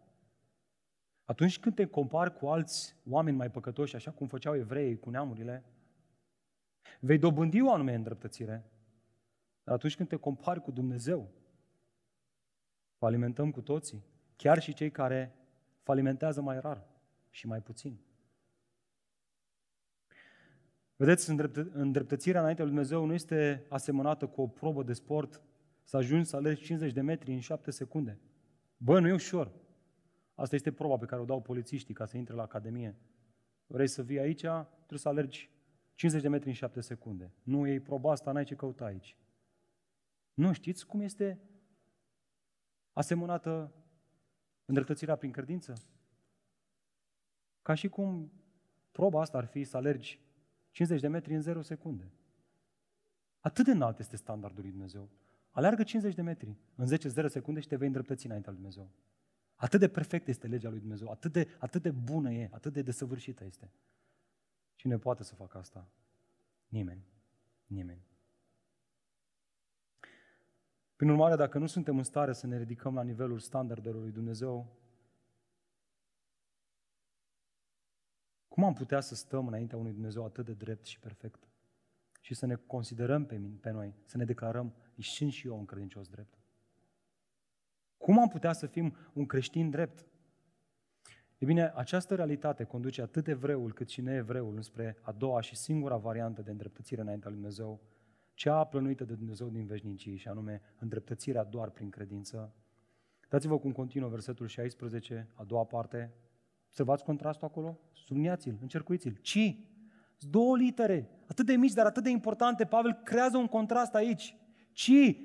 Atunci 1.25 1.59
când 1.59 1.75
te 1.75 1.85
compari 1.85 2.33
cu 2.33 2.47
alți 2.47 2.95
oameni 3.09 3.37
mai 3.37 3.51
păcătoși, 3.51 3.95
așa 3.95 4.11
cum 4.11 4.27
făceau 4.27 4.55
evreii 4.55 4.99
cu 4.99 5.09
neamurile, 5.09 5.63
vei 6.99 7.17
dobândi 7.17 7.61
o 7.61 7.73
anume 7.73 7.93
îndreptățire. 7.93 8.71
Dar 9.69 9.77
atunci 9.77 9.95
când 9.95 10.09
te 10.09 10.15
compari 10.15 10.61
cu 10.61 10.71
Dumnezeu, 10.71 11.31
falimentăm 12.97 13.51
cu 13.51 13.61
toții, 13.61 14.05
chiar 14.35 14.61
și 14.61 14.73
cei 14.73 14.91
care 14.91 15.35
falimentează 15.83 16.41
mai 16.41 16.59
rar 16.59 16.87
și 17.29 17.47
mai 17.47 17.61
puțin. 17.61 17.99
Vedeți, 20.95 21.29
îndreptățirea 21.73 22.39
înaintea 22.39 22.63
lui 22.63 22.73
Dumnezeu 22.73 23.05
nu 23.05 23.13
este 23.13 23.65
asemănată 23.67 24.27
cu 24.27 24.41
o 24.41 24.47
probă 24.47 24.83
de 24.83 24.93
sport 24.93 25.41
să 25.83 25.97
ajungi 25.97 26.29
să 26.29 26.35
alergi 26.35 26.63
50 26.63 26.93
de 26.93 27.01
metri 27.01 27.33
în 27.33 27.39
7 27.39 27.71
secunde. 27.71 28.19
Bă, 28.77 28.99
nu 28.99 29.07
e 29.07 29.13
ușor. 29.13 29.51
Asta 30.35 30.55
este 30.55 30.71
proba 30.71 30.97
pe 30.97 31.05
care 31.05 31.21
o 31.21 31.25
dau 31.25 31.41
polițiștii 31.41 31.93
ca 31.93 32.05
să 32.05 32.17
intre 32.17 32.33
la 32.35 32.41
academie. 32.41 32.95
Vrei 33.67 33.87
să 33.87 34.03
vii 34.03 34.19
aici, 34.19 34.41
trebuie 34.41 34.99
să 34.99 35.07
alergi 35.07 35.49
50 35.95 36.21
de 36.21 36.29
metri 36.29 36.47
în 36.47 36.53
7 36.53 36.81
secunde. 36.81 37.33
Nu 37.43 37.67
e 37.67 37.79
proba 37.79 38.11
asta, 38.11 38.31
n-ai 38.31 38.43
ce 38.43 38.55
căuta 38.55 38.85
aici. 38.85 39.17
Nu 40.39 40.53
știți 40.53 40.85
cum 40.85 40.99
este 40.99 41.39
asemănată 42.93 43.73
îndreptățirea 44.65 45.15
prin 45.15 45.31
credință? 45.31 45.73
Ca 47.61 47.73
și 47.73 47.87
cum 47.87 48.31
proba 48.91 49.21
asta 49.21 49.37
ar 49.37 49.45
fi 49.45 49.63
să 49.63 49.77
alergi 49.77 50.19
50 50.71 51.01
de 51.01 51.07
metri 51.07 51.33
în 51.33 51.41
0 51.41 51.61
secunde. 51.61 52.11
Atât 53.39 53.65
de 53.65 53.71
înalt 53.71 53.99
este 53.99 54.15
standardul 54.15 54.61
lui 54.61 54.71
Dumnezeu. 54.71 55.09
Aleargă 55.51 55.83
50 55.83 56.15
de 56.15 56.21
metri 56.21 56.57
în 56.75 56.87
10-0 57.25 57.25
secunde 57.25 57.59
și 57.59 57.67
te 57.67 57.75
vei 57.75 57.87
îndreptăți 57.87 58.25
înaintea 58.25 58.51
lui 58.51 58.61
Dumnezeu. 58.61 58.91
Atât 59.55 59.79
de 59.79 59.89
perfect 59.89 60.27
este 60.27 60.47
legea 60.47 60.69
lui 60.69 60.79
Dumnezeu, 60.79 61.11
atât 61.11 61.31
de, 61.31 61.47
atât 61.57 61.81
de 61.81 61.91
bună 61.91 62.31
e, 62.31 62.49
atât 62.51 62.73
de 62.73 62.81
desăvârșită 62.81 63.45
este. 63.45 63.71
Cine 64.75 64.97
poate 64.97 65.23
să 65.23 65.35
facă 65.35 65.57
asta? 65.57 65.91
Nimeni. 66.67 67.05
Nimeni. 67.65 68.08
Prin 70.99 71.11
urmare, 71.11 71.35
dacă 71.35 71.57
nu 71.57 71.65
suntem 71.65 71.97
în 71.97 72.03
stare 72.03 72.33
să 72.33 72.47
ne 72.47 72.57
ridicăm 72.57 72.93
la 72.93 73.03
nivelul 73.03 73.39
standardelor 73.39 74.01
lui 74.01 74.11
Dumnezeu, 74.11 74.77
cum 78.47 78.63
am 78.63 78.73
putea 78.73 78.99
să 78.99 79.15
stăm 79.15 79.47
înaintea 79.47 79.77
unui 79.77 79.91
Dumnezeu 79.91 80.25
atât 80.25 80.45
de 80.45 80.53
drept 80.53 80.85
și 80.85 80.99
perfect 80.99 81.47
și 82.21 82.33
să 82.33 82.45
ne 82.45 82.55
considerăm 82.55 83.25
pe, 83.25 83.37
mine, 83.37 83.55
pe 83.61 83.69
noi, 83.69 83.95
să 84.05 84.17
ne 84.17 84.25
declarăm, 84.25 84.73
sunt 84.97 85.31
și 85.31 85.47
eu 85.47 85.57
un 85.57 85.65
credincios 85.65 86.07
drept? 86.07 86.37
Cum 87.97 88.19
am 88.19 88.27
putea 88.27 88.53
să 88.53 88.67
fim 88.67 88.95
un 89.13 89.25
creștin 89.25 89.69
drept? 89.69 90.05
E 91.37 91.45
bine, 91.45 91.71
această 91.75 92.15
realitate 92.15 92.63
conduce 92.63 93.01
atât 93.01 93.27
evreul 93.27 93.73
cât 93.73 93.89
și 93.89 94.01
neevreul 94.01 94.55
înspre 94.55 94.97
a 95.01 95.11
doua 95.11 95.41
și 95.41 95.55
singura 95.55 95.97
variantă 95.97 96.41
de 96.41 96.51
îndreptățire 96.51 97.01
înaintea 97.01 97.29
lui 97.29 97.39
Dumnezeu, 97.39 97.81
cea 98.39 98.63
plănuită 98.63 99.03
de 99.03 99.13
Dumnezeu 99.13 99.47
din 99.47 99.65
veșnicii, 99.65 100.17
și 100.17 100.27
anume 100.27 100.61
îndreptățirea 100.79 101.43
doar 101.43 101.69
prin 101.69 101.89
credință. 101.89 102.53
Dați-vă 103.29 103.59
cum 103.59 103.71
continuă 103.71 104.09
versetul 104.09 104.47
16, 104.47 105.27
a 105.33 105.43
doua 105.43 105.63
parte. 105.63 106.13
Observați 106.67 107.03
contrastul 107.03 107.47
acolo? 107.47 107.79
Subliniați-l, 107.91 108.57
încercuiți-l. 108.61 109.17
Ci, 109.21 109.57
două 110.19 110.57
litere, 110.57 111.09
atât 111.27 111.45
de 111.45 111.55
mici, 111.55 111.73
dar 111.73 111.85
atât 111.85 112.03
de 112.03 112.09
importante. 112.09 112.65
Pavel 112.65 112.99
creează 113.03 113.37
un 113.37 113.47
contrast 113.47 113.95
aici. 113.95 114.35
Ci, 114.71 115.15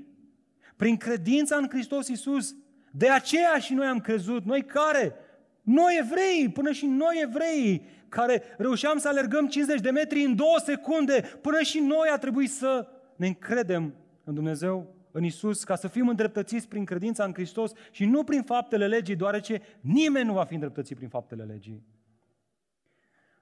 prin 0.76 0.96
credința 0.96 1.56
în 1.56 1.68
Hristos 1.68 2.08
Iisus, 2.08 2.56
de 2.92 3.08
aceea 3.08 3.58
și 3.58 3.74
noi 3.74 3.86
am 3.86 4.00
crezut. 4.00 4.44
Noi 4.44 4.64
care? 4.64 5.14
Noi 5.62 5.98
evrei, 6.00 6.50
până 6.52 6.72
și 6.72 6.86
noi 6.86 7.20
evrei, 7.22 7.86
care 8.08 8.42
reușeam 8.58 8.98
să 8.98 9.08
alergăm 9.08 9.46
50 9.46 9.80
de 9.80 9.90
metri 9.90 10.24
în 10.24 10.36
două 10.36 10.58
secunde, 10.58 11.38
până 11.40 11.62
și 11.62 11.78
noi 11.78 12.08
a 12.12 12.18
trebuit 12.18 12.50
să 12.50 12.88
ne 13.16 13.26
încredem 13.26 13.94
în 14.24 14.34
Dumnezeu, 14.34 14.94
în 15.10 15.24
Isus, 15.24 15.64
ca 15.64 15.76
să 15.76 15.88
fim 15.88 16.08
îndreptățiți 16.08 16.68
prin 16.68 16.84
credința 16.84 17.24
în 17.24 17.32
Hristos 17.32 17.72
și 17.90 18.04
nu 18.04 18.24
prin 18.24 18.42
faptele 18.42 18.86
legii, 18.86 19.16
deoarece 19.16 19.62
nimeni 19.80 20.26
nu 20.26 20.32
va 20.32 20.44
fi 20.44 20.54
îndreptățit 20.54 20.96
prin 20.96 21.08
faptele 21.08 21.44
legii. 21.44 21.84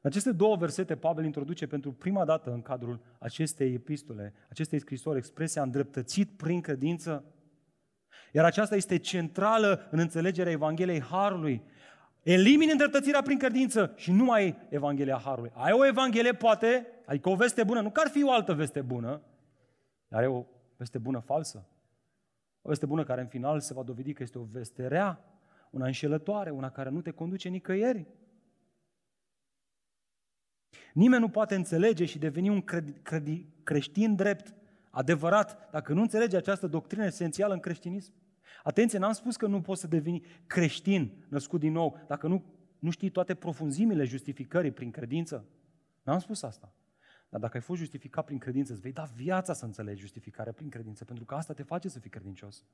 În 0.01 0.11
aceste 0.11 0.33
două 0.33 0.57
versete, 0.57 0.97
Pavel 0.97 1.25
introduce 1.25 1.67
pentru 1.67 1.93
prima 1.93 2.25
dată 2.25 2.51
în 2.53 2.63
cadrul 2.63 3.01
acestei 3.19 3.75
epistole, 3.75 4.35
acestei 4.51 4.79
scrisori, 4.79 5.19
expresia 5.19 5.63
îndreptățit 5.63 6.31
prin 6.37 6.61
credință. 6.61 7.25
Iar 8.33 8.45
aceasta 8.45 8.77
este 8.77 8.99
centrală 8.99 9.89
în 9.91 9.99
înțelegerea 9.99 10.53
Evangheliei 10.53 11.03
Harului. 11.03 11.63
Elimini 12.23 12.71
îndreptățirea 12.71 13.23
prin 13.23 13.39
credință 13.39 13.93
și 13.97 14.13
nu 14.13 14.25
mai 14.25 14.43
ai 14.43 14.57
Evanghelia 14.69 15.21
Harului. 15.25 15.51
Ai 15.55 15.73
o 15.73 15.87
Evanghelie, 15.87 16.33
poate, 16.33 16.87
adică 17.07 17.29
o 17.29 17.35
veste 17.35 17.65
bună, 17.65 17.81
nu 17.81 17.91
că 17.91 18.01
ar 18.05 18.11
fi 18.11 18.25
o 18.25 18.33
altă 18.33 18.55
veste 18.55 18.81
bună, 18.81 19.23
dar 20.13 20.23
e 20.23 20.27
o 20.27 20.45
veste 20.77 20.99
bună 20.99 21.19
falsă. 21.19 21.69
O 22.63 22.69
veste 22.69 22.87
bună 22.87 23.05
care 23.05 23.21
în 23.21 23.27
final 23.27 23.61
se 23.61 23.75
va 23.75 23.83
dovedi 23.83 24.13
că 24.13 24.23
este 24.23 24.39
o 24.39 24.43
veste 24.43 24.87
rea, 24.87 25.25
una 25.71 25.87
înșelătoare, 25.87 26.51
una 26.51 26.71
care 26.71 26.91
nu 26.91 27.01
te 27.01 27.11
conduce 27.11 27.49
nicăieri. 27.49 28.07
Nimeni 30.93 31.23
nu 31.23 31.29
poate 31.29 31.55
înțelege 31.55 32.05
și 32.05 32.19
deveni 32.19 32.49
un 32.49 32.63
cred, 32.63 33.03
cred, 33.03 33.29
creștin 33.63 34.15
drept, 34.15 34.55
adevărat, 34.91 35.71
dacă 35.71 35.93
nu 35.93 36.01
înțelege 36.01 36.37
această 36.37 36.67
doctrină 36.67 37.05
esențială 37.05 37.55
în 37.55 37.61
creștinism. 37.61 38.13
Atenție, 38.63 38.99
n-am 38.99 39.13
spus 39.13 39.37
că 39.37 39.47
nu 39.47 39.61
poți 39.61 39.81
să 39.81 39.87
deveni 39.87 40.27
creștin, 40.47 41.27
născut 41.29 41.61
din 41.61 41.73
nou, 41.73 41.99
dacă 42.07 42.27
nu, 42.27 42.45
nu 42.79 42.91
știi 42.91 43.11
toate 43.11 43.35
profunzimile 43.35 44.05
justificării 44.05 44.71
prin 44.71 44.91
credință. 44.91 45.45
N-am 46.03 46.19
spus 46.19 46.43
asta. 46.43 46.73
Dar 47.33 47.41
dacă 47.41 47.57
ai 47.57 47.63
fost 47.63 47.81
justificat 47.81 48.25
prin 48.25 48.39
credință, 48.39 48.73
îți 48.73 48.81
vei 48.81 48.93
da 48.93 49.03
viața 49.03 49.53
să 49.53 49.65
înțelegi 49.65 50.01
justificarea 50.01 50.53
prin 50.53 50.69
credință, 50.69 51.05
pentru 51.05 51.25
că 51.25 51.35
asta 51.35 51.53
te 51.53 51.63
face 51.63 51.89
să 51.89 51.99
fii 51.99 52.11
credincios. 52.11 52.65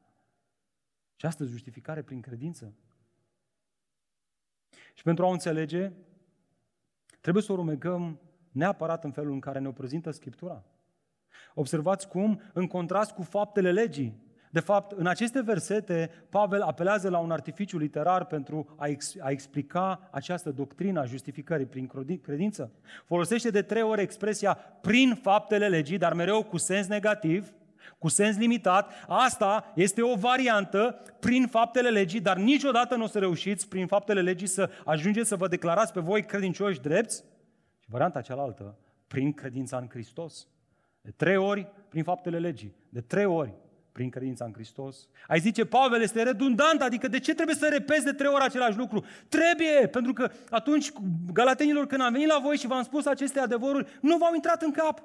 Și 1.17 1.27
astăzi 1.27 1.51
justificare 1.51 2.03
prin 2.03 2.21
credință. 2.21 2.75
Și 4.95 5.03
pentru 5.03 5.25
a 5.25 5.29
o 5.29 5.31
înțelege, 5.31 5.93
trebuie 7.21 7.43
să 7.43 7.53
o 7.53 7.55
rumegăm 7.55 8.21
neapărat 8.51 9.05
în 9.05 9.13
felul 9.13 9.33
în 9.33 9.41
care 9.41 9.59
ne-o 9.59 9.73
prezintă 9.73 10.11
Scriptura. 10.11 10.65
Observați 11.55 12.09
cum, 12.09 12.41
în 12.53 12.67
contrast 12.67 13.11
cu 13.11 13.23
faptele 13.23 13.73
legii, 13.73 14.23
de 14.51 14.61
fapt, 14.61 14.93
în 14.93 15.07
aceste 15.07 15.41
versete, 15.41 16.11
Pavel 16.29 16.63
apelează 16.63 17.09
la 17.09 17.19
un 17.19 17.31
artificiu 17.31 17.79
literar 17.79 18.27
pentru 18.27 18.75
a, 18.77 18.87
ex- 18.87 19.17
a 19.21 19.31
explica 19.31 20.09
această 20.11 20.51
doctrină 20.51 21.01
a 21.01 21.05
justificării 21.05 21.67
prin 21.67 21.91
credință. 22.23 22.73
Folosește 23.05 23.51
de 23.51 23.63
trei 23.63 23.83
ori 23.83 24.03
expresia 24.03 24.55
prin 24.81 25.19
faptele 25.23 25.69
legii, 25.69 25.99
dar 25.99 26.13
mereu 26.13 26.43
cu 26.43 26.57
sens 26.57 26.87
negativ, 26.87 27.53
cu 27.99 28.09
sens 28.09 28.37
limitat. 28.37 28.93
Asta 29.09 29.73
este 29.75 30.03
o 30.03 30.15
variantă 30.15 31.03
prin 31.21 31.47
faptele 31.47 31.89
legii, 31.89 32.21
dar 32.21 32.37
niciodată 32.37 32.97
nu 32.97 33.05
o 33.05 33.07
să 33.07 33.19
reușiți 33.19 33.69
prin 33.69 33.87
faptele 33.87 34.21
legii 34.21 34.47
să 34.47 34.71
ajungeți 34.85 35.29
să 35.29 35.37
vă 35.37 35.49
declarați 35.49 35.93
pe 35.93 36.01
voi 36.01 36.23
credincioși 36.23 36.81
drepți. 36.81 37.25
Și 37.79 37.91
varianta 37.91 38.21
cealaltă, 38.21 38.79
prin 39.07 39.33
credința 39.33 39.77
în 39.77 39.89
Hristos. 39.89 40.49
De 41.01 41.11
trei 41.11 41.37
ori 41.37 41.69
prin 41.89 42.03
faptele 42.03 42.39
legii, 42.39 42.75
de 42.89 43.01
trei 43.01 43.25
ori 43.25 43.55
prin 43.99 44.11
credința 44.11 44.45
în 44.45 44.53
Hristos. 44.53 45.09
Ai 45.29 45.41
zice, 45.41 45.65
Pavel, 45.65 46.03
este 46.03 46.23
redundant, 46.23 46.81
adică 46.83 47.09
de 47.09 47.19
ce 47.19 47.35
trebuie 47.35 47.57
să 47.57 47.69
repezi 47.69 48.05
de 48.05 48.13
trei 48.13 48.31
ori 48.31 48.45
același 48.45 48.77
lucru? 48.77 49.05
Trebuie, 49.29 49.89
pentru 49.91 50.13
că 50.13 50.31
atunci, 50.51 50.93
galatenilor, 51.33 51.87
când 51.87 52.03
am 52.03 52.13
venit 52.13 52.29
la 52.29 52.39
voi 52.43 52.57
și 52.57 52.67
v-am 52.67 52.83
spus 52.83 53.07
aceste 53.07 53.41
adevăruri, 53.41 53.99
nu 54.01 54.17
v-au 54.17 54.35
intrat 54.35 54.63
în 54.63 54.71
cap. 54.71 55.03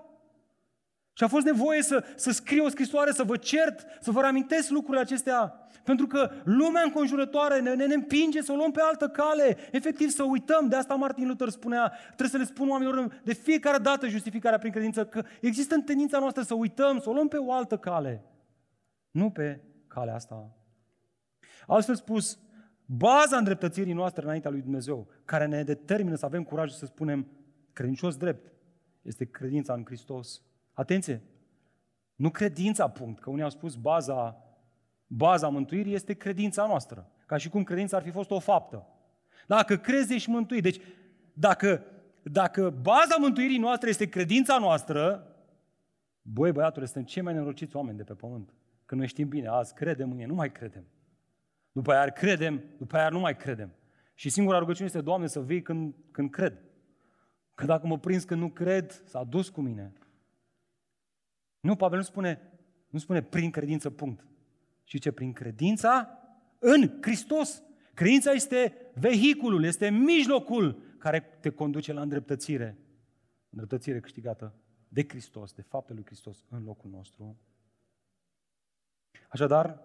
Și 1.14 1.24
a 1.24 1.28
fost 1.28 1.46
nevoie 1.46 1.82
să, 1.82 2.04
să 2.16 2.32
scriu 2.32 2.66
o 2.66 2.70
scrisoare, 2.70 3.12
să 3.12 3.24
vă 3.24 3.38
cert, 3.38 3.86
să 4.02 4.12
vă 4.12 4.22
reamintesc 4.22 4.70
lucrurile 4.70 5.04
acestea. 5.04 5.68
Pentru 5.84 6.08
că 6.08 6.32
lumea 6.44 6.82
înconjurătoare 6.86 7.60
ne, 7.60 7.74
ne, 7.74 7.86
ne 7.86 7.94
împinge 7.94 8.42
să 8.42 8.52
o 8.52 8.56
luăm 8.56 8.72
pe 8.72 8.82
altă 8.82 9.08
cale. 9.08 9.58
Efectiv 9.72 10.10
să 10.10 10.24
uităm. 10.24 10.68
De 10.68 10.76
asta 10.76 10.94
Martin 10.94 11.28
Luther 11.28 11.50
spunea, 11.50 11.94
trebuie 12.06 12.30
să 12.30 12.38
le 12.38 12.44
spun 12.44 12.70
oamenilor 12.70 13.22
de 13.24 13.34
fiecare 13.34 13.78
dată 13.78 14.08
justificarea 14.08 14.58
prin 14.58 14.72
credință, 14.72 15.06
că 15.06 15.24
există 15.42 15.76
în 15.76 15.82
tendința 15.82 16.20
noastră 16.20 16.42
să 16.42 16.54
uităm, 16.54 17.00
să 17.00 17.10
o 17.10 17.14
luăm 17.14 17.28
pe 17.28 17.38
o 17.38 17.54
altă 17.54 17.78
cale. 17.78 18.24
Nu 19.14 19.30
pe 19.30 19.62
calea 19.88 20.16
asta. 20.16 20.56
Altfel 21.68 21.96
spus, 21.96 22.40
baza 22.86 23.38
îndreptățirii 23.38 23.94
noastre 23.94 24.24
înaintea 24.24 24.52
lui 24.52 24.62
Dumnezeu, 24.62 25.08
care 25.26 25.46
ne 25.46 25.64
determină 25.64 26.16
să 26.16 26.26
avem 26.26 26.44
curajul 26.44 26.78
să 26.78 26.86
spunem 26.86 27.28
credincios 27.74 28.18
drept, 28.18 28.52
este 29.02 29.26
credința 29.26 29.74
în 29.74 29.86
Hristos. 29.86 30.42
Atenție! 30.74 31.22
Nu 32.16 32.30
credința, 32.30 32.88
punct. 32.90 33.20
Că 33.20 33.30
unii 33.30 33.44
au 33.44 33.50
spus 33.50 33.76
baza, 33.76 34.38
baza 35.08 35.48
mântuirii 35.48 35.94
este 35.94 36.14
credința 36.14 36.66
noastră. 36.66 37.12
Ca 37.26 37.38
și 37.38 37.50
cum 37.50 37.64
credința 37.64 37.98
ar 37.98 38.04
fi 38.04 38.12
fost 38.12 38.32
o 38.32 38.40
faptă. 38.40 38.88
Dacă 39.48 39.78
crezi, 39.78 40.14
ești 40.14 40.30
mântuit. 40.30 40.64
Deci, 40.64 40.82
dacă, 41.34 41.84
dacă 42.24 42.70
baza 42.70 43.16
mântuirii 43.20 43.58
noastre 43.58 43.90
este 43.90 44.10
credința 44.10 44.58
noastră, 44.58 45.28
băi, 46.22 46.52
băiatul, 46.52 46.86
suntem 46.86 47.04
cei 47.04 47.22
mai 47.22 47.34
nenorociți 47.34 47.76
oameni 47.76 47.98
de 47.98 48.04
pe 48.04 48.14
pământ. 48.14 48.54
Că 48.94 49.00
noi 49.00 49.08
știm 49.08 49.28
bine, 49.28 49.48
azi 49.48 49.74
credem, 49.74 50.10
mâine 50.10 50.26
nu 50.26 50.34
mai 50.34 50.52
credem. 50.52 50.86
După 51.72 51.92
aia 51.94 52.10
credem, 52.10 52.64
după 52.78 52.98
aia 52.98 53.10
nu 53.10 53.20
mai 53.20 53.38
credem. 53.38 53.74
Și 54.14 54.30
singura 54.30 54.58
rugăciune 54.58 54.86
este, 54.86 55.02
Doamne, 55.02 55.28
să 55.28 55.42
vii 55.42 55.62
când, 55.62 55.96
când 56.12 56.30
cred. 56.30 56.62
Că 57.54 57.66
dacă 57.66 57.88
mă 57.88 58.00
prins 58.00 58.24
când 58.24 58.42
nu 58.42 58.50
cred, 58.50 59.04
s-a 59.06 59.24
dus 59.24 59.50
cu 59.50 59.62
mine. 59.62 59.94
Nu, 61.60 61.76
Pavel 61.76 61.98
nu 61.98 62.04
spune, 62.04 62.52
nu 62.90 63.00
spune 63.00 63.22
prin 63.22 63.52
credință, 63.52 63.90
punct. 63.90 64.26
Și 64.84 65.00
ce? 65.00 65.12
Prin 65.12 65.34
credința 65.34 66.20
în 66.60 66.98
Hristos. 67.02 67.64
Credința 67.94 68.32
este 68.32 68.92
vehiculul, 68.94 69.64
este 69.64 69.90
mijlocul 69.90 70.96
care 70.98 71.20
te 71.20 71.50
conduce 71.50 71.94
la 71.94 72.02
îndreptățire. 72.02 72.78
Îndreptățire 73.50 74.00
câștigată 74.00 74.56
de 74.88 75.06
Hristos, 75.08 75.54
de 75.54 75.62
faptul 75.62 75.96
lui 75.96 76.06
Hristos 76.06 76.46
în 76.50 76.64
locul 76.64 76.90
nostru. 76.90 77.38
Așadar, 79.34 79.80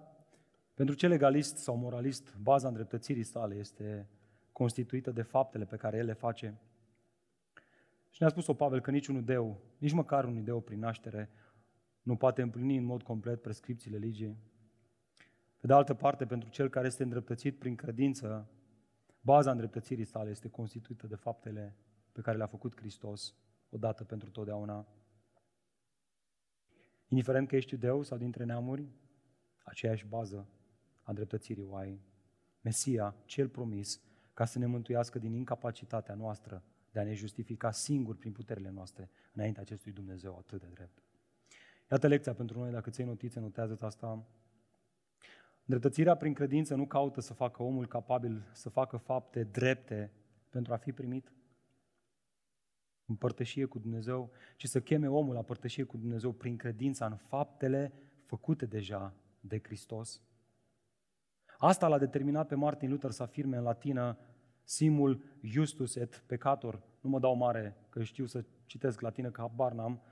pentru 0.75 0.95
cel 0.95 1.09
legalist 1.09 1.57
sau 1.57 1.77
moralist, 1.77 2.37
baza 2.37 2.69
îndreptățirii 2.69 3.23
sale 3.23 3.55
este 3.55 4.09
constituită 4.53 5.11
de 5.11 5.23
faptele 5.23 5.65
pe 5.65 5.77
care 5.77 5.97
el 5.97 6.05
le 6.05 6.13
face. 6.13 6.59
Și 8.11 8.17
ne-a 8.19 8.29
spus-o 8.29 8.55
Pavel 8.55 8.81
că 8.81 8.91
niciun 8.91 9.25
deu, 9.25 9.61
nici 9.79 9.93
măcar 9.93 10.25
un 10.25 10.37
ideu 10.37 10.61
prin 10.61 10.79
naștere, 10.79 11.31
nu 12.03 12.17
poate 12.17 12.43
împlini 12.43 12.77
în 12.77 12.85
mod 12.85 13.03
complet 13.03 13.43
prescripțiile 13.43 13.97
legii. 13.97 14.37
Pe 15.59 15.67
de 15.67 15.73
altă 15.73 15.95
parte, 15.95 16.27
pentru 16.27 16.49
cel 16.49 16.69
care 16.69 16.87
este 16.87 17.03
îndreptățit 17.03 17.59
prin 17.59 17.75
credință, 17.75 18.49
baza 19.21 19.51
îndreptățirii 19.51 20.05
sale 20.05 20.31
este 20.31 20.49
constituită 20.49 21.07
de 21.07 21.17
faptele 21.17 21.77
pe 22.13 22.21
care 22.21 22.37
le-a 22.37 22.47
făcut 22.47 22.77
Hristos 22.77 23.35
odată 23.71 24.05
pentru 24.05 24.31
totdeauna. 24.31 24.87
Indiferent 27.09 27.49
că 27.49 27.57
ești 27.57 27.73
iudeu 27.73 28.03
sau 28.03 28.19
dintre 28.19 28.45
neamuri, 28.45 28.89
aceeași 29.69 30.07
bază 30.07 30.49
a 31.03 31.05
îndreptățirii 31.07 31.67
o 31.69 31.75
ai. 31.75 32.01
Mesia, 32.61 33.15
cel 33.25 33.49
promis, 33.49 34.01
ca 34.35 34.45
să 34.45 34.59
ne 34.59 34.67
mântuiască 34.67 35.19
din 35.19 35.33
incapacitatea 35.33 36.15
noastră 36.15 36.63
de 36.93 37.01
a 37.01 37.03
ne 37.03 37.15
justifica 37.15 37.71
singur 37.71 38.17
prin 38.17 38.33
puterile 38.33 38.71
noastre 38.71 39.11
înaintea 39.33 39.63
acestui 39.63 39.93
Dumnezeu 39.93 40.37
atât 40.37 40.61
de 40.61 40.67
drept. 40.75 41.03
Iată 41.91 42.07
lecția 42.07 42.35
pentru 42.35 42.59
noi, 42.59 42.71
dacă 42.71 42.91
ți 42.91 43.03
notițe, 43.03 43.41
notează 43.41 43.79
asta. 43.81 44.27
Dreptățirea 45.65 46.15
prin 46.15 46.33
credință 46.33 46.75
nu 46.75 46.87
caută 46.87 47.21
să 47.21 47.33
facă 47.33 47.63
omul 47.63 47.87
capabil 47.87 48.49
să 48.53 48.69
facă 48.69 48.97
fapte 48.97 49.45
drepte 49.45 50.13
pentru 50.49 50.73
a 50.73 50.77
fi 50.77 50.93
primit 50.93 51.33
în 53.07 53.15
părtășie 53.15 53.65
cu 53.65 53.79
Dumnezeu, 53.79 54.31
ci 54.57 54.67
să 54.67 54.81
cheme 54.81 55.09
omul 55.09 55.35
la 55.35 55.43
părtășie 55.43 55.85
cu 55.85 55.97
Dumnezeu 55.97 56.33
prin 56.33 56.57
credința 56.57 57.07
în 57.07 57.17
faptele 57.17 57.93
făcute 58.25 58.67
deja 58.67 59.15
de 59.41 59.61
Hristos. 59.63 60.23
Asta 61.59 61.89
l-a 61.89 61.99
determinat 61.99 62.47
pe 62.47 62.55
Martin 62.55 62.91
Luther 62.91 63.11
să 63.11 63.23
afirme 63.23 63.57
în 63.57 63.63
latină 63.63 64.19
simul 64.65 65.39
justus 65.43 65.97
et 65.97 66.25
peccator. 66.27 66.83
Nu 67.01 67.11
mă 67.11 67.19
dau 67.19 67.35
mare 67.35 67.77
că 67.89 68.03
știu 68.03 68.27
să 68.27 68.45
citesc 68.67 69.01
latină, 69.01 69.31
că 69.31 69.41
habar 69.41 69.73
n-am, 69.73 70.03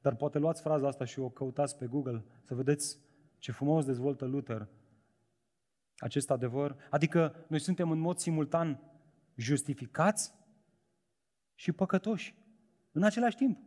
dar 0.00 0.14
poate 0.14 0.38
luați 0.38 0.62
fraza 0.62 0.86
asta 0.86 1.04
și 1.04 1.18
o 1.18 1.28
căutați 1.28 1.76
pe 1.76 1.86
Google 1.86 2.24
să 2.42 2.54
vedeți 2.54 2.98
ce 3.38 3.52
frumos 3.52 3.84
dezvoltă 3.84 4.24
Luther 4.24 4.68
acest 5.96 6.30
adevăr. 6.30 6.76
Adică 6.90 7.44
noi 7.48 7.60
suntem 7.60 7.90
în 7.90 7.98
mod 7.98 8.18
simultan 8.18 8.80
justificați 9.34 10.34
și 11.54 11.72
păcătoși 11.72 12.34
în 12.92 13.02
același 13.02 13.36
timp. 13.36 13.58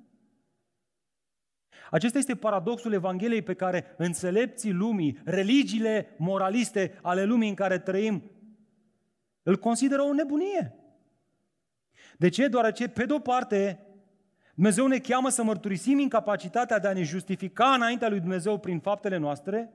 Acesta 1.89 2.17
este 2.17 2.35
paradoxul 2.35 2.93
Evangheliei 2.93 3.41
pe 3.41 3.53
care 3.53 3.95
înțelepții 3.97 4.71
lumii, 4.71 5.19
religiile 5.23 6.15
moraliste 6.17 6.99
ale 7.01 7.23
lumii 7.23 7.49
în 7.49 7.55
care 7.55 7.79
trăim, 7.79 8.31
îl 9.43 9.57
consideră 9.57 10.01
o 10.01 10.13
nebunie. 10.13 10.75
De 12.17 12.29
ce? 12.29 12.47
Deoarece, 12.47 12.87
pe 12.87 13.05
de-o 13.05 13.19
parte, 13.19 13.79
Dumnezeu 14.53 14.87
ne 14.87 14.97
cheamă 14.97 15.29
să 15.29 15.43
mărturisim 15.43 15.99
incapacitatea 15.99 16.79
de 16.79 16.87
a 16.87 16.93
ne 16.93 17.03
justifica 17.03 17.73
înaintea 17.73 18.09
lui 18.09 18.19
Dumnezeu 18.19 18.57
prin 18.57 18.79
faptele 18.79 19.17
noastre, 19.17 19.73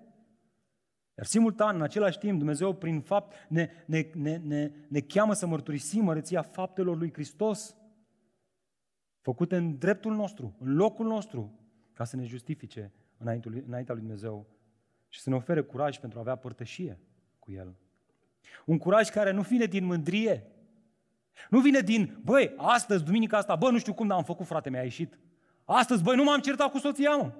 iar 1.16 1.26
simultan, 1.26 1.74
în 1.74 1.82
același 1.82 2.18
timp, 2.18 2.38
Dumnezeu 2.38 2.74
prin 2.74 3.00
fapt 3.00 3.34
ne, 3.48 3.70
ne, 3.86 4.10
ne, 4.14 4.36
ne, 4.36 4.70
ne 4.88 5.00
cheamă 5.00 5.32
să 5.32 5.46
mărturisim 5.46 6.04
măreția 6.04 6.42
faptelor 6.42 6.96
lui 6.96 7.12
Hristos, 7.12 7.76
făcute 9.20 9.56
în 9.56 9.78
dreptul 9.78 10.14
nostru, 10.14 10.56
în 10.58 10.74
locul 10.74 11.06
nostru, 11.06 11.63
ca 11.94 12.04
să 12.04 12.16
ne 12.16 12.24
justifice 12.24 12.92
înaintea 13.18 13.94
lui 13.94 14.00
Dumnezeu 14.00 14.46
și 15.08 15.20
să 15.20 15.30
ne 15.30 15.36
ofere 15.36 15.60
curaj 15.60 15.98
pentru 15.98 16.18
a 16.18 16.20
avea 16.20 16.36
părtășie 16.36 16.98
cu 17.38 17.52
El. 17.52 17.74
Un 18.64 18.78
curaj 18.78 19.08
care 19.08 19.30
nu 19.30 19.42
vine 19.42 19.64
din 19.64 19.84
mândrie, 19.84 20.46
nu 21.50 21.60
vine 21.60 21.80
din, 21.80 22.18
băi, 22.24 22.54
astăzi, 22.56 23.04
duminica 23.04 23.36
asta, 23.36 23.54
bă, 23.54 23.70
nu 23.70 23.78
știu 23.78 23.94
cum, 23.94 24.06
dar 24.06 24.16
am 24.16 24.24
făcut, 24.24 24.46
frate, 24.46 24.70
mi-a 24.70 24.82
ieșit. 24.82 25.18
Astăzi, 25.64 26.02
băi, 26.02 26.16
nu 26.16 26.24
m-am 26.24 26.40
certat 26.40 26.70
cu 26.70 26.78
soția, 26.78 27.16
mă. 27.16 27.32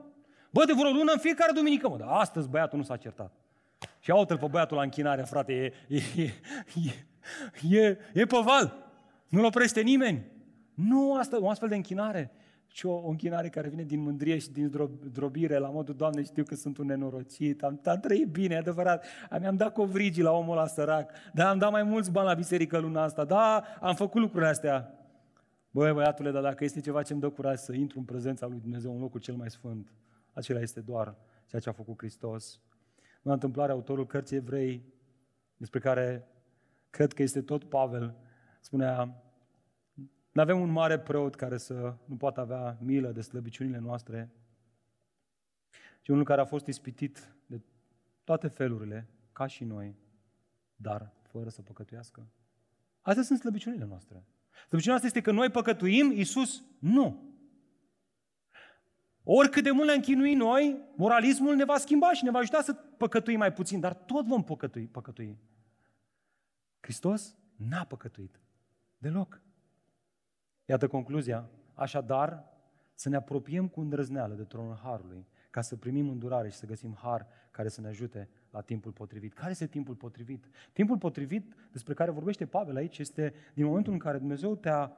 Bă, 0.50 0.64
de 0.64 0.72
vreo 0.72 0.90
lună 0.90 1.12
în 1.12 1.18
fiecare 1.18 1.52
duminică, 1.52 1.88
mă, 1.88 1.96
dar 1.96 2.09
astăzi 2.11 2.48
băiatul 2.48 2.78
nu 2.78 2.84
s-a 2.84 2.96
certat. 2.96 3.32
Și 4.00 4.11
uite 4.11 4.36
pe 4.36 4.46
băiatul 4.46 4.76
la 4.76 4.82
închinare, 4.82 5.22
frate, 5.22 5.72
e, 5.88 5.96
e, 6.16 6.32
e, 6.84 7.78
e, 7.78 7.98
e 8.14 8.24
pe 8.24 8.38
val. 8.44 8.76
Nu-l 9.28 9.44
oprește 9.44 9.80
nimeni. 9.80 10.24
Nu 10.74 11.14
asta, 11.14 11.42
o 11.42 11.48
astfel 11.48 11.68
de 11.68 11.74
închinare 11.74 12.30
și 12.75 12.87
o, 12.87 12.93
o 12.93 13.09
închinare 13.09 13.49
care 13.49 13.68
vine 13.68 13.83
din 13.83 14.01
mândrie 14.01 14.39
și 14.39 14.51
din 14.51 14.70
drobire, 15.12 15.59
la 15.59 15.68
modul, 15.68 15.95
Doamne, 15.95 16.22
știu 16.22 16.45
că 16.45 16.55
sunt 16.55 16.79
un 16.79 16.87
nenorocit, 16.87 17.62
am, 17.62 17.81
am 17.85 18.01
trăit 18.01 18.29
bine, 18.29 18.57
adevărat, 18.57 19.07
mi-am 19.41 19.57
dat 19.57 19.72
covrigii 19.72 20.22
la 20.22 20.33
omul 20.33 20.57
ăla 20.57 20.66
sărac, 20.66 21.11
dar 21.33 21.47
am 21.47 21.59
dat 21.59 21.70
mai 21.70 21.83
mulți 21.83 22.11
bani 22.11 22.27
la 22.27 22.35
biserică 22.35 22.79
luna 22.79 23.03
asta, 23.03 23.25
da, 23.25 23.64
am 23.81 23.95
făcut 23.95 24.20
lucrurile 24.20 24.51
astea. 24.51 24.99
Băi, 25.70 25.93
băiatule, 25.93 26.31
dar 26.31 26.43
dacă 26.43 26.64
este 26.64 26.81
ceva 26.81 27.03
ce 27.03 27.12
îmi 27.12 27.22
dă 27.22 27.31
curaj 27.31 27.59
să 27.59 27.72
intru 27.72 27.99
în 27.99 28.05
prezența 28.05 28.47
lui 28.47 28.59
Dumnezeu 28.61 28.95
în 28.95 29.01
locul 29.01 29.20
cel 29.20 29.35
mai 29.35 29.51
sfânt, 29.51 29.93
acela 30.33 30.61
este 30.61 30.81
doar 30.81 31.16
ceea 31.47 31.61
ce 31.61 31.68
a 31.68 31.72
făcut 31.72 31.99
Hristos. 31.99 32.61
În 33.22 33.33
întâmplare, 33.33 33.72
autorul 33.72 34.07
cărții 34.07 34.37
evrei, 34.37 34.85
despre 35.57 35.79
care 35.79 36.29
cred 36.91 37.12
că 37.12 37.22
este 37.22 37.41
tot 37.41 37.64
Pavel, 37.64 38.14
spunea, 38.61 39.24
nu 40.35 40.41
avem 40.41 40.61
un 40.61 40.70
mare 40.70 40.99
preot 40.99 41.35
care 41.35 41.57
să 41.57 41.97
nu 42.05 42.16
poată 42.16 42.41
avea 42.41 42.78
milă 42.80 43.12
de 43.12 43.20
slăbiciunile 43.20 43.78
noastre, 43.78 44.30
ci 46.03 46.09
unul 46.09 46.24
care 46.24 46.41
a 46.41 46.45
fost 46.45 46.66
ispitit 46.66 47.35
de 47.47 47.61
toate 48.24 48.49
felurile, 48.49 49.09
ca 49.32 49.47
și 49.47 49.64
noi, 49.64 49.97
dar 50.76 51.12
fără 51.22 51.49
să 51.49 51.62
păcătuiască. 51.62 52.26
Astea 53.01 53.22
sunt 53.22 53.39
slăbiciunile 53.39 53.85
noastre. 53.85 54.24
Slăbiciunea 54.66 54.95
asta 54.95 55.07
este 55.07 55.20
că 55.20 55.32
noi 55.32 55.51
păcătuim, 55.51 56.11
Iisus 56.11 56.64
nu. 56.78 57.35
Oricât 59.22 59.62
de 59.62 59.70
mult 59.70 59.87
ne-am 59.87 60.01
chinuit 60.01 60.37
noi, 60.37 60.78
moralismul 60.97 61.55
ne 61.55 61.64
va 61.64 61.78
schimba 61.78 62.12
și 62.12 62.24
ne 62.24 62.30
va 62.30 62.39
ajuta 62.39 62.62
să 62.62 62.72
păcătuim 62.72 63.39
mai 63.39 63.53
puțin, 63.53 63.80
dar 63.80 63.95
tot 63.95 64.26
vom 64.26 64.45
păcătui. 64.45 64.87
păcătui. 64.87 65.39
Hristos 66.80 67.37
n-a 67.57 67.85
păcătuit. 67.85 68.41
Deloc. 68.99 69.43
Iată 70.67 70.87
concluzia. 70.87 71.49
Așadar, 71.75 72.53
să 72.95 73.09
ne 73.09 73.17
apropiem 73.17 73.69
cu 73.69 73.81
îndrăzneală 73.81 74.35
de 74.35 74.43
tronul 74.43 74.79
Harului, 74.83 75.27
ca 75.51 75.61
să 75.61 75.77
primim 75.77 76.09
îndurare 76.09 76.49
și 76.49 76.57
să 76.57 76.67
găsim 76.67 76.97
har 77.01 77.27
care 77.51 77.69
să 77.69 77.81
ne 77.81 77.89
ajute 77.89 78.29
la 78.51 78.61
timpul 78.61 78.93
potrivit. 78.93 79.33
Care 79.33 79.51
este 79.51 79.67
timpul 79.67 79.95
potrivit? 79.95 80.45
Timpul 80.73 80.99
potrivit 80.99 81.55
despre 81.73 81.95
care 81.95 82.11
vorbește 82.11 82.47
Pavel 82.47 82.77
aici 82.77 82.99
este 82.99 83.35
din 83.55 83.65
momentul 83.65 83.93
în 83.93 83.99
care 83.99 84.19
Dumnezeu 84.19 84.55
te-a, 84.55 84.97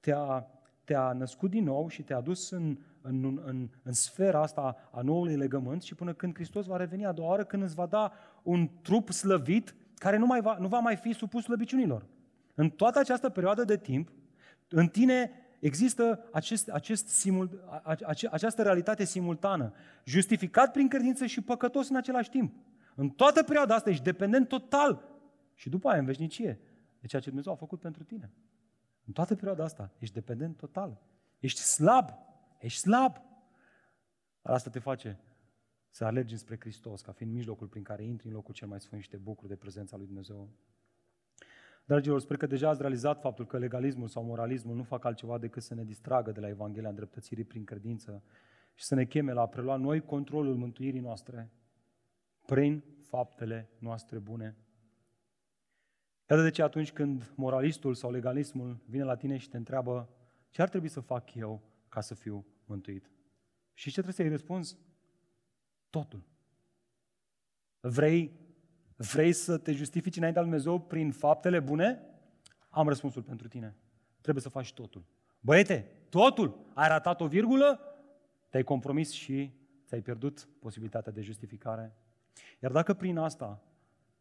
te-a, 0.00 0.50
te-a 0.84 1.12
născut 1.12 1.50
din 1.50 1.64
nou 1.64 1.88
și 1.88 2.02
te-a 2.02 2.20
dus 2.20 2.50
în, 2.50 2.78
în, 3.00 3.40
în, 3.44 3.68
în 3.82 3.92
sfera 3.92 4.40
asta 4.40 4.88
a 4.92 5.00
noului 5.00 5.36
legământ 5.36 5.82
și 5.82 5.94
până 5.94 6.12
când 6.12 6.34
Hristos 6.34 6.66
va 6.66 6.76
reveni 6.76 7.06
a 7.06 7.12
doua 7.12 7.28
oară, 7.28 7.44
când 7.44 7.62
îți 7.62 7.74
va 7.74 7.86
da 7.86 8.12
un 8.42 8.70
trup 8.82 9.10
slăvit 9.10 9.74
care 9.94 10.16
nu, 10.16 10.26
mai 10.26 10.40
va, 10.40 10.56
nu 10.58 10.68
va 10.68 10.78
mai 10.78 10.96
fi 10.96 11.12
supus 11.12 11.42
slăbiciunilor. 11.42 12.06
În 12.54 12.70
toată 12.70 12.98
această 12.98 13.28
perioadă 13.28 13.64
de 13.64 13.76
timp, 13.76 14.12
în 14.70 14.88
tine 14.88 15.30
există 15.60 16.28
acest, 16.32 16.68
acest 16.68 17.08
simul, 17.08 17.64
ace, 18.02 18.28
această 18.30 18.62
realitate 18.62 19.04
simultană, 19.04 19.72
justificat 20.04 20.72
prin 20.72 20.88
credință 20.88 21.26
și 21.26 21.40
păcătos 21.40 21.88
în 21.88 21.96
același 21.96 22.30
timp. 22.30 22.54
În 22.94 23.08
toată 23.08 23.42
perioada 23.42 23.74
asta 23.74 23.90
ești 23.90 24.04
dependent 24.04 24.48
total 24.48 25.08
și 25.54 25.68
după 25.68 25.88
aia 25.88 25.98
în 25.98 26.04
veșnicie 26.04 26.60
de 27.00 27.06
ceea 27.06 27.22
ce 27.22 27.28
Dumnezeu 27.28 27.52
a 27.52 27.56
făcut 27.56 27.80
pentru 27.80 28.04
tine. 28.04 28.32
În 29.04 29.12
toată 29.12 29.34
perioada 29.34 29.64
asta 29.64 29.92
ești 29.98 30.14
dependent 30.14 30.56
total. 30.56 31.00
Ești 31.38 31.60
slab. 31.60 32.10
Ești 32.58 32.80
slab. 32.80 33.12
Dar 34.42 34.54
asta 34.54 34.70
te 34.70 34.78
face 34.78 35.18
să 35.90 36.04
alergi 36.04 36.36
spre 36.36 36.56
Hristos, 36.60 37.00
ca 37.00 37.12
fiind 37.12 37.32
mijlocul 37.32 37.66
prin 37.66 37.82
care 37.82 38.04
intri 38.04 38.26
în 38.26 38.32
locul 38.32 38.54
cel 38.54 38.68
mai 38.68 38.80
sfânt 38.80 39.02
și 39.02 39.08
te 39.08 39.16
bucuri 39.16 39.48
de 39.48 39.56
prezența 39.56 39.96
lui 39.96 40.06
Dumnezeu. 40.06 40.48
Dragilor, 41.90 42.20
sper 42.20 42.36
că 42.36 42.46
deja 42.46 42.68
ați 42.68 42.80
realizat 42.80 43.20
faptul 43.20 43.46
că 43.46 43.58
legalismul 43.58 44.08
sau 44.08 44.24
moralismul 44.24 44.76
nu 44.76 44.82
fac 44.82 45.04
altceva 45.04 45.38
decât 45.38 45.62
să 45.62 45.74
ne 45.74 45.84
distragă 45.84 46.32
de 46.32 46.40
la 46.40 46.48
Evanghelia 46.48 46.88
îndreptățirii 46.88 47.44
prin 47.44 47.64
credință 47.64 48.22
și 48.74 48.84
să 48.84 48.94
ne 48.94 49.04
cheme 49.04 49.32
la 49.32 49.40
a 49.40 49.46
prelua 49.46 49.76
noi 49.76 50.00
controlul 50.00 50.56
mântuirii 50.56 51.00
noastre 51.00 51.50
prin 52.46 52.84
faptele 53.08 53.70
noastre 53.78 54.18
bune. 54.18 54.56
Iată 56.28 56.42
de 56.42 56.50
ce 56.50 56.62
atunci 56.62 56.92
când 56.92 57.32
moralistul 57.34 57.94
sau 57.94 58.10
legalismul 58.10 58.80
vine 58.86 59.04
la 59.04 59.16
tine 59.16 59.36
și 59.36 59.48
te 59.48 59.56
întreabă 59.56 60.08
ce 60.50 60.62
ar 60.62 60.68
trebui 60.68 60.88
să 60.88 61.00
fac 61.00 61.34
eu 61.34 61.62
ca 61.88 62.00
să 62.00 62.14
fiu 62.14 62.46
mântuit? 62.64 63.10
Și 63.74 63.86
ce 63.86 63.92
trebuie 63.92 64.14
să-i 64.14 64.28
răspunzi? 64.28 64.78
Totul. 65.88 66.24
Vrei, 67.80 68.39
vrei 69.00 69.32
să 69.32 69.58
te 69.58 69.72
justifici 69.72 70.16
înaintea 70.16 70.42
lui 70.42 70.50
Dumnezeu 70.50 70.80
prin 70.80 71.12
faptele 71.12 71.60
bune? 71.60 72.02
Am 72.68 72.88
răspunsul 72.88 73.22
pentru 73.22 73.48
tine. 73.48 73.76
Trebuie 74.20 74.42
să 74.42 74.48
faci 74.48 74.72
totul. 74.72 75.04
Băiete, 75.40 75.90
totul! 76.08 76.66
Ai 76.74 76.88
ratat 76.88 77.20
o 77.20 77.26
virgulă? 77.26 77.80
Te-ai 78.48 78.62
compromis 78.62 79.10
și 79.10 79.52
ți-ai 79.86 80.00
pierdut 80.00 80.48
posibilitatea 80.58 81.12
de 81.12 81.20
justificare. 81.20 81.96
Iar 82.62 82.72
dacă 82.72 82.94
prin 82.94 83.18
asta 83.18 83.62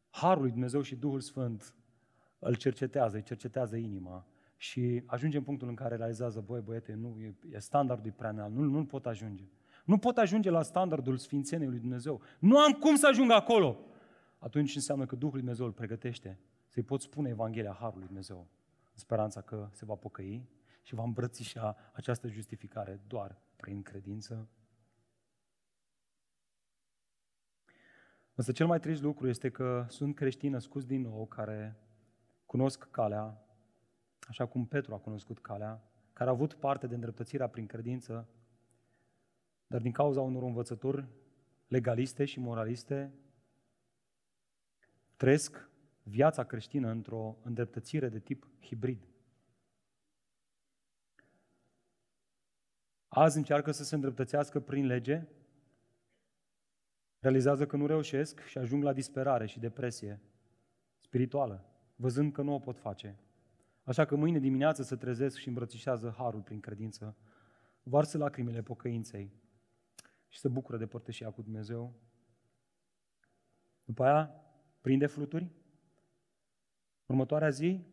Harul 0.09 0.41
lui 0.41 0.51
Dumnezeu 0.51 0.81
și 0.81 0.95
Duhul 0.95 1.19
Sfânt 1.19 1.75
îl 2.39 2.55
cercetează, 2.55 3.15
îi 3.15 3.23
cercetează 3.23 3.75
inima 3.75 4.27
și 4.57 5.03
ajunge 5.05 5.37
în 5.37 5.43
punctul 5.43 5.67
în 5.67 5.75
care 5.75 5.95
realizează, 5.95 6.43
băi, 6.45 6.61
băiete, 6.61 6.93
nu, 6.93 7.17
e, 7.21 7.35
e 7.51 7.59
standardul 7.59 8.11
prea 8.11 8.29
înalt, 8.29 8.53
nu, 8.53 8.63
nu 8.63 8.85
pot 8.85 9.05
ajunge. 9.05 9.43
Nu 9.85 9.97
pot 9.97 10.17
ajunge 10.17 10.49
la 10.49 10.61
standardul 10.61 11.17
Sfințeniei 11.17 11.69
lui 11.69 11.79
Dumnezeu. 11.79 12.21
Nu 12.39 12.57
am 12.57 12.71
cum 12.71 12.95
să 12.95 13.07
ajung 13.07 13.31
acolo. 13.31 13.79
Atunci 14.39 14.75
înseamnă 14.75 15.05
că 15.05 15.15
Duhul 15.15 15.33
lui 15.33 15.41
Dumnezeu 15.41 15.65
îl 15.65 15.71
pregătește 15.71 16.39
să-i 16.67 16.83
pot 16.83 17.01
spune 17.01 17.29
Evanghelia 17.29 17.73
Harului 17.73 18.05
Dumnezeu, 18.05 18.47
în 18.91 18.97
speranța 18.97 19.41
că 19.41 19.69
se 19.71 19.85
va 19.85 19.95
pocăi 19.95 20.49
și 20.81 20.95
va 20.95 21.03
îmbrățișa 21.03 21.75
această 21.93 22.27
justificare 22.27 23.01
doar 23.07 23.41
prin 23.55 23.81
credință. 23.81 24.49
Însă 28.33 28.51
cel 28.51 28.67
mai 28.67 28.79
trist 28.79 29.01
lucru 29.01 29.27
este 29.27 29.49
că 29.49 29.85
sunt 29.89 30.15
creștini 30.15 30.51
născuți 30.51 30.87
din 30.87 31.01
nou 31.01 31.25
care 31.25 31.77
cunosc 32.45 32.87
calea, 32.91 33.43
așa 34.19 34.45
cum 34.45 34.65
Petru 34.65 34.93
a 34.93 34.97
cunoscut 34.97 35.39
calea, 35.39 35.83
care 36.13 36.29
au 36.29 36.35
avut 36.35 36.53
parte 36.53 36.87
de 36.87 36.93
îndreptățirea 36.93 37.47
prin 37.47 37.65
credință, 37.65 38.27
dar 39.67 39.81
din 39.81 39.91
cauza 39.91 40.21
unor 40.21 40.43
învățături 40.43 41.07
legaliste 41.67 42.25
și 42.25 42.39
moraliste, 42.39 43.13
trăiesc 45.19 45.69
viața 46.03 46.43
creștină 46.43 46.89
într-o 46.89 47.37
îndreptățire 47.43 48.09
de 48.09 48.19
tip 48.19 48.47
hibrid. 48.61 49.07
Azi 53.07 53.37
încearcă 53.37 53.71
să 53.71 53.83
se 53.83 53.95
îndreptățească 53.95 54.59
prin 54.59 54.85
lege, 54.85 55.27
realizează 57.19 57.65
că 57.65 57.77
nu 57.77 57.85
reușesc 57.85 58.39
și 58.39 58.57
ajung 58.57 58.83
la 58.83 58.93
disperare 58.93 59.45
și 59.45 59.59
depresie 59.59 60.21
spirituală, 60.99 61.65
văzând 61.95 62.33
că 62.33 62.41
nu 62.41 62.53
o 62.53 62.59
pot 62.59 62.77
face. 62.77 63.19
Așa 63.83 64.05
că 64.05 64.15
mâine 64.15 64.39
dimineață 64.39 64.83
se 64.83 64.95
trezesc 64.95 65.37
și 65.37 65.47
îmbrățișează 65.47 66.13
harul 66.17 66.41
prin 66.41 66.59
credință, 66.59 67.17
varsă 67.83 68.17
lacrimile 68.17 68.61
pocăinței 68.61 69.33
și 70.27 70.39
se 70.39 70.47
bucură 70.47 70.77
de 70.77 70.87
părtășia 70.87 71.31
cu 71.31 71.41
Dumnezeu. 71.41 71.93
După 73.83 74.03
aia, 74.03 74.43
prinde 74.81 75.05
fluturi. 75.05 75.51
Următoarea 77.05 77.49
zi, 77.49 77.85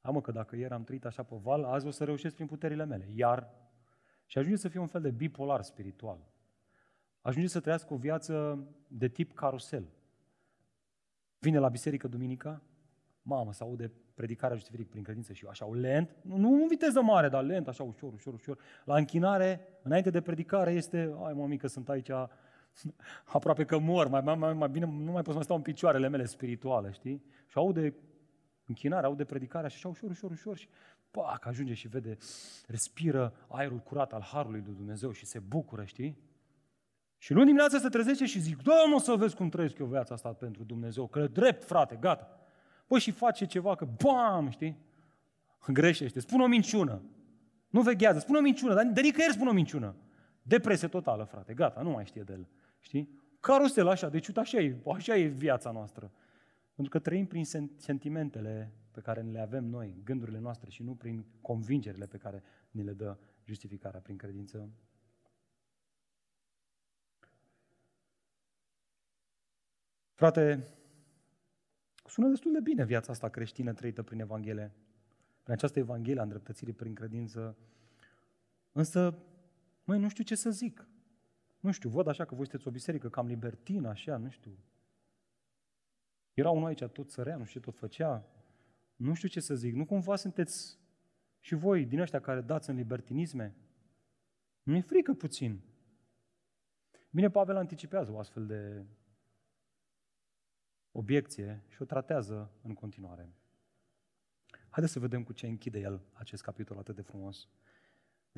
amă 0.00 0.20
că 0.20 0.32
dacă 0.32 0.56
ieri 0.56 0.72
am 0.72 0.84
trăit 0.84 1.04
așa 1.04 1.22
pe 1.22 1.36
val, 1.36 1.64
azi 1.64 1.86
o 1.86 1.90
să 1.90 2.04
reușesc 2.04 2.34
prin 2.34 2.46
puterile 2.46 2.84
mele. 2.84 3.08
Iar, 3.14 3.50
și 4.26 4.38
ajunge 4.38 4.58
să 4.58 4.68
fie 4.68 4.80
un 4.80 4.86
fel 4.86 5.00
de 5.00 5.10
bipolar 5.10 5.62
spiritual 5.62 6.18
ajunge 7.28 7.48
să 7.48 7.60
trăiască 7.60 7.94
o 7.94 7.96
viață 7.96 8.66
de 8.88 9.08
tip 9.08 9.34
carusel. 9.34 9.88
Vine 11.38 11.58
la 11.58 11.68
biserică 11.68 12.08
duminica, 12.08 12.62
mamă, 13.22 13.52
să 13.52 13.64
aude 13.64 13.92
predicarea 14.14 14.56
justificării 14.56 14.90
prin 14.90 15.02
credință 15.02 15.32
și 15.32 15.46
așa, 15.48 15.68
lent, 15.72 16.16
nu, 16.22 16.36
nu 16.36 16.52
în 16.52 16.68
viteză 16.68 17.02
mare, 17.02 17.28
dar 17.28 17.44
lent, 17.44 17.68
așa, 17.68 17.82
ușor, 17.82 18.12
ușor, 18.12 18.34
ușor. 18.34 18.58
La 18.84 18.96
închinare, 18.96 19.60
înainte 19.82 20.10
de 20.10 20.20
predicare, 20.20 20.72
este, 20.72 21.14
ai 21.24 21.32
mă, 21.32 21.46
mică, 21.46 21.66
sunt 21.66 21.88
aici, 21.88 22.10
aproape 23.36 23.64
că 23.64 23.78
mor, 23.78 24.08
mai, 24.08 24.20
mai, 24.20 24.52
mai 24.52 24.68
bine 24.68 24.86
nu 24.86 25.12
mai 25.12 25.22
pot 25.22 25.26
să 25.26 25.34
mai 25.34 25.42
stau 25.42 25.56
în 25.56 25.62
picioarele 25.62 26.08
mele 26.08 26.24
spirituale, 26.24 26.90
știi? 26.92 27.22
Și 27.46 27.58
aude 27.58 27.94
închinare, 28.66 29.06
aude 29.06 29.24
predicarea 29.24 29.68
și 29.68 29.76
așa 29.76 29.88
ușor, 29.88 30.10
ușor, 30.10 30.30
ușor 30.30 30.56
și 30.56 30.68
pac, 31.10 31.46
ajunge 31.46 31.74
și 31.74 31.88
vede, 31.88 32.16
respiră 32.66 33.32
aerul 33.48 33.78
curat 33.78 34.12
al 34.12 34.22
Harului 34.22 34.62
lui 34.64 34.74
Dumnezeu 34.74 35.12
și 35.12 35.26
se 35.26 35.38
bucură, 35.38 35.84
știi? 35.84 36.18
Și 37.18 37.32
luni 37.32 37.46
dimineața 37.46 37.78
se 37.78 37.88
trezește 37.88 38.26
și 38.26 38.40
zic, 38.40 38.62
Doamne, 38.62 38.98
să 38.98 39.14
vezi 39.14 39.36
cum 39.36 39.48
trăiesc 39.48 39.78
eu 39.78 39.86
viața 39.86 40.14
asta 40.14 40.28
pentru 40.28 40.64
Dumnezeu, 40.64 41.06
că 41.06 41.26
drept, 41.26 41.64
frate, 41.64 41.96
gata. 42.00 42.40
Păi 42.86 43.00
și 43.00 43.10
face 43.10 43.46
ceva, 43.46 43.74
că 43.74 43.86
bam, 44.02 44.50
știi? 44.50 44.76
Greșește, 45.66 46.20
spune 46.20 46.42
o 46.42 46.46
minciună. 46.46 47.02
Nu 47.68 47.80
veghează, 47.80 48.18
spune 48.18 48.38
o 48.38 48.40
minciună, 48.40 48.74
dar 48.74 48.84
de 48.84 49.00
nicăieri 49.00 49.32
spune 49.32 49.50
o 49.50 49.52
minciună. 49.52 49.94
Depresie 50.42 50.88
totală, 50.88 51.24
frate, 51.24 51.54
gata, 51.54 51.80
nu 51.80 51.90
mai 51.90 52.06
știe 52.06 52.22
de 52.22 52.32
el. 52.32 52.46
Știi? 52.80 53.08
Carusel 53.40 53.88
așa, 53.88 54.08
deci 54.08 54.26
uite, 54.26 54.40
așa 54.40 54.58
e, 54.58 54.76
așa 54.86 55.16
e 55.16 55.26
viața 55.26 55.70
noastră. 55.70 56.12
Pentru 56.74 56.98
că 56.98 57.04
trăim 57.04 57.26
prin 57.26 57.44
sentimentele 57.76 58.72
pe 58.90 59.00
care 59.00 59.20
le 59.20 59.40
avem 59.40 59.64
noi, 59.64 60.00
gândurile 60.04 60.38
noastre 60.38 60.70
și 60.70 60.82
nu 60.82 60.94
prin 60.94 61.24
convingerile 61.40 62.06
pe 62.06 62.16
care 62.16 62.42
ni 62.70 62.82
le 62.82 62.92
dă 62.92 63.18
justificarea 63.44 64.00
prin 64.00 64.16
credință. 64.16 64.70
Frate, 70.14 70.66
sună 72.04 72.28
destul 72.28 72.52
de 72.52 72.60
bine 72.60 72.84
viața 72.84 73.12
asta 73.12 73.28
creștină 73.28 73.72
trăită 73.72 74.02
prin 74.02 74.20
Evanghelie, 74.20 74.72
prin 75.42 75.54
această 75.54 75.78
Evanghelie 75.78 76.20
a 76.20 76.22
îndreptățirii 76.22 76.72
prin 76.72 76.94
credință. 76.94 77.56
Însă, 78.72 79.18
măi, 79.84 79.98
nu 79.98 80.08
știu 80.08 80.24
ce 80.24 80.34
să 80.34 80.50
zic. 80.50 80.88
Nu 81.60 81.70
știu, 81.70 81.88
văd 81.88 82.06
așa 82.06 82.24
că 82.24 82.34
voi 82.34 82.46
sunteți 82.46 82.68
o 82.68 82.70
biserică 82.70 83.08
cam 83.08 83.26
libertină, 83.26 83.88
așa, 83.88 84.16
nu 84.16 84.28
știu. 84.28 84.58
Era 86.34 86.50
unul 86.50 86.66
aici, 86.66 86.84
tot 86.84 87.10
sărea, 87.10 87.36
nu 87.36 87.44
știu 87.44 87.60
ce 87.60 87.66
tot 87.66 87.78
făcea. 87.78 88.26
Nu 88.96 89.14
știu 89.14 89.28
ce 89.28 89.40
să 89.40 89.54
zic. 89.54 89.74
Nu 89.74 89.84
cumva 89.84 90.16
sunteți 90.16 90.78
și 91.40 91.54
voi 91.54 91.86
din 91.86 92.00
ăștia 92.00 92.20
care 92.20 92.40
dați 92.40 92.70
în 92.70 92.76
libertinisme? 92.76 93.56
Nu 94.62 94.76
e 94.76 94.80
frică 94.80 95.14
puțin. 95.14 95.60
Bine, 97.10 97.30
Pavel 97.30 97.56
anticipează 97.56 98.12
o 98.12 98.18
astfel 98.18 98.46
de 98.46 98.84
obiecție 100.92 101.62
și 101.68 101.82
o 101.82 101.84
tratează 101.84 102.50
în 102.62 102.74
continuare. 102.74 103.32
Haideți 104.68 104.92
să 104.92 104.98
vedem 104.98 105.24
cu 105.24 105.32
ce 105.32 105.46
închide 105.46 105.78
el 105.78 106.00
acest 106.12 106.42
capitol 106.42 106.78
atât 106.78 106.94
de 106.94 107.02
frumos. 107.02 107.48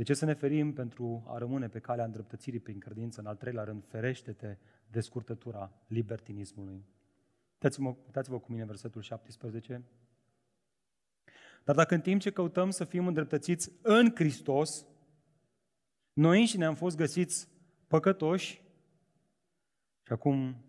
De 0.00 0.06
ce 0.06 0.14
să 0.14 0.24
ne 0.24 0.34
ferim 0.34 0.72
pentru 0.72 1.24
a 1.26 1.38
rămâne 1.38 1.68
pe 1.68 1.78
calea 1.78 2.04
îndreptățirii 2.04 2.60
prin 2.60 2.78
credință? 2.78 3.20
În 3.20 3.26
al 3.26 3.36
treilea 3.36 3.64
rând, 3.64 3.84
ferește-te 3.84 4.56
de 4.90 5.00
scurtătura 5.00 5.72
libertinismului. 5.86 6.84
Uitați-vă, 7.52 7.88
uitați-vă 7.88 8.38
cu 8.38 8.52
mine 8.52 8.64
versetul 8.64 9.02
17. 9.02 9.82
Dar 11.64 11.74
dacă 11.74 11.94
în 11.94 12.00
timp 12.00 12.20
ce 12.20 12.30
căutăm 12.30 12.70
să 12.70 12.84
fim 12.84 13.06
îndreptățiți 13.06 13.72
în 13.82 14.10
Hristos, 14.14 14.86
noi 16.12 16.40
înșine 16.40 16.64
am 16.64 16.74
fost 16.74 16.96
găsiți 16.96 17.48
păcătoși 17.86 18.62
și 20.02 20.12
acum 20.12 20.64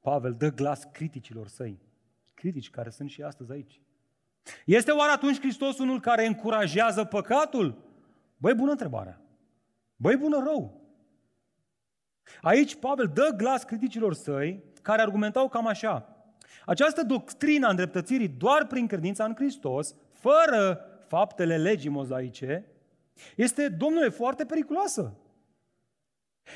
Pavel 0.00 0.34
dă 0.34 0.52
glas 0.52 0.84
criticilor 0.84 1.48
săi, 1.48 1.80
critici 2.34 2.70
care 2.70 2.90
sunt 2.90 3.10
și 3.10 3.22
astăzi 3.22 3.52
aici. 3.52 3.80
Este 4.64 4.90
oare 4.90 5.12
atunci 5.12 5.40
Hristos 5.40 5.78
unul 5.78 6.00
care 6.00 6.26
încurajează 6.26 7.04
păcatul? 7.04 7.85
Băi, 8.46 8.54
bună 8.54 8.70
întrebarea. 8.70 9.20
Băi, 9.96 10.16
bună 10.16 10.42
rău. 10.44 10.80
Aici 12.40 12.74
Pavel 12.74 13.10
dă 13.14 13.32
glas 13.36 13.64
criticilor 13.64 14.14
săi 14.14 14.64
care 14.82 15.02
argumentau 15.02 15.48
cam 15.48 15.66
așa. 15.66 16.16
Această 16.66 17.02
doctrină 17.02 17.66
a 17.66 17.70
îndreptățirii 17.70 18.28
doar 18.28 18.66
prin 18.66 18.86
credința 18.86 19.24
în 19.24 19.34
Hristos, 19.34 19.94
fără 20.12 20.80
faptele 21.06 21.56
legii 21.56 21.90
mozaice, 21.90 22.66
este, 23.36 23.68
domnule, 23.68 24.08
foarte 24.08 24.44
periculoasă. 24.44 25.16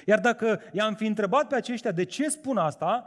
Iar 0.07 0.20
dacă 0.20 0.61
i-am 0.72 0.95
fi 0.95 1.07
întrebat 1.07 1.47
pe 1.47 1.55
aceștia 1.55 1.93
de 1.93 2.05
ce 2.05 2.28
spun 2.28 2.57
asta, 2.57 3.07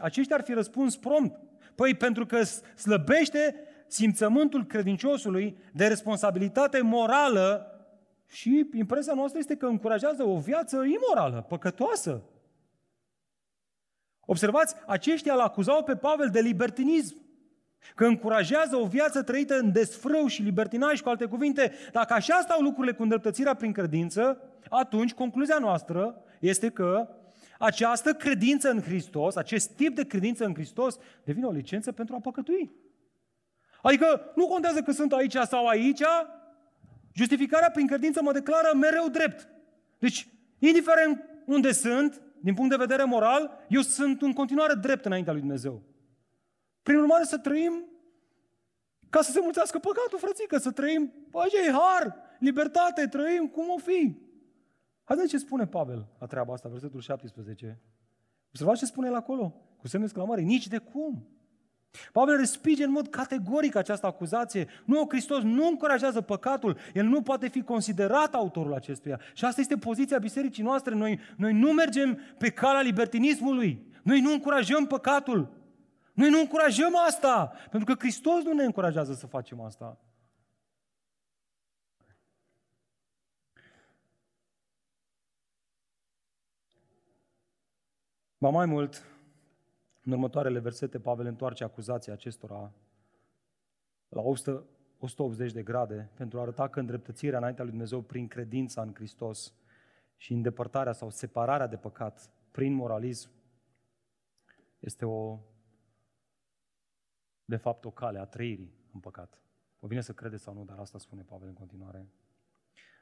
aceștia 0.00 0.36
ar 0.36 0.42
fi 0.42 0.52
răspuns 0.52 0.96
prompt. 0.96 1.40
Păi 1.74 1.94
pentru 1.94 2.26
că 2.26 2.42
slăbește 2.76 3.54
simțământul 3.86 4.66
credinciosului 4.66 5.58
de 5.72 5.86
responsabilitate 5.86 6.80
morală 6.80 7.72
și 8.28 8.68
impresia 8.74 9.14
noastră 9.14 9.38
este 9.38 9.56
că 9.56 9.66
încurajează 9.66 10.22
o 10.22 10.38
viață 10.38 10.84
imorală, 10.84 11.44
păcătoasă. 11.48 12.22
Observați, 14.20 14.74
aceștia 14.86 15.32
îl 15.34 15.40
acuzau 15.40 15.84
pe 15.84 15.96
Pavel 15.96 16.28
de 16.28 16.40
libertinism, 16.40 17.16
că 17.94 18.06
încurajează 18.06 18.76
o 18.76 18.86
viață 18.86 19.22
trăită 19.22 19.58
în 19.58 19.72
desfrâu 19.72 20.26
și 20.26 20.42
libertinaj, 20.42 21.00
cu 21.00 21.08
alte 21.08 21.24
cuvinte, 21.24 21.72
dacă 21.92 22.12
așa 22.12 22.40
stau 22.40 22.60
lucrurile 22.60 22.92
cu 22.92 23.02
îndreptățirea 23.02 23.54
prin 23.54 23.72
credință, 23.72 24.42
atunci 24.68 25.14
concluzia 25.14 25.58
noastră 25.58 26.22
este 26.40 26.70
că 26.70 27.08
această 27.58 28.12
credință 28.12 28.70
în 28.70 28.80
Hristos, 28.80 29.36
acest 29.36 29.70
tip 29.70 29.94
de 29.94 30.06
credință 30.06 30.44
în 30.44 30.54
Hristos, 30.54 30.98
devine 31.24 31.46
o 31.46 31.50
licență 31.50 31.92
pentru 31.92 32.14
a 32.14 32.20
păcătui. 32.20 32.72
Adică 33.82 34.32
nu 34.34 34.46
contează 34.46 34.82
că 34.82 34.92
sunt 34.92 35.12
aici 35.12 35.36
sau 35.36 35.66
aici, 35.66 36.02
justificarea 37.18 37.70
prin 37.70 37.86
credință 37.86 38.22
mă 38.22 38.32
declară 38.32 38.70
mereu 38.74 39.08
drept. 39.08 39.48
Deci, 39.98 40.28
indiferent 40.58 41.24
unde 41.46 41.72
sunt, 41.72 42.22
din 42.40 42.54
punct 42.54 42.70
de 42.70 42.84
vedere 42.86 43.04
moral, 43.04 43.64
eu 43.68 43.80
sunt 43.80 44.22
în 44.22 44.32
continuare 44.32 44.74
drept 44.74 45.04
înaintea 45.04 45.32
lui 45.32 45.40
Dumnezeu. 45.40 45.82
Prin 46.82 46.98
urmare 46.98 47.24
să 47.24 47.38
trăim 47.38 47.84
ca 49.10 49.20
să 49.22 49.30
se 49.30 49.40
mulțească 49.40 49.78
păcatul, 49.78 50.18
frățică, 50.18 50.58
să 50.58 50.70
trăim, 50.70 51.12
așa 51.32 51.66
e 51.66 51.70
har, 51.70 52.16
libertate, 52.38 53.06
trăim 53.06 53.46
cum 53.46 53.70
o 53.70 53.78
fi. 53.78 54.16
Haideți 55.04 55.28
ce 55.28 55.38
spune 55.38 55.66
Pavel 55.66 56.08
la 56.18 56.26
treaba 56.26 56.52
asta, 56.52 56.68
versetul 56.68 57.00
17. 57.00 57.80
Observați 58.48 58.78
ce 58.78 58.86
spune 58.86 59.08
el 59.08 59.14
acolo, 59.14 59.54
cu 59.78 59.88
semne 59.88 60.04
exclamare, 60.04 60.40
nici 60.40 60.68
de 60.68 60.78
cum. 60.78 61.28
Pavel 62.12 62.36
respinge 62.36 62.84
în 62.84 62.90
mod 62.90 63.08
categoric 63.08 63.74
această 63.74 64.06
acuzație. 64.06 64.68
Nu, 64.84 65.06
Hristos 65.08 65.42
nu 65.42 65.66
încurajează 65.66 66.20
păcatul, 66.20 66.78
el 66.94 67.04
nu 67.04 67.22
poate 67.22 67.48
fi 67.48 67.62
considerat 67.62 68.34
autorul 68.34 68.74
acestuia. 68.74 69.20
Și 69.34 69.44
asta 69.44 69.60
este 69.60 69.76
poziția 69.76 70.18
bisericii 70.18 70.62
noastre. 70.62 70.94
Noi, 70.94 71.20
noi 71.36 71.52
nu 71.52 71.72
mergem 71.72 72.18
pe 72.38 72.50
calea 72.50 72.80
libertinismului. 72.80 73.86
Noi 74.02 74.20
nu 74.20 74.32
încurajăm 74.32 74.86
păcatul. 74.86 75.56
Noi 76.12 76.30
nu 76.30 76.38
încurajăm 76.38 76.96
asta, 77.06 77.52
pentru 77.70 77.94
că 77.94 78.00
Hristos 78.00 78.42
nu 78.42 78.52
ne 78.52 78.64
încurajează 78.64 79.12
să 79.12 79.26
facem 79.26 79.60
asta. 79.60 79.98
Ba 88.38 88.48
mai 88.48 88.66
mult, 88.66 89.02
în 90.08 90.14
următoarele 90.14 90.58
versete, 90.58 91.00
Pavel 91.00 91.26
întoarce 91.26 91.64
acuzația 91.64 92.12
acestora 92.12 92.72
la 94.08 94.20
100, 94.20 94.66
180 94.98 95.52
de 95.52 95.62
grade 95.62 96.10
pentru 96.14 96.38
a 96.38 96.42
arăta 96.42 96.68
că 96.68 96.80
îndreptățirea 96.80 97.38
înaintea 97.38 97.62
lui 97.62 97.72
Dumnezeu 97.72 98.02
prin 98.02 98.28
credința 98.28 98.82
în 98.82 98.94
Hristos 98.94 99.54
și 100.16 100.32
îndepărtarea 100.32 100.92
sau 100.92 101.10
separarea 101.10 101.66
de 101.66 101.76
păcat 101.76 102.30
prin 102.50 102.72
moralism 102.72 103.30
este 104.78 105.04
o, 105.04 105.38
de 107.44 107.56
fapt, 107.56 107.84
o 107.84 107.90
cale 107.90 108.18
a 108.18 108.24
trăirii 108.24 108.74
în 108.92 109.00
păcat. 109.00 109.40
O 109.80 109.86
vine 109.86 110.00
să 110.00 110.12
crede 110.12 110.36
sau 110.36 110.54
nu, 110.54 110.64
dar 110.64 110.78
asta 110.78 110.98
spune 110.98 111.22
Pavel 111.22 111.48
în 111.48 111.54
continuare. 111.54 112.06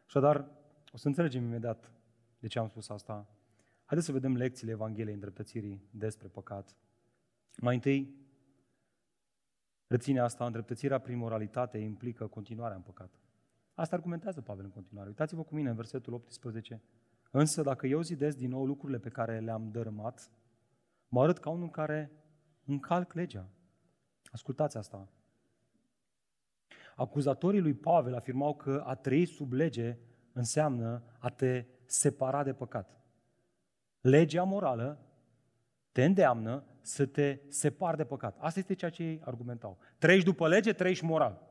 Așadar, 0.07 0.49
o 0.93 0.97
să 0.97 1.09
înțelegem 1.09 1.45
imediat 1.45 1.93
de 2.39 2.47
ce 2.47 2.59
am 2.59 2.69
spus 2.69 2.89
asta. 2.89 3.29
Haideți 3.85 4.07
să 4.07 4.13
vedem 4.13 4.37
lecțiile 4.37 4.73
Evangheliei 4.73 5.15
îndreptățirii 5.15 5.89
despre 5.91 6.29
păcat. 6.29 6.77
Mai 7.57 7.75
întâi, 7.75 8.15
reține 9.87 10.21
asta, 10.21 10.47
îndreptățirea 10.47 10.99
prin 10.99 11.19
moralitate 11.19 11.79
implică 11.79 12.27
continuarea 12.27 12.77
în 12.77 12.83
păcat. 12.83 13.21
Asta 13.75 13.97
argumentează 13.97 14.41
Pavel 14.41 14.65
în 14.65 14.71
continuare. 14.71 15.09
Uitați-vă 15.09 15.43
cu 15.43 15.55
mine 15.55 15.69
în 15.69 15.77
versetul 15.77 16.13
18. 16.13 16.83
Însă 17.31 17.63
dacă 17.63 17.87
eu 17.87 18.01
zidesc 18.01 18.37
din 18.37 18.49
nou 18.49 18.67
lucrurile 18.67 18.99
pe 18.99 19.09
care 19.09 19.41
le-am 19.41 19.71
dărâmat, 19.71 20.31
mă 21.09 21.23
arăt 21.23 21.39
ca 21.39 21.51
unul 21.51 21.71
care 21.71 22.11
încalc 22.65 23.13
legea. 23.13 23.49
Ascultați 24.25 24.77
asta. 24.77 25.09
Acuzatorii 26.97 27.61
lui 27.61 27.75
Pavel 27.75 28.15
afirmau 28.15 28.57
că 28.57 28.83
a 28.87 28.95
trăi 28.95 29.27
sub 29.27 29.53
lege 29.53 29.99
înseamnă 30.33 31.03
a 31.19 31.31
te 31.31 31.67
separa 31.85 32.43
de 32.43 32.53
păcat. 32.53 33.01
Legea 34.01 34.43
morală 34.43 35.06
te 35.97 36.05
îndeamnă 36.05 36.65
să 36.81 37.07
te 37.07 37.39
separi 37.49 37.97
de 37.97 38.05
păcat. 38.05 38.37
Asta 38.39 38.59
este 38.59 38.75
ceea 38.75 38.91
ce 38.91 39.03
ei 39.03 39.21
argumentau. 39.25 39.79
Trăiești 39.99 40.27
după 40.27 40.49
lege, 40.49 40.73
trăiești 40.73 41.05
moral. 41.05 41.43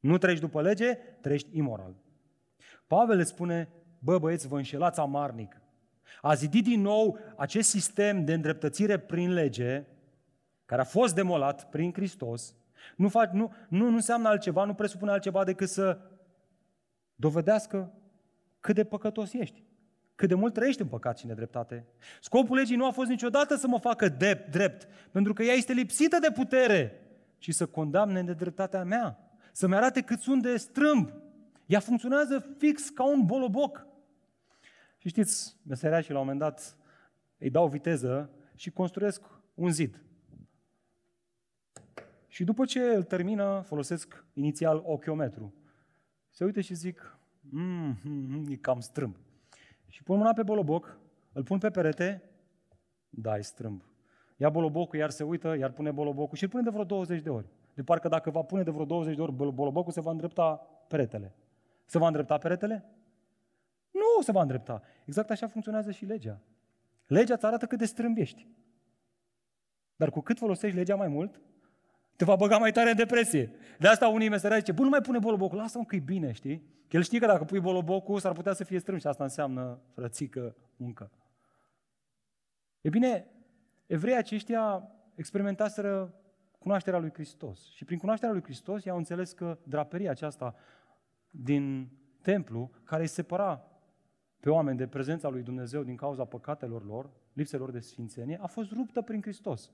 Nu 0.00 0.18
trăiești 0.18 0.44
după 0.44 0.62
lege, 0.62 0.94
trăiești 0.94 1.56
imoral. 1.56 1.94
Pavel 2.86 3.16
le 3.16 3.22
spune, 3.22 3.68
bă 3.98 4.18
băieți, 4.18 4.48
vă 4.48 4.56
înșelați 4.56 5.00
amarnic. 5.00 5.60
A 6.20 6.34
zidit 6.34 6.64
din 6.64 6.80
nou 6.80 7.18
acest 7.36 7.68
sistem 7.68 8.24
de 8.24 8.32
îndreptățire 8.32 8.98
prin 8.98 9.32
lege, 9.32 9.86
care 10.64 10.80
a 10.80 10.84
fost 10.84 11.14
demolat 11.14 11.70
prin 11.70 11.92
Hristos, 11.92 12.54
nu, 12.96 13.08
fac, 13.08 13.32
nu, 13.32 13.52
nu, 13.68 13.88
nu 13.88 13.94
înseamnă 13.94 14.28
altceva, 14.28 14.64
nu 14.64 14.74
presupune 14.74 15.10
altceva 15.10 15.44
decât 15.44 15.68
să 15.68 16.00
dovedească 17.14 17.92
cât 18.60 18.74
de 18.74 18.84
păcătos 18.84 19.32
ești 19.32 19.64
cât 20.20 20.28
de 20.28 20.34
mult 20.34 20.54
trăiești 20.54 20.80
în 20.80 20.88
păcat 20.88 21.18
și 21.18 21.26
nedreptate. 21.26 21.86
Scopul 22.20 22.56
legii 22.56 22.76
nu 22.76 22.86
a 22.86 22.90
fost 22.90 23.08
niciodată 23.08 23.56
să 23.56 23.66
mă 23.66 23.78
facă 23.78 24.08
drept, 24.08 24.50
drept 24.50 24.88
pentru 25.10 25.32
că 25.32 25.42
ea 25.42 25.54
este 25.54 25.72
lipsită 25.72 26.18
de 26.18 26.30
putere, 26.34 27.00
ci 27.38 27.54
să 27.54 27.66
condamne 27.66 28.20
nedreptatea 28.20 28.84
mea, 28.84 29.18
să-mi 29.52 29.74
arate 29.74 30.02
cât 30.02 30.20
sunt 30.20 30.42
de 30.42 30.56
strâmb. 30.56 31.12
Ea 31.66 31.80
funcționează 31.80 32.54
fix 32.58 32.88
ca 32.88 33.04
un 33.04 33.26
boloboc. 33.26 33.86
Și 34.98 35.08
știți, 35.08 35.56
și 35.76 35.84
la 35.86 35.98
un 35.98 36.14
moment 36.14 36.38
dat 36.38 36.76
îi 37.38 37.50
dau 37.50 37.68
viteză 37.68 38.30
și 38.54 38.70
construiesc 38.70 39.22
un 39.54 39.70
zid. 39.70 40.02
Și 42.26 42.44
după 42.44 42.64
ce 42.64 42.80
îl 42.80 43.02
termină, 43.02 43.62
folosesc 43.66 44.24
inițial 44.32 44.82
ochiometru. 44.84 45.54
Se 46.30 46.44
uite 46.44 46.60
și 46.60 46.74
zic, 46.74 47.18
mm, 47.40 47.98
mm, 48.04 48.26
mm, 48.28 48.46
e 48.48 48.56
cam 48.56 48.80
strâmb. 48.80 49.16
Și 49.90 50.02
pun 50.02 50.16
mâna 50.16 50.32
pe 50.32 50.42
boloboc, 50.42 50.98
îl 51.32 51.42
pun 51.42 51.58
pe 51.58 51.70
perete, 51.70 52.22
dai 53.08 53.44
strâmb. 53.44 53.82
Ia 54.36 54.48
bolobocul, 54.48 54.98
iar 54.98 55.10
se 55.10 55.24
uită, 55.24 55.56
iar 55.56 55.70
pune 55.70 55.90
bolobocul 55.90 56.36
și 56.36 56.42
îl 56.42 56.50
pune 56.50 56.62
de 56.62 56.70
vreo 56.70 56.84
20 56.84 57.22
de 57.22 57.30
ori. 57.30 57.46
De 57.74 57.82
parcă 57.82 58.08
dacă 58.08 58.30
va 58.30 58.42
pune 58.42 58.62
de 58.62 58.70
vreo 58.70 58.84
20 58.84 59.16
de 59.16 59.22
ori 59.22 59.32
bolobocul, 59.32 59.92
se 59.92 60.00
va 60.00 60.10
îndrepta 60.10 60.56
peretele. 60.88 61.34
Se 61.84 61.98
va 61.98 62.06
îndrepta 62.06 62.38
peretele? 62.38 62.84
Nu 63.90 64.22
se 64.22 64.32
va 64.32 64.40
îndrepta. 64.40 64.82
Exact 65.04 65.30
așa 65.30 65.46
funcționează 65.46 65.90
și 65.90 66.04
legea. 66.04 66.40
Legea 67.06 67.34
îți 67.34 67.46
arată 67.46 67.66
cât 67.66 67.78
de 67.78 67.84
strâmb 67.84 68.16
ești. 68.18 68.46
Dar 69.96 70.10
cu 70.10 70.20
cât 70.20 70.38
folosești 70.38 70.76
legea 70.76 70.96
mai 70.96 71.08
mult, 71.08 71.40
te 72.20 72.26
va 72.26 72.36
băga 72.36 72.58
mai 72.58 72.72
tare 72.72 72.90
în 72.90 72.96
depresie. 72.96 73.52
De 73.78 73.88
asta 73.88 74.08
unii 74.08 74.28
meserai 74.28 74.58
zice, 74.58 74.72
bă, 74.72 74.82
nu 74.82 74.88
mai 74.88 75.00
pune 75.00 75.18
bolobocul, 75.18 75.58
lasă-mă 75.58 75.84
că 75.84 75.96
e 75.96 75.98
bine, 75.98 76.32
știi? 76.32 76.58
Că 76.88 76.96
el 76.96 77.02
știe 77.02 77.18
că 77.18 77.26
dacă 77.26 77.44
pui 77.44 77.60
bolobocul, 77.60 78.18
s-ar 78.18 78.32
putea 78.32 78.52
să 78.52 78.64
fie 78.64 78.78
strâmb 78.78 79.00
și 79.00 79.06
asta 79.06 79.22
înseamnă 79.22 79.80
frățică 79.94 80.56
muncă. 80.76 81.10
E 82.80 82.88
bine, 82.88 83.26
evreii 83.86 84.16
aceștia 84.16 84.90
experimentaseră 85.14 86.14
cunoașterea 86.58 86.98
lui 86.98 87.10
Hristos. 87.12 87.70
Și 87.70 87.84
prin 87.84 87.98
cunoașterea 87.98 88.34
lui 88.34 88.42
Hristos 88.42 88.84
i-au 88.84 88.96
înțeles 88.96 89.32
că 89.32 89.58
draperia 89.62 90.10
aceasta 90.10 90.54
din 91.30 91.90
templu, 92.22 92.70
care 92.84 93.02
îi 93.02 93.08
separa 93.08 93.64
pe 94.40 94.50
oameni 94.50 94.76
de 94.76 94.86
prezența 94.86 95.28
lui 95.28 95.42
Dumnezeu 95.42 95.82
din 95.82 95.96
cauza 95.96 96.24
păcatelor 96.24 96.84
lor, 96.84 97.10
lipselor 97.32 97.70
de 97.70 97.80
sfințenie, 97.80 98.38
a 98.42 98.46
fost 98.46 98.72
ruptă 98.72 99.02
prin 99.02 99.22
Hristos. 99.22 99.70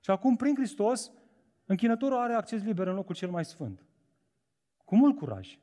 Și 0.00 0.10
acum, 0.10 0.36
prin 0.36 0.54
Hristos, 0.54 1.12
închinătorul 1.68 2.18
are 2.18 2.32
acces 2.32 2.62
liber 2.62 2.86
în 2.86 2.94
locul 2.94 3.14
cel 3.14 3.30
mai 3.30 3.44
sfânt. 3.44 3.84
Cu 4.84 4.96
mult 4.96 5.16
curaj. 5.16 5.58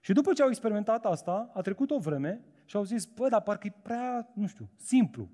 Și 0.00 0.12
după 0.12 0.32
ce 0.32 0.42
au 0.42 0.48
experimentat 0.48 1.04
asta, 1.04 1.50
a 1.54 1.60
trecut 1.60 1.90
o 1.90 1.98
vreme 1.98 2.44
și 2.64 2.76
au 2.76 2.84
zis, 2.84 3.04
bă, 3.04 3.28
dar 3.28 3.42
parcă 3.42 3.66
e 3.66 3.72
prea, 3.82 4.30
nu 4.34 4.46
știu, 4.46 4.70
simplu. 4.76 5.28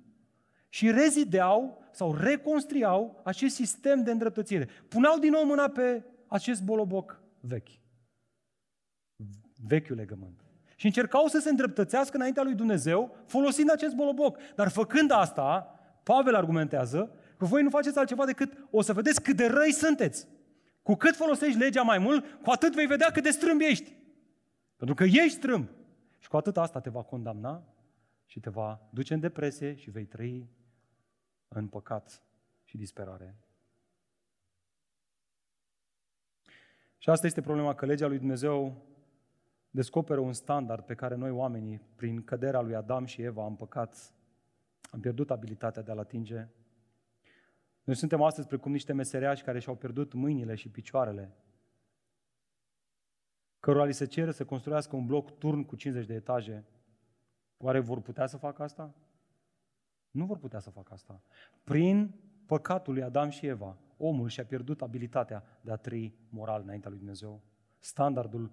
Și 0.68 0.90
rezideau 0.90 1.84
sau 1.90 2.14
reconstriau 2.14 3.20
acest 3.24 3.54
sistem 3.54 4.02
de 4.02 4.10
îndreptățire. 4.10 4.68
Puneau 4.88 5.18
din 5.18 5.30
nou 5.30 5.44
mâna 5.44 5.68
pe 5.68 6.04
acest 6.26 6.62
boloboc 6.62 7.22
vechi. 7.40 7.68
Vechiul 9.66 9.96
legământ. 9.96 10.44
Și 10.76 10.86
încercau 10.86 11.26
să 11.26 11.38
se 11.38 11.48
îndreptățească 11.48 12.16
înaintea 12.16 12.42
lui 12.42 12.54
Dumnezeu 12.54 13.16
folosind 13.26 13.70
acest 13.70 13.94
boloboc. 13.94 14.38
Dar 14.54 14.68
făcând 14.68 15.10
asta, 15.10 15.78
Pavel 16.02 16.34
argumentează 16.34 17.10
că 17.42 17.48
voi 17.48 17.62
nu 17.62 17.70
faceți 17.70 17.98
altceva 17.98 18.24
decât 18.24 18.66
o 18.70 18.82
să 18.82 18.92
vedeți 18.92 19.22
cât 19.22 19.36
de 19.36 19.46
răi 19.46 19.72
sunteți. 19.72 20.28
Cu 20.82 20.94
cât 20.94 21.16
folosești 21.16 21.58
legea 21.58 21.82
mai 21.82 21.98
mult, 21.98 22.24
cu 22.42 22.50
atât 22.50 22.74
vei 22.74 22.86
vedea 22.86 23.10
cât 23.10 23.22
de 23.22 23.30
strâmb 23.30 23.60
ești. 23.60 23.94
Pentru 24.76 24.94
că 24.94 25.04
ești 25.04 25.28
strâmb. 25.28 25.68
Și 26.18 26.28
cu 26.28 26.36
atât 26.36 26.56
asta 26.56 26.80
te 26.80 26.90
va 26.90 27.02
condamna 27.02 27.62
și 28.26 28.40
te 28.40 28.50
va 28.50 28.88
duce 28.90 29.14
în 29.14 29.20
depresie 29.20 29.74
și 29.74 29.90
vei 29.90 30.04
trăi 30.04 30.48
în 31.48 31.68
păcat 31.68 32.22
și 32.64 32.76
disperare. 32.76 33.36
Și 36.98 37.10
asta 37.10 37.26
este 37.26 37.40
problema, 37.40 37.74
că 37.74 37.86
legea 37.86 38.06
lui 38.06 38.18
Dumnezeu 38.18 38.86
descoperă 39.70 40.20
un 40.20 40.32
standard 40.32 40.84
pe 40.84 40.94
care 40.94 41.14
noi 41.14 41.30
oamenii, 41.30 41.80
prin 41.96 42.24
căderea 42.24 42.60
lui 42.60 42.74
Adam 42.74 43.04
și 43.04 43.22
Eva, 43.22 43.44
am 43.44 43.56
păcat, 43.56 44.12
am 44.90 45.00
pierdut 45.00 45.30
abilitatea 45.30 45.82
de 45.82 45.90
a-l 45.90 45.98
atinge. 45.98 46.48
Noi 47.84 47.96
suntem 47.96 48.22
astăzi 48.22 48.46
precum 48.46 48.72
niște 48.72 48.92
meseriași 48.92 49.42
care 49.42 49.58
și-au 49.58 49.76
pierdut 49.76 50.12
mâinile 50.12 50.54
și 50.54 50.68
picioarele, 50.68 51.36
cărora 53.60 53.84
li 53.84 53.92
se 53.92 54.06
cere 54.06 54.32
să 54.32 54.44
construiască 54.44 54.96
un 54.96 55.06
bloc 55.06 55.38
turn 55.38 55.62
cu 55.62 55.76
50 55.76 56.06
de 56.06 56.14
etaje. 56.14 56.64
Oare 57.56 57.80
vor 57.80 58.00
putea 58.00 58.26
să 58.26 58.36
facă 58.36 58.62
asta? 58.62 58.94
Nu 60.10 60.24
vor 60.24 60.38
putea 60.38 60.58
să 60.58 60.70
facă 60.70 60.92
asta. 60.92 61.22
Prin 61.64 62.14
păcatul 62.46 62.92
lui 62.92 63.02
Adam 63.02 63.28
și 63.28 63.46
Eva, 63.46 63.78
omul 63.96 64.28
și-a 64.28 64.44
pierdut 64.44 64.82
abilitatea 64.82 65.44
de 65.60 65.70
a 65.70 65.76
trăi 65.76 66.14
moral 66.28 66.62
înaintea 66.62 66.90
lui 66.90 66.98
Dumnezeu. 66.98 67.42
Standardul 67.78 68.50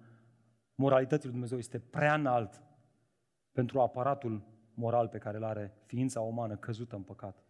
moralității 0.74 1.24
lui 1.24 1.32
Dumnezeu 1.32 1.58
este 1.58 1.78
prea 1.78 2.14
înalt 2.14 2.62
pentru 3.52 3.80
aparatul 3.80 4.42
moral 4.74 5.08
pe 5.08 5.18
care 5.18 5.36
îl 5.36 5.44
are 5.44 5.74
ființa 5.86 6.20
umană 6.20 6.56
căzută 6.56 6.96
în 6.96 7.02
păcat. 7.02 7.44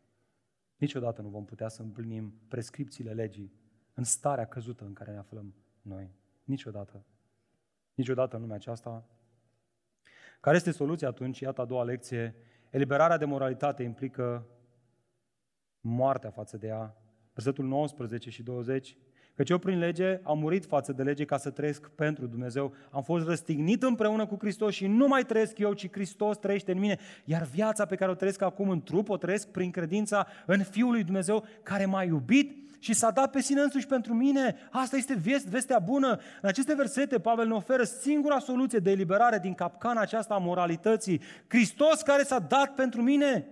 Niciodată 0.81 1.23
nu 1.23 1.29
vom 1.29 1.45
putea 1.45 1.69
să 1.69 1.83
împlinim 1.83 2.35
prescripțiile 2.49 3.13
legii 3.13 3.53
în 3.95 4.05
starea 4.05 4.47
căzută 4.47 4.85
în 4.85 4.93
care 4.93 5.11
ne 5.11 5.19
aflăm 5.19 5.55
noi. 5.83 6.15
Niciodată. 6.45 7.05
Niciodată 7.95 8.37
în 8.37 8.43
lumea 8.43 8.57
aceasta. 8.57 9.09
Care 10.41 10.57
este 10.57 10.71
soluția 10.71 11.09
atunci? 11.09 11.41
Iată 11.41 11.61
a 11.61 11.65
doua 11.65 11.83
lecție. 11.85 12.35
Eliberarea 12.71 13.17
de 13.17 13.25
moralitate 13.25 13.83
implică 13.83 14.47
moartea 15.81 16.31
față 16.31 16.57
de 16.57 16.67
ea. 16.67 16.97
Versetul 17.33 17.65
19 17.65 18.31
și 18.31 18.43
20 18.43 18.97
Căci 19.35 19.51
eu 19.51 19.59
prin 19.59 19.79
lege 19.79 20.21
am 20.23 20.39
murit 20.39 20.65
față 20.65 20.93
de 20.93 21.03
lege 21.03 21.25
ca 21.25 21.37
să 21.37 21.51
trăiesc 21.51 21.89
pentru 21.89 22.27
Dumnezeu. 22.27 22.75
Am 22.91 23.03
fost 23.03 23.27
răstignit 23.27 23.83
împreună 23.83 24.27
cu 24.27 24.37
Hristos 24.39 24.75
și 24.75 24.87
nu 24.87 25.07
mai 25.07 25.25
trăiesc 25.25 25.59
eu, 25.59 25.73
ci 25.73 25.91
Hristos 25.91 26.37
trăiește 26.37 26.73
în 26.73 26.79
mine. 26.79 26.99
Iar 27.25 27.43
viața 27.43 27.87
pe 27.87 27.97
care 27.97 28.11
o 28.11 28.15
trăiesc 28.15 28.43
acum 28.43 28.69
în 28.69 28.83
trup, 28.83 29.09
o 29.09 29.17
trăiesc 29.17 29.49
prin 29.49 29.71
credința 29.71 30.27
în 30.47 30.63
Fiul 30.63 30.91
lui 30.91 31.05
Dumnezeu 31.05 31.45
care 31.63 31.85
m-a 31.85 32.03
iubit 32.03 32.61
și 32.83 32.93
s-a 32.93 33.11
dat 33.11 33.31
pe 33.31 33.41
sine 33.41 33.61
însuși 33.61 33.87
pentru 33.87 34.15
mine. 34.15 34.57
Asta 34.71 34.97
este 34.97 35.19
vest, 35.25 35.47
vestea 35.47 35.79
bună. 35.79 36.21
În 36.43 36.49
aceste 36.49 36.75
versete, 36.75 37.19
Pavel 37.19 37.47
ne 37.47 37.55
oferă 37.55 37.83
singura 37.83 38.39
soluție 38.39 38.79
de 38.79 38.91
eliberare 38.91 39.39
din 39.39 39.55
capcana 39.55 40.01
aceasta 40.01 40.35
a 40.35 40.39
moralității. 40.39 41.21
Hristos 41.47 42.03
care 42.03 42.23
s-a 42.23 42.39
dat 42.39 42.75
pentru 42.75 43.03
mine. 43.03 43.49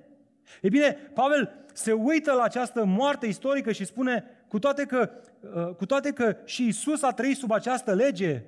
E 0.63 0.69
bine, 0.69 0.97
Pavel 1.15 1.67
se 1.73 1.93
uită 1.93 2.33
la 2.33 2.43
această 2.43 2.85
moarte 2.85 3.27
istorică 3.27 3.73
și 3.73 3.85
spune, 3.85 4.25
cu 4.49 4.59
toate 4.59 4.85
că, 4.85 5.11
uh, 5.11 5.28
cu 5.77 5.87
toate 5.87 6.13
că 6.13 6.37
și 6.45 6.67
Isus 6.67 7.03
a 7.03 7.13
trăit 7.13 7.37
sub 7.37 7.51
această 7.51 7.95
lege, 7.95 8.45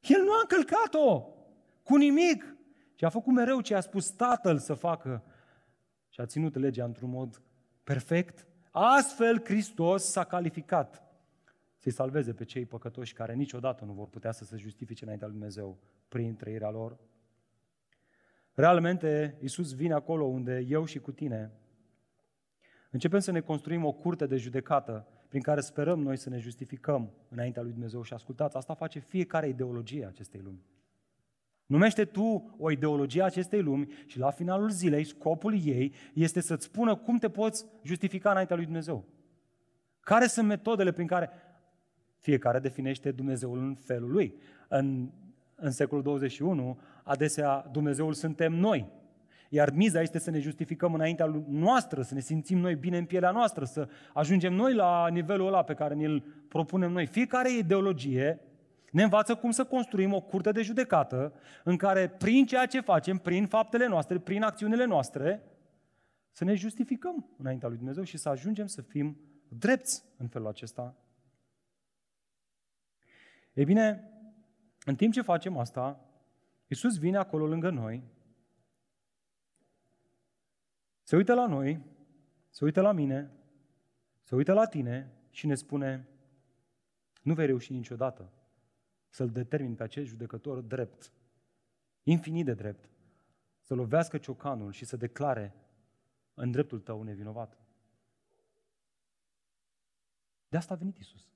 el 0.00 0.22
nu 0.22 0.32
a 0.32 0.40
încălcat-o 0.40 1.20
cu 1.82 1.96
nimic, 1.96 2.56
ci 2.94 3.02
a 3.02 3.08
făcut 3.08 3.32
mereu 3.32 3.60
ce 3.60 3.74
a 3.74 3.80
spus 3.80 4.10
Tatăl 4.10 4.58
să 4.58 4.74
facă 4.74 5.24
și 6.08 6.20
a 6.20 6.26
ținut 6.26 6.56
legea 6.56 6.84
într-un 6.84 7.10
mod 7.10 7.42
perfect. 7.84 8.46
Astfel, 8.70 9.44
Hristos 9.44 10.04
s-a 10.04 10.24
calificat 10.24 11.02
să-i 11.76 11.92
salveze 11.92 12.32
pe 12.32 12.44
cei 12.44 12.66
păcătoși 12.66 13.12
care 13.12 13.34
niciodată 13.34 13.84
nu 13.84 13.92
vor 13.92 14.08
putea 14.08 14.32
să 14.32 14.44
se 14.44 14.56
justifice 14.56 15.04
înaintea 15.04 15.26
lui 15.28 15.36
Dumnezeu 15.36 15.78
prin 16.08 16.36
trăirea 16.36 16.70
lor. 16.70 16.98
Realmente, 18.52 19.38
Isus 19.40 19.74
vine 19.74 19.94
acolo 19.94 20.24
unde 20.24 20.64
eu 20.68 20.84
și 20.84 20.98
cu 20.98 21.12
tine 21.12 21.52
Începem 22.90 23.18
să 23.18 23.30
ne 23.30 23.40
construim 23.40 23.84
o 23.84 23.92
curte 23.92 24.26
de 24.26 24.36
judecată 24.36 25.06
prin 25.28 25.42
care 25.42 25.60
sperăm 25.60 26.00
noi 26.00 26.16
să 26.16 26.28
ne 26.28 26.38
justificăm 26.38 27.10
înaintea 27.28 27.62
lui 27.62 27.72
Dumnezeu 27.72 28.02
și 28.02 28.12
ascultați, 28.12 28.56
asta 28.56 28.74
face 28.74 28.98
fiecare 28.98 29.48
ideologie 29.48 30.04
a 30.04 30.08
acestei 30.08 30.40
lumi. 30.44 30.62
Numește 31.66 32.04
tu 32.04 32.54
o 32.58 32.70
ideologie 32.70 33.22
a 33.22 33.24
acestei 33.24 33.62
lumi 33.62 33.88
și 34.06 34.18
la 34.18 34.30
finalul 34.30 34.70
zilei 34.70 35.04
scopul 35.04 35.64
ei 35.64 35.94
este 36.14 36.40
să-ți 36.40 36.64
spună 36.64 36.96
cum 36.96 37.18
te 37.18 37.30
poți 37.30 37.66
justifica 37.82 38.30
înaintea 38.30 38.56
lui 38.56 38.64
Dumnezeu. 38.64 39.04
Care 40.00 40.26
sunt 40.26 40.46
metodele 40.46 40.92
prin 40.92 41.06
care 41.06 41.30
fiecare 42.18 42.58
definește 42.58 43.10
Dumnezeul 43.10 43.58
în 43.58 43.74
felul 43.74 44.10
lui. 44.10 44.34
În, 44.68 45.10
în 45.54 45.70
secolul 45.70 46.02
21, 46.02 46.78
adesea 47.02 47.68
Dumnezeul 47.72 48.12
suntem 48.12 48.52
noi, 48.52 48.92
iar 49.48 49.70
miza 49.70 50.00
este 50.00 50.18
să 50.18 50.30
ne 50.30 50.38
justificăm 50.38 50.94
înaintea 50.94 51.44
noastră, 51.48 52.02
să 52.02 52.14
ne 52.14 52.20
simțim 52.20 52.58
noi 52.58 52.74
bine 52.74 52.98
în 52.98 53.04
pielea 53.04 53.30
noastră, 53.30 53.64
să 53.64 53.88
ajungem 54.12 54.52
noi 54.52 54.74
la 54.74 55.08
nivelul 55.08 55.46
ăla 55.46 55.62
pe 55.62 55.74
care 55.74 55.94
ne-l 55.94 56.24
propunem 56.48 56.92
noi. 56.92 57.06
Fiecare 57.06 57.52
ideologie 57.52 58.40
ne 58.90 59.02
învață 59.02 59.34
cum 59.34 59.50
să 59.50 59.64
construim 59.64 60.12
o 60.12 60.20
curte 60.20 60.52
de 60.52 60.62
judecată 60.62 61.32
în 61.64 61.76
care 61.76 62.08
prin 62.08 62.46
ceea 62.46 62.66
ce 62.66 62.80
facem, 62.80 63.18
prin 63.18 63.46
faptele 63.46 63.86
noastre, 63.86 64.18
prin 64.18 64.42
acțiunile 64.42 64.84
noastre, 64.84 65.42
să 66.30 66.44
ne 66.44 66.54
justificăm 66.54 67.30
înaintea 67.38 67.68
lui 67.68 67.76
Dumnezeu 67.76 68.02
și 68.02 68.16
să 68.16 68.28
ajungem 68.28 68.66
să 68.66 68.82
fim 68.82 69.20
drepți 69.48 70.04
în 70.16 70.28
felul 70.28 70.48
acesta. 70.48 70.96
Ei 73.52 73.64
bine, 73.64 74.10
în 74.84 74.94
timp 74.94 75.12
ce 75.12 75.20
facem 75.20 75.58
asta, 75.58 76.00
Iisus 76.66 76.98
vine 76.98 77.16
acolo 77.16 77.46
lângă 77.46 77.70
noi 77.70 78.02
se 81.08 81.16
uită 81.16 81.34
la 81.34 81.46
noi, 81.46 81.80
se 82.48 82.64
uită 82.64 82.80
la 82.80 82.92
mine, 82.92 83.30
se 84.22 84.34
uită 84.34 84.52
la 84.52 84.66
tine 84.66 85.12
și 85.30 85.46
ne 85.46 85.54
spune, 85.54 86.08
nu 87.22 87.34
vei 87.34 87.46
reuși 87.46 87.72
niciodată 87.72 88.32
să-l 89.08 89.30
determin 89.30 89.74
pe 89.74 89.82
acest 89.82 90.08
judecător 90.08 90.60
drept, 90.60 91.12
infinit 92.02 92.44
de 92.44 92.54
drept, 92.54 92.90
să 93.60 93.74
lovească 93.74 94.18
ciocanul 94.18 94.72
și 94.72 94.84
să 94.84 94.96
declare 94.96 95.54
în 96.34 96.50
dreptul 96.50 96.80
tău 96.80 97.02
nevinovat. 97.02 97.58
De 100.48 100.56
asta 100.56 100.74
a 100.74 100.76
venit 100.76 100.98
Isus. 100.98 101.28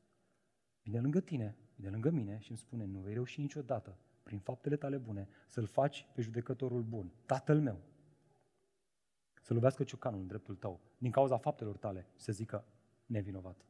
Vine 0.83 1.01
lângă 1.01 1.21
tine, 1.21 1.57
vine 1.75 1.91
lângă 1.91 2.11
mine 2.11 2.39
și 2.39 2.51
îmi 2.51 2.59
spune, 2.59 2.85
nu 2.85 2.99
vei 2.99 3.15
reuși 3.15 3.41
niciodată, 3.41 3.99
prin 4.23 4.39
faptele 4.39 4.77
tale 4.77 4.99
bune, 4.99 5.29
să-l 5.47 5.67
faci 5.67 6.07
pe 6.15 6.23
judecătorul 6.23 6.83
bun, 6.83 7.13
tatăl 7.27 7.61
meu, 7.61 7.81
să 9.43 9.55
lovească 9.55 9.85
ciocanul 9.85 10.21
în 10.21 10.27
dreptul 10.27 10.57
tău, 10.57 10.81
din 10.99 11.11
cauza 11.11 11.39
faptelor 11.39 11.77
tale, 11.77 12.07
să 12.17 12.33
zică 12.33 12.65
nevinovat. 13.07 13.65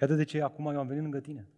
Iată 0.00 0.14
de 0.14 0.24
ce 0.24 0.42
acum 0.42 0.66
eu 0.66 0.78
am 0.78 0.86
venit 0.86 1.02
lângă 1.02 1.20
tine. 1.20 1.48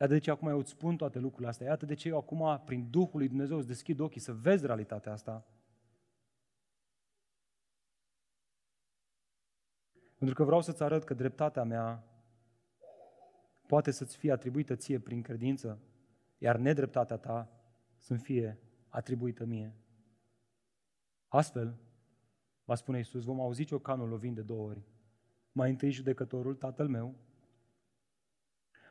Iată 0.00 0.12
de 0.12 0.18
ce 0.18 0.30
acum 0.30 0.48
eu 0.48 0.58
îți 0.58 0.70
spun 0.70 0.96
toate 0.96 1.18
lucrurile 1.18 1.48
astea. 1.48 1.66
Iată 1.66 1.86
de 1.86 1.94
ce 1.94 2.08
eu 2.08 2.16
acum, 2.16 2.62
prin 2.64 2.90
Duhul 2.90 3.18
lui 3.18 3.28
Dumnezeu, 3.28 3.56
îți 3.56 3.66
deschid 3.66 4.00
ochii 4.00 4.20
să 4.20 4.32
vezi 4.32 4.66
realitatea 4.66 5.12
asta. 5.12 5.46
Pentru 10.18 10.34
că 10.36 10.44
vreau 10.44 10.60
să-ți 10.60 10.82
arăt 10.82 11.04
că 11.04 11.14
dreptatea 11.14 11.64
mea 11.64 12.04
poate 13.66 13.90
să-ți 13.90 14.16
fie 14.16 14.32
atribuită 14.32 14.76
ție 14.76 14.98
prin 14.98 15.22
credință, 15.22 15.80
iar 16.38 16.56
nedreptatea 16.56 17.16
ta 17.16 17.53
să-mi 18.04 18.18
fie 18.18 18.58
atribuită 18.88 19.44
mie. 19.44 19.74
Astfel, 21.28 21.78
va 22.64 22.74
spune 22.74 22.96
Iisus, 22.96 23.24
vom 23.24 23.40
auzi 23.40 23.64
ciocanul 23.64 24.08
lovind 24.08 24.34
de 24.34 24.42
două 24.42 24.68
ori. 24.68 24.82
Mai 25.52 25.70
întâi 25.70 25.90
judecătorul, 25.90 26.54
tatăl 26.54 26.88
meu, 26.88 27.14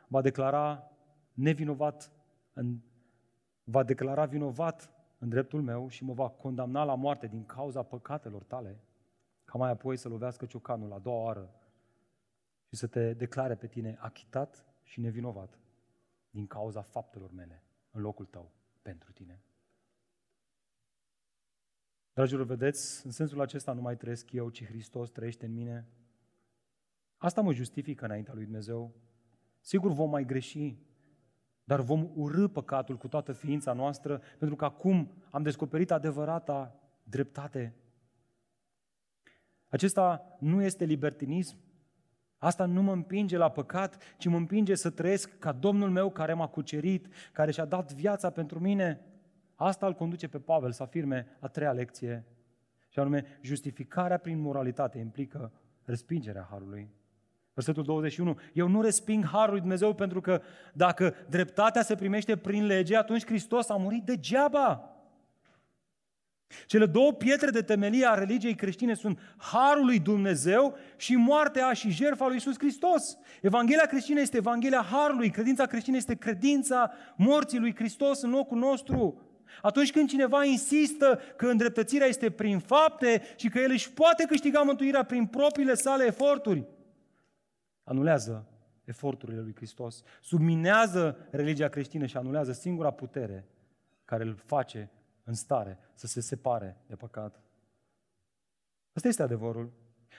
va 0.07 0.22
declara 0.22 0.91
nevinovat, 1.34 2.11
în, 2.53 2.80
va 3.64 3.84
declara 3.84 4.26
vinovat 4.26 4.91
în 5.18 5.30
dreptul 5.30 5.61
meu 5.61 5.88
și 5.88 6.03
mă 6.03 6.14
va 6.14 6.30
condamna 6.30 6.84
la 6.84 6.95
moarte 6.95 7.28
din 7.28 7.45
cauza 7.45 7.84
păcatelor 7.84 8.43
tale, 8.43 8.80
ca 9.45 9.57
mai 9.57 9.70
apoi 9.70 9.97
să 9.97 10.07
lovească 10.07 10.45
ciocanul 10.45 10.93
a 10.93 10.99
doua 10.99 11.24
oară 11.24 11.55
și 12.68 12.76
să 12.76 12.88
te 12.88 13.14
declare 13.14 13.55
pe 13.55 13.68
tine 13.68 13.97
achitat 13.99 14.66
și 14.84 14.99
nevinovat. 14.99 15.59
din 16.30 16.47
cauza 16.47 16.82
faptelor 16.82 17.32
mele 17.32 17.64
în 17.91 18.01
locul 18.01 18.26
tău 18.26 18.51
pentru 18.84 19.11
tine. 19.11 19.43
Dragilor, 22.13 22.45
vedeți, 22.45 23.05
în 23.05 23.11
sensul 23.11 23.41
acesta 23.41 23.73
nu 23.73 23.81
mai 23.81 23.97
trăiesc 23.97 24.31
eu, 24.31 24.49
ci 24.49 24.65
Hristos 24.65 25.09
trăiește 25.09 25.45
în 25.45 25.53
mine. 25.53 25.88
Asta 27.17 27.41
mă 27.41 27.53
justifică 27.53 28.05
înaintea 28.05 28.34
lui 28.34 28.43
Dumnezeu. 28.43 28.95
Sigur 29.59 29.91
vom 29.91 30.09
mai 30.09 30.25
greși, 30.25 30.77
dar 31.63 31.81
vom 31.81 32.11
urâ 32.13 32.47
păcatul 32.47 32.97
cu 32.97 33.07
toată 33.07 33.31
ființa 33.31 33.73
noastră, 33.73 34.21
pentru 34.38 34.55
că 34.55 34.65
acum 34.65 35.23
am 35.31 35.43
descoperit 35.43 35.91
adevărata 35.91 36.79
dreptate. 37.03 37.75
Acesta 39.67 40.38
nu 40.39 40.61
este 40.61 40.86
libertinism. 40.86 41.57
Asta 42.43 42.65
nu 42.65 42.81
mă 42.81 42.91
împinge 42.91 43.37
la 43.37 43.49
păcat, 43.49 43.97
ci 44.17 44.25
mă 44.25 44.37
împinge 44.37 44.75
să 44.75 44.89
trăiesc 44.89 45.39
ca 45.39 45.51
Domnul 45.51 45.89
meu 45.89 46.09
care 46.09 46.33
m-a 46.33 46.47
cucerit, 46.47 47.07
care 47.31 47.51
și-a 47.51 47.65
dat 47.65 47.93
viața 47.93 48.29
pentru 48.29 48.59
mine. 48.59 48.99
Asta 49.55 49.85
îl 49.85 49.93
conduce 49.93 50.27
pe 50.27 50.39
Pavel 50.39 50.71
să 50.71 50.83
afirme 50.83 51.27
a 51.39 51.47
treia 51.47 51.71
lecție, 51.71 52.25
și 52.89 52.99
anume, 52.99 53.25
justificarea 53.41 54.17
prin 54.17 54.39
moralitate 54.39 54.97
implică 54.99 55.51
respingerea 55.83 56.47
harului. 56.49 56.89
Versetul 57.53 57.83
21. 57.83 58.39
Eu 58.53 58.67
nu 58.67 58.81
resping 58.81 59.25
harul 59.25 59.51
lui 59.51 59.59
Dumnezeu 59.59 59.93
pentru 59.93 60.21
că 60.21 60.41
dacă 60.73 61.13
dreptatea 61.29 61.81
se 61.81 61.95
primește 61.95 62.37
prin 62.37 62.65
lege, 62.65 62.95
atunci 62.95 63.25
Hristos 63.25 63.69
a 63.69 63.75
murit 63.75 64.03
degeaba. 64.03 64.92
Cele 66.66 66.86
două 66.86 67.14
pietre 67.14 67.49
de 67.49 67.62
temelie 67.62 68.06
a 68.06 68.14
religiei 68.14 68.56
creștine 68.56 68.93
sunt 68.93 69.20
harul 69.38 69.86
lui 69.86 69.99
Dumnezeu 69.99 70.78
și 70.95 71.16
moartea 71.16 71.74
și 71.74 71.89
jertfa 71.89 72.28
lui 72.28 72.36
Isus 72.36 72.58
Hristos. 72.58 73.18
Evanghelia 73.41 73.86
creștină 73.86 74.20
este 74.20 74.38
Evanghelia 74.38 74.86
harului, 74.91 75.30
credința 75.30 75.66
creștină 75.66 75.97
este 75.97 76.16
credința 76.16 76.91
morții 77.16 77.60
lui 77.60 77.76
Hristos 77.76 78.22
în 78.22 78.30
locul 78.30 78.58
nostru. 78.58 79.22
Atunci 79.62 79.91
când 79.91 80.10
cineva 80.10 80.43
insistă 80.43 81.20
că 81.36 81.47
îndreptățirea 81.47 82.08
este 82.08 82.30
prin 82.30 82.60
fapte 82.60 83.22
și 83.36 83.49
că 83.49 83.60
el 83.60 83.72
își 83.72 83.91
poate 83.91 84.26
câștiga 84.26 84.62
mântuirea 84.62 85.04
prin 85.04 85.26
propriile 85.26 85.74
sale 85.74 86.06
eforturi, 86.06 86.66
anulează 87.84 88.47
eforturile 88.86 89.41
lui 89.41 89.56
Hristos, 89.56 90.04
subminează 90.22 91.28
religia 91.32 91.68
creștină 91.68 92.06
și 92.06 92.18
anulează 92.18 92.51
singura 92.51 92.91
putere 92.91 93.47
care 94.06 94.24
îl 94.24 94.36
face 94.45 94.91
în 95.24 95.34
stare 95.34 95.80
să 95.93 96.07
se 96.07 96.21
separe 96.21 96.78
de 96.88 96.95
păcat. 96.95 97.41
Asta 98.93 99.07
este 99.07 99.24
adevărul. 99.24 99.71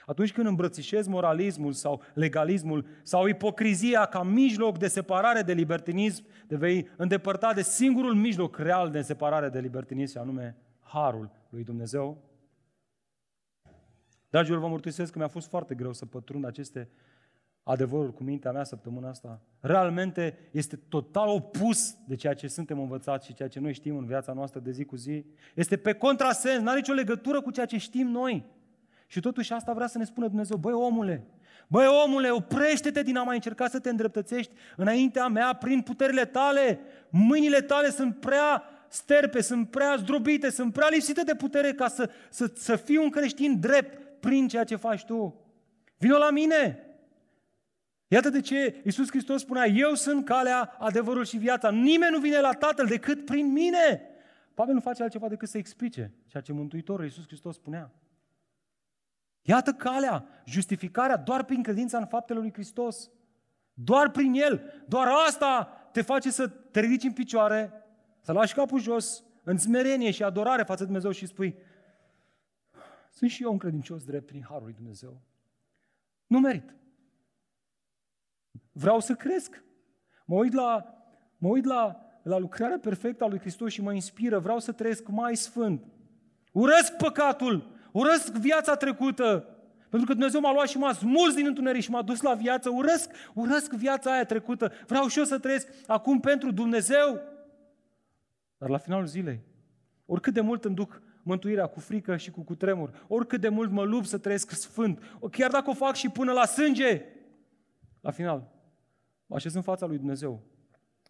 Atunci 0.05 0.33
când 0.33 0.47
îmbrățișezi 0.47 1.09
moralismul 1.09 1.73
sau 1.73 2.01
legalismul 2.13 2.85
sau 3.03 3.27
ipocrizia 3.27 4.05
ca 4.05 4.23
mijloc 4.23 4.77
de 4.77 4.87
separare 4.87 5.41
de 5.41 5.53
libertinism, 5.53 6.25
te 6.47 6.55
vei 6.55 6.89
îndepărta 6.97 7.53
de 7.53 7.61
singurul 7.61 8.13
mijloc 8.13 8.57
real 8.57 8.91
de 8.91 9.01
separare 9.01 9.49
de 9.49 9.59
libertinism, 9.59 10.11
și 10.11 10.17
anume 10.17 10.57
Harul 10.79 11.31
lui 11.49 11.63
Dumnezeu. 11.63 12.23
Dragilor, 14.29 14.59
vă 14.59 14.67
mărturisesc 14.67 15.11
că 15.11 15.17
mi-a 15.17 15.27
fost 15.27 15.47
foarte 15.47 15.75
greu 15.75 15.93
să 15.93 16.05
pătrund 16.05 16.45
aceste 16.45 16.89
adevărul 17.67 18.11
cu 18.11 18.23
mintea 18.23 18.51
mea 18.51 18.63
săptămâna 18.63 19.09
asta. 19.09 19.41
Realmente 19.59 20.37
este 20.51 20.75
total 20.75 21.27
opus 21.27 21.95
de 22.07 22.15
ceea 22.15 22.33
ce 22.33 22.47
suntem 22.47 22.79
învățați 22.79 23.25
și 23.25 23.33
ceea 23.33 23.49
ce 23.49 23.59
noi 23.59 23.73
știm 23.73 23.97
în 23.97 24.05
viața 24.05 24.33
noastră 24.33 24.59
de 24.59 24.71
zi 24.71 24.85
cu 24.85 24.95
zi. 24.95 25.25
Este 25.55 25.77
pe 25.77 25.93
contrasens, 25.93 26.61
nu 26.61 26.69
are 26.69 26.77
nicio 26.77 26.93
legătură 26.93 27.41
cu 27.41 27.51
ceea 27.51 27.65
ce 27.65 27.77
știm 27.77 28.07
noi. 28.07 28.45
Și 29.07 29.19
totuși 29.19 29.53
asta 29.53 29.73
vrea 29.73 29.87
să 29.87 29.97
ne 29.97 30.03
spună 30.03 30.27
Dumnezeu, 30.27 30.57
băi 30.57 30.73
omule, 30.73 31.27
băi 31.67 31.85
omule, 32.05 32.29
oprește-te 32.29 33.03
din 33.03 33.17
a 33.17 33.23
mai 33.23 33.35
încerca 33.35 33.67
să 33.67 33.79
te 33.79 33.89
îndreptățești 33.89 34.51
înaintea 34.75 35.27
mea 35.27 35.53
prin 35.53 35.81
puterile 35.81 36.25
tale. 36.25 36.79
Mâinile 37.09 37.61
tale 37.61 37.89
sunt 37.89 38.19
prea 38.19 38.63
sterpe, 38.87 39.41
sunt 39.41 39.69
prea 39.69 39.95
zdrobite, 39.95 40.49
sunt 40.49 40.73
prea 40.73 40.87
lipsite 40.89 41.21
de 41.21 41.35
putere 41.35 41.73
ca 41.73 41.87
să, 41.87 42.09
să, 42.29 42.51
să 42.55 42.75
fii 42.75 42.97
un 42.97 43.09
creștin 43.09 43.59
drept 43.59 44.19
prin 44.19 44.47
ceea 44.47 44.63
ce 44.63 44.75
faci 44.75 45.05
tu. 45.05 45.39
Vino 45.97 46.17
la 46.17 46.29
mine, 46.29 46.84
Iată 48.07 48.29
de 48.29 48.41
ce 48.41 48.81
Iisus 48.83 49.09
Hristos 49.09 49.41
spunea, 49.41 49.65
eu 49.65 49.93
sunt 49.93 50.25
calea, 50.25 50.75
adevărul 50.79 51.25
și 51.25 51.37
viața. 51.37 51.71
Nimeni 51.71 52.11
nu 52.11 52.19
vine 52.19 52.39
la 52.39 52.51
Tatăl 52.51 52.85
decât 52.85 53.25
prin 53.25 53.51
mine. 53.51 54.01
Pavel 54.53 54.73
nu 54.73 54.79
face 54.79 55.03
altceva 55.03 55.27
decât 55.27 55.49
să 55.49 55.57
explice 55.57 56.13
ceea 56.27 56.43
ce 56.43 56.53
Mântuitorul 56.53 57.03
Iisus 57.05 57.25
Hristos 57.25 57.55
spunea. 57.55 57.91
Iată 59.41 59.73
calea, 59.73 60.27
justificarea 60.45 61.17
doar 61.17 61.43
prin 61.43 61.63
credința 61.63 61.97
în 61.97 62.05
faptele 62.05 62.39
lui 62.39 62.53
Hristos. 62.53 63.09
Doar 63.73 64.11
prin 64.11 64.33
El. 64.33 64.83
Doar 64.87 65.07
asta 65.27 65.65
te 65.91 66.01
face 66.01 66.31
să 66.31 66.47
te 66.47 66.79
ridici 66.79 67.03
în 67.03 67.13
picioare, 67.13 67.73
să 68.21 68.31
lași 68.31 68.53
capul 68.53 68.79
jos, 68.79 69.23
în 69.43 69.57
smerenie 69.57 70.11
și 70.11 70.23
adorare 70.23 70.63
față 70.63 70.79
de 70.79 70.83
Dumnezeu 70.83 71.11
și 71.11 71.25
spui, 71.25 71.55
sunt 73.11 73.29
și 73.29 73.43
eu 73.43 73.51
un 73.51 73.57
credincios 73.57 74.03
drept 74.03 74.25
prin 74.25 74.45
Harul 74.49 74.63
lui 74.63 74.73
Dumnezeu. 74.73 75.21
Nu 76.27 76.39
merit. 76.39 76.73
Vreau 78.77 78.99
să 78.99 79.13
cresc. 79.13 79.63
Mă 80.25 80.35
uit 80.35 80.53
la, 80.53 80.85
mă 81.37 81.47
uit 81.47 81.65
la, 81.65 82.05
la 82.23 82.37
lucrarea 82.37 82.79
perfectă 82.79 83.23
a 83.23 83.27
lui 83.27 83.39
Hristos 83.39 83.71
și 83.71 83.81
mă 83.81 83.93
inspiră. 83.93 84.39
Vreau 84.39 84.59
să 84.59 84.71
trăiesc 84.71 85.07
mai 85.07 85.35
sfânt. 85.35 85.85
Urăsc 86.51 86.95
păcatul, 86.97 87.71
urăsc 87.91 88.31
viața 88.31 88.75
trecută, 88.75 89.47
pentru 89.89 90.07
că 90.07 90.13
Dumnezeu 90.13 90.41
m-a 90.41 90.51
luat 90.51 90.67
și 90.67 90.77
m-a 90.77 90.93
smuls 90.93 91.33
din 91.33 91.45
întuneric 91.45 91.81
și 91.81 91.91
m-a 91.91 92.01
dus 92.01 92.21
la 92.21 92.33
viață. 92.33 92.69
Urăsc, 92.69 93.11
urăsc 93.33 93.71
viața 93.71 94.11
aia 94.11 94.25
trecută. 94.25 94.71
Vreau 94.87 95.07
și 95.07 95.17
eu 95.17 95.23
să 95.23 95.39
trăiesc 95.39 95.67
acum 95.87 96.19
pentru 96.19 96.51
Dumnezeu. 96.51 97.21
Dar 98.57 98.69
la 98.69 98.77
finalul 98.77 99.05
zilei, 99.05 99.41
oricât 100.05 100.33
de 100.33 100.41
mult 100.41 100.65
îmi 100.65 100.75
duc 100.75 101.01
mântuirea 101.23 101.67
cu 101.67 101.79
frică 101.79 102.17
și 102.17 102.31
cu 102.31 102.41
cutremur, 102.41 103.05
oricât 103.07 103.41
de 103.41 103.49
mult 103.49 103.71
mă 103.71 103.83
lupt 103.83 104.07
să 104.07 104.17
trăiesc 104.17 104.51
sfânt, 104.51 105.01
chiar 105.31 105.51
dacă 105.51 105.69
o 105.69 105.73
fac 105.73 105.95
și 105.95 106.09
până 106.09 106.31
la 106.31 106.45
sânge, 106.45 107.05
la 108.01 108.11
final, 108.11 108.54
mă 109.25 109.35
așez 109.35 109.53
în 109.53 109.61
fața 109.61 109.85
lui 109.85 109.97
Dumnezeu, 109.97 110.43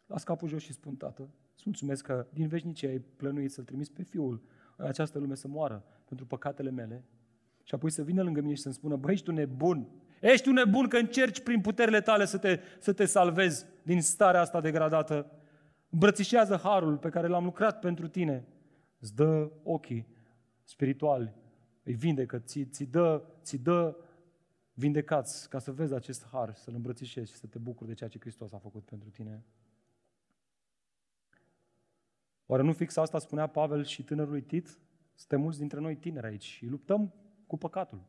las 0.06 0.24
capul 0.24 0.48
jos 0.48 0.62
și 0.62 0.74
spun, 0.74 0.96
Tată, 0.96 1.30
îți 1.56 1.64
mulțumesc 1.66 2.04
că 2.06 2.28
din 2.34 2.48
veșnicie 2.48 2.90
ai 2.90 3.00
plănuit 3.00 3.52
să-L 3.52 3.64
trimiți 3.64 3.92
pe 3.92 4.04
Fiul 4.04 4.42
în 4.78 4.86
această 4.86 5.20
lume 5.20 5.36
să 5.36 5.48
moară 5.48 5.84
pentru 6.06 6.26
păcatele 6.26 6.70
mele 6.70 7.06
și 7.64 7.76
apoi 7.76 7.90
să 7.90 8.04
vină 8.04 8.24
lângă 8.24 8.42
mine 8.42 8.54
și 8.54 8.62
să-mi 8.62 8.74
spună, 8.74 8.96
băi, 8.96 9.14
ești 9.14 9.30
un 9.30 9.36
nebun, 9.36 9.90
ești 10.22 10.48
un 10.48 10.54
nebun 10.54 10.88
că 10.88 10.98
încerci 10.98 11.40
prin 11.40 11.62
puterile 11.62 12.02
tale 12.02 12.26
să 12.26 12.38
te, 12.38 12.60
să 12.80 12.94
te 12.94 13.06
salvezi 13.06 13.66
din 13.84 14.02
starea 14.02 14.42
asta 14.42 14.62
degradată. 14.62 15.32
Îmbrățișează 15.90 16.60
harul 16.64 16.98
pe 16.98 17.10
care 17.10 17.28
l-am 17.28 17.44
lucrat 17.44 17.80
pentru 17.80 18.08
tine. 18.08 18.48
Îți 19.00 19.16
dă 19.16 19.52
ochii 19.64 20.08
spirituali, 20.64 21.34
îi 21.84 21.94
vindecă, 21.94 22.40
ți, 22.40 22.64
ți, 22.64 22.84
dă, 22.84 23.24
ți 23.44 23.58
dă 23.58 23.96
vindecați 24.76 25.50
ca 25.50 25.60
să 25.60 25.72
vezi 25.72 25.94
acest 25.94 26.26
har, 26.26 26.56
să-L 26.56 26.74
îmbrățișezi 26.74 27.32
și 27.32 27.38
să 27.38 27.48
te 27.48 27.58
bucuri 27.58 27.90
de 27.90 27.96
ceea 27.96 28.10
ce 28.10 28.20
Hristos 28.20 28.52
a 28.52 28.58
făcut 28.58 28.84
pentru 28.84 29.10
tine. 29.10 29.44
Oare 32.46 32.64
nu 32.64 32.74
fix 32.74 32.96
asta 32.98 33.20
spunea 33.20 33.48
Pavel 33.48 33.84
și 33.84 34.04
tânărului 34.04 34.42
Tit? 34.42 34.80
Suntem 35.14 35.42
mulți 35.42 35.60
dintre 35.60 35.80
noi 35.80 35.96
tineri 35.96 36.26
aici 36.26 36.44
și 36.44 36.66
luptăm 36.66 37.14
cu 37.48 37.58
păcatul. 37.58 38.04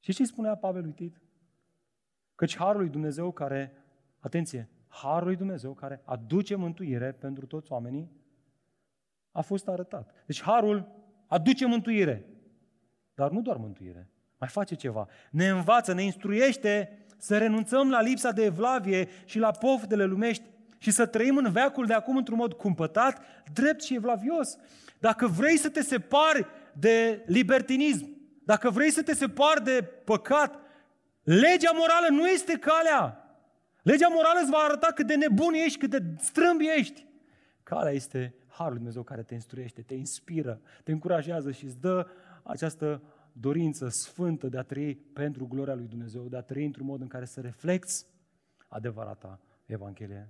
Și 0.00 0.12
ce 0.12 0.24
spunea 0.24 0.56
Pavel 0.56 0.82
lui 0.82 0.92
Tit? 0.92 1.20
Căci 2.34 2.56
Harul 2.56 2.80
lui 2.80 2.90
Dumnezeu 2.90 3.32
care, 3.32 3.72
atenție, 4.18 4.68
Harul 4.88 5.26
lui 5.26 5.36
Dumnezeu 5.36 5.74
care 5.74 6.02
aduce 6.04 6.54
mântuire 6.54 7.12
pentru 7.12 7.46
toți 7.46 7.72
oamenii, 7.72 8.10
a 9.30 9.40
fost 9.40 9.68
arătat. 9.68 10.24
Deci 10.26 10.42
Harul 10.42 10.88
aduce 11.26 11.66
mântuire, 11.66 12.26
dar 13.14 13.30
nu 13.30 13.42
doar 13.42 13.56
mântuire, 13.56 14.10
mai 14.38 14.48
face 14.48 14.74
ceva. 14.74 15.06
Ne 15.30 15.48
învață, 15.48 15.92
ne 15.92 16.02
instruiește 16.02 16.98
să 17.18 17.38
renunțăm 17.38 17.90
la 17.90 18.00
lipsa 18.00 18.30
de 18.30 18.44
evlavie 18.44 19.08
și 19.24 19.38
la 19.38 19.50
poftele 19.50 20.04
lumești 20.04 20.44
și 20.78 20.90
să 20.90 21.06
trăim 21.06 21.36
în 21.36 21.52
veacul 21.52 21.86
de 21.86 21.92
acum 21.92 22.16
într-un 22.16 22.36
mod 22.36 22.52
cumpătat, 22.52 23.22
drept 23.52 23.82
și 23.82 23.94
evlavios. 23.94 24.56
Dacă 24.98 25.26
vrei 25.26 25.56
să 25.56 25.68
te 25.68 25.82
separi 25.82 26.46
de 26.72 27.22
libertinism, 27.26 28.16
dacă 28.44 28.70
vrei 28.70 28.90
să 28.90 29.02
te 29.02 29.14
separi 29.14 29.64
de 29.64 29.82
păcat, 30.04 30.58
legea 31.22 31.70
morală 31.74 32.06
nu 32.10 32.26
este 32.26 32.52
calea. 32.58 33.18
Legea 33.82 34.08
morală 34.08 34.38
îți 34.42 34.50
va 34.50 34.58
arăta 34.58 34.86
cât 34.94 35.06
de 35.06 35.14
nebun 35.14 35.54
ești, 35.54 35.78
cât 35.78 35.90
de 35.90 36.02
strâmb 36.18 36.60
ești. 36.78 37.06
Calea 37.62 37.92
este 37.92 38.34
Harul 38.48 38.68
Lui 38.68 38.76
Dumnezeu 38.76 39.02
care 39.02 39.22
te 39.22 39.34
instruiește, 39.34 39.82
te 39.82 39.94
inspiră, 39.94 40.60
te 40.82 40.92
încurajează 40.92 41.50
și 41.50 41.64
îți 41.64 41.80
dă 41.80 42.06
această 42.42 43.02
dorință 43.36 43.88
sfântă 43.88 44.48
de 44.48 44.58
a 44.58 44.62
trăi 44.62 44.94
pentru 44.94 45.46
gloria 45.46 45.74
lui 45.74 45.86
Dumnezeu, 45.86 46.28
de 46.28 46.36
a 46.36 46.42
trăi 46.42 46.64
într-un 46.64 46.86
mod 46.86 47.00
în 47.00 47.08
care 47.08 47.24
să 47.24 47.40
reflecți 47.40 48.06
adevărata 48.68 49.40
Evanghelie. 49.66 50.28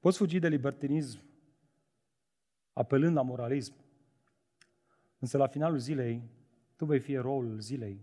Poți 0.00 0.18
fugi 0.18 0.38
de 0.38 0.48
libertinism 0.48 1.20
apelând 2.72 3.14
la 3.14 3.22
moralism, 3.22 3.74
însă 5.18 5.36
la 5.36 5.46
finalul 5.46 5.78
zilei 5.78 6.22
tu 6.76 6.84
vei 6.84 7.00
fi 7.00 7.12
eroul 7.12 7.58
zilei. 7.58 8.00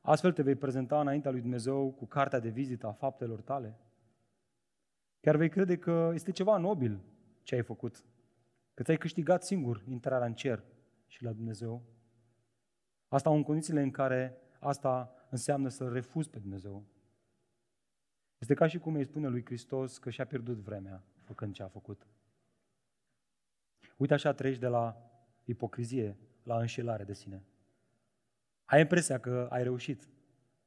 Astfel 0.00 0.32
te 0.32 0.42
vei 0.42 0.54
prezenta 0.54 1.00
înaintea 1.00 1.30
lui 1.30 1.40
Dumnezeu 1.40 1.92
cu 1.92 2.06
cartea 2.06 2.38
de 2.38 2.48
vizită 2.48 2.86
a 2.86 2.92
faptelor 2.92 3.40
tale? 3.40 3.78
Chiar 5.20 5.36
vei 5.36 5.48
crede 5.48 5.78
că 5.78 6.10
este 6.14 6.30
ceva 6.30 6.56
nobil 6.56 7.00
ce 7.42 7.54
ai 7.54 7.62
făcut, 7.62 8.04
că 8.74 8.82
ți-ai 8.82 8.96
câștigat 8.96 9.44
singur 9.44 9.82
intrarea 9.88 10.26
în 10.26 10.34
cer 10.34 10.64
și 11.06 11.22
la 11.22 11.32
Dumnezeu? 11.32 11.82
Asta 13.08 13.30
în 13.30 13.42
condițiile 13.42 13.82
în 13.82 13.90
care 13.90 14.36
asta 14.60 15.14
înseamnă 15.30 15.68
să 15.68 15.88
refuzi 15.88 16.30
pe 16.30 16.38
Dumnezeu. 16.38 16.84
Este 18.38 18.54
ca 18.54 18.66
și 18.66 18.78
cum 18.78 18.94
îi 18.94 19.04
spune 19.04 19.28
lui 19.28 19.44
Hristos 19.44 19.98
că 19.98 20.10
și-a 20.10 20.26
pierdut 20.26 20.56
vremea 20.58 21.04
făcând 21.22 21.54
ce 21.54 21.62
a 21.62 21.68
făcut. 21.68 22.06
Uite 23.96 24.14
așa 24.14 24.32
treci 24.32 24.58
de 24.58 24.66
la 24.66 25.10
ipocrizie 25.44 26.16
la 26.42 26.58
înșelare 26.58 27.04
de 27.04 27.12
sine. 27.12 27.44
Ai 28.64 28.80
impresia 28.80 29.20
că 29.20 29.48
ai 29.50 29.62
reușit, 29.62 30.08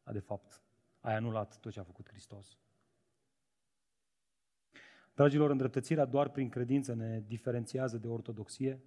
dar 0.04 0.14
de 0.14 0.20
fapt 0.20 0.62
ai 1.00 1.16
anulat 1.16 1.60
tot 1.60 1.72
ce 1.72 1.80
a 1.80 1.84
făcut 1.84 2.10
Hristos. 2.10 2.58
Dragilor, 5.14 5.50
îndreptățirea 5.50 6.06
doar 6.06 6.30
prin 6.30 6.50
credință 6.50 6.94
ne 6.94 7.24
diferențiază 7.28 7.98
de 7.98 8.08
ortodoxie, 8.08 8.82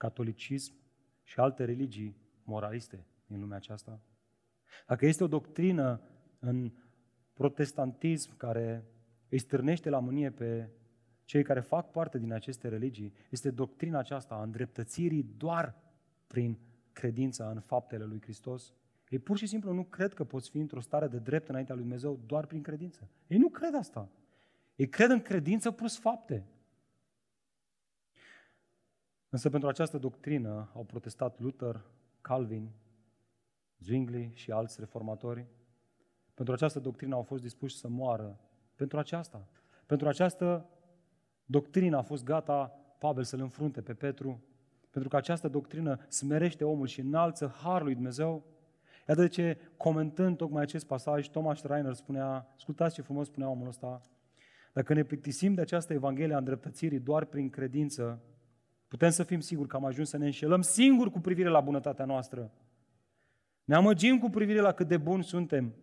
catolicism 0.00 0.74
și 1.22 1.40
alte 1.40 1.64
religii 1.64 2.16
moraliste 2.44 3.06
din 3.26 3.40
lumea 3.40 3.56
aceasta. 3.56 4.00
Dacă 4.86 5.06
este 5.06 5.24
o 5.24 5.26
doctrină 5.26 6.00
în 6.38 6.72
protestantism 7.32 8.36
care 8.36 8.84
îi 9.28 9.38
stârnește 9.38 9.90
la 9.90 9.98
mânie 9.98 10.30
pe 10.30 10.70
cei 11.24 11.42
care 11.42 11.60
fac 11.60 11.90
parte 11.90 12.18
din 12.18 12.32
aceste 12.32 12.68
religii, 12.68 13.12
este 13.30 13.50
doctrina 13.50 13.98
aceasta 13.98 14.34
a 14.34 14.42
îndreptățirii 14.42 15.22
doar 15.36 15.74
prin 16.26 16.58
credința 16.92 17.50
în 17.50 17.60
faptele 17.60 18.04
lui 18.04 18.20
Hristos. 18.20 18.74
Ei 19.08 19.18
pur 19.18 19.36
și 19.36 19.46
simplu 19.46 19.72
nu 19.72 19.84
cred 19.84 20.14
că 20.14 20.24
poți 20.24 20.50
fi 20.50 20.58
într-o 20.58 20.80
stare 20.80 21.08
de 21.08 21.18
drept 21.18 21.48
înaintea 21.48 21.74
lui 21.74 21.82
Dumnezeu 21.82 22.20
doar 22.26 22.46
prin 22.46 22.62
credință. 22.62 23.08
Ei 23.26 23.38
nu 23.38 23.48
cred 23.48 23.74
asta. 23.74 24.08
Ei 24.76 24.88
cred 24.88 25.10
în 25.10 25.20
credință 25.20 25.70
plus 25.70 25.98
fapte. 25.98 26.46
Însă 29.30 29.50
pentru 29.50 29.68
această 29.68 29.98
doctrină 29.98 30.70
au 30.74 30.84
protestat 30.84 31.40
Luther, 31.40 31.84
Calvin, 32.20 32.70
Zwingli 33.78 34.30
și 34.34 34.50
alți 34.50 34.80
reformatori. 34.80 35.46
Pentru 36.34 36.54
această 36.54 36.80
doctrină 36.80 37.14
au 37.14 37.22
fost 37.22 37.42
dispuși 37.42 37.76
să 37.76 37.88
moară. 37.88 38.40
Pentru 38.74 38.98
aceasta. 38.98 39.48
Pentru 39.86 40.08
această 40.08 40.68
doctrină 41.44 41.96
a 41.96 42.02
fost 42.02 42.24
gata 42.24 42.66
Pavel 42.98 43.24
să-l 43.24 43.40
înfrunte 43.40 43.80
pe 43.80 43.94
Petru. 43.94 44.44
Pentru 44.90 45.10
că 45.10 45.16
această 45.16 45.48
doctrină 45.48 46.06
smerește 46.08 46.64
omul 46.64 46.86
și 46.86 47.00
înalță 47.00 47.54
harul 47.62 47.84
lui 47.84 47.94
Dumnezeu. 47.94 48.44
Iată 49.08 49.20
de 49.20 49.28
ce, 49.28 49.58
comentând 49.76 50.36
tocmai 50.36 50.62
acest 50.62 50.86
pasaj, 50.86 51.28
Thomas 51.28 51.58
Schreiner 51.58 51.92
spunea, 51.92 52.52
ascultați 52.54 52.94
ce 52.94 53.02
frumos 53.02 53.26
spunea 53.26 53.48
omul 53.48 53.68
ăsta, 53.68 54.00
dacă 54.72 54.94
ne 54.94 55.02
plictisim 55.02 55.54
de 55.54 55.60
această 55.60 55.92
Evanghelie 55.92 56.34
a 56.34 56.38
îndreptățirii 56.38 56.98
doar 56.98 57.24
prin 57.24 57.50
credință, 57.50 58.22
putem 58.90 59.10
să 59.10 59.22
fim 59.22 59.40
siguri 59.40 59.68
că 59.68 59.76
am 59.76 59.84
ajuns 59.84 60.08
să 60.08 60.16
ne 60.16 60.24
înșelăm 60.24 60.62
singuri 60.62 61.10
cu 61.10 61.20
privire 61.20 61.48
la 61.48 61.60
bunătatea 61.60 62.04
noastră. 62.04 62.52
Ne 63.64 63.74
amăgim 63.74 64.18
cu 64.18 64.28
privire 64.28 64.60
la 64.60 64.72
cât 64.72 64.88
de 64.88 64.96
buni 64.96 65.24
suntem. 65.24 65.74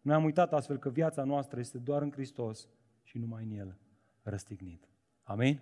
Noi 0.00 0.14
am 0.14 0.24
uitat 0.24 0.52
astfel 0.52 0.78
că 0.78 0.90
viața 0.90 1.24
noastră 1.24 1.60
este 1.60 1.78
doar 1.78 2.02
în 2.02 2.12
Hristos 2.12 2.68
și 3.02 3.18
numai 3.18 3.44
în 3.44 3.50
El 3.50 3.78
răstignit. 4.22 4.88
Amin? 5.22 5.60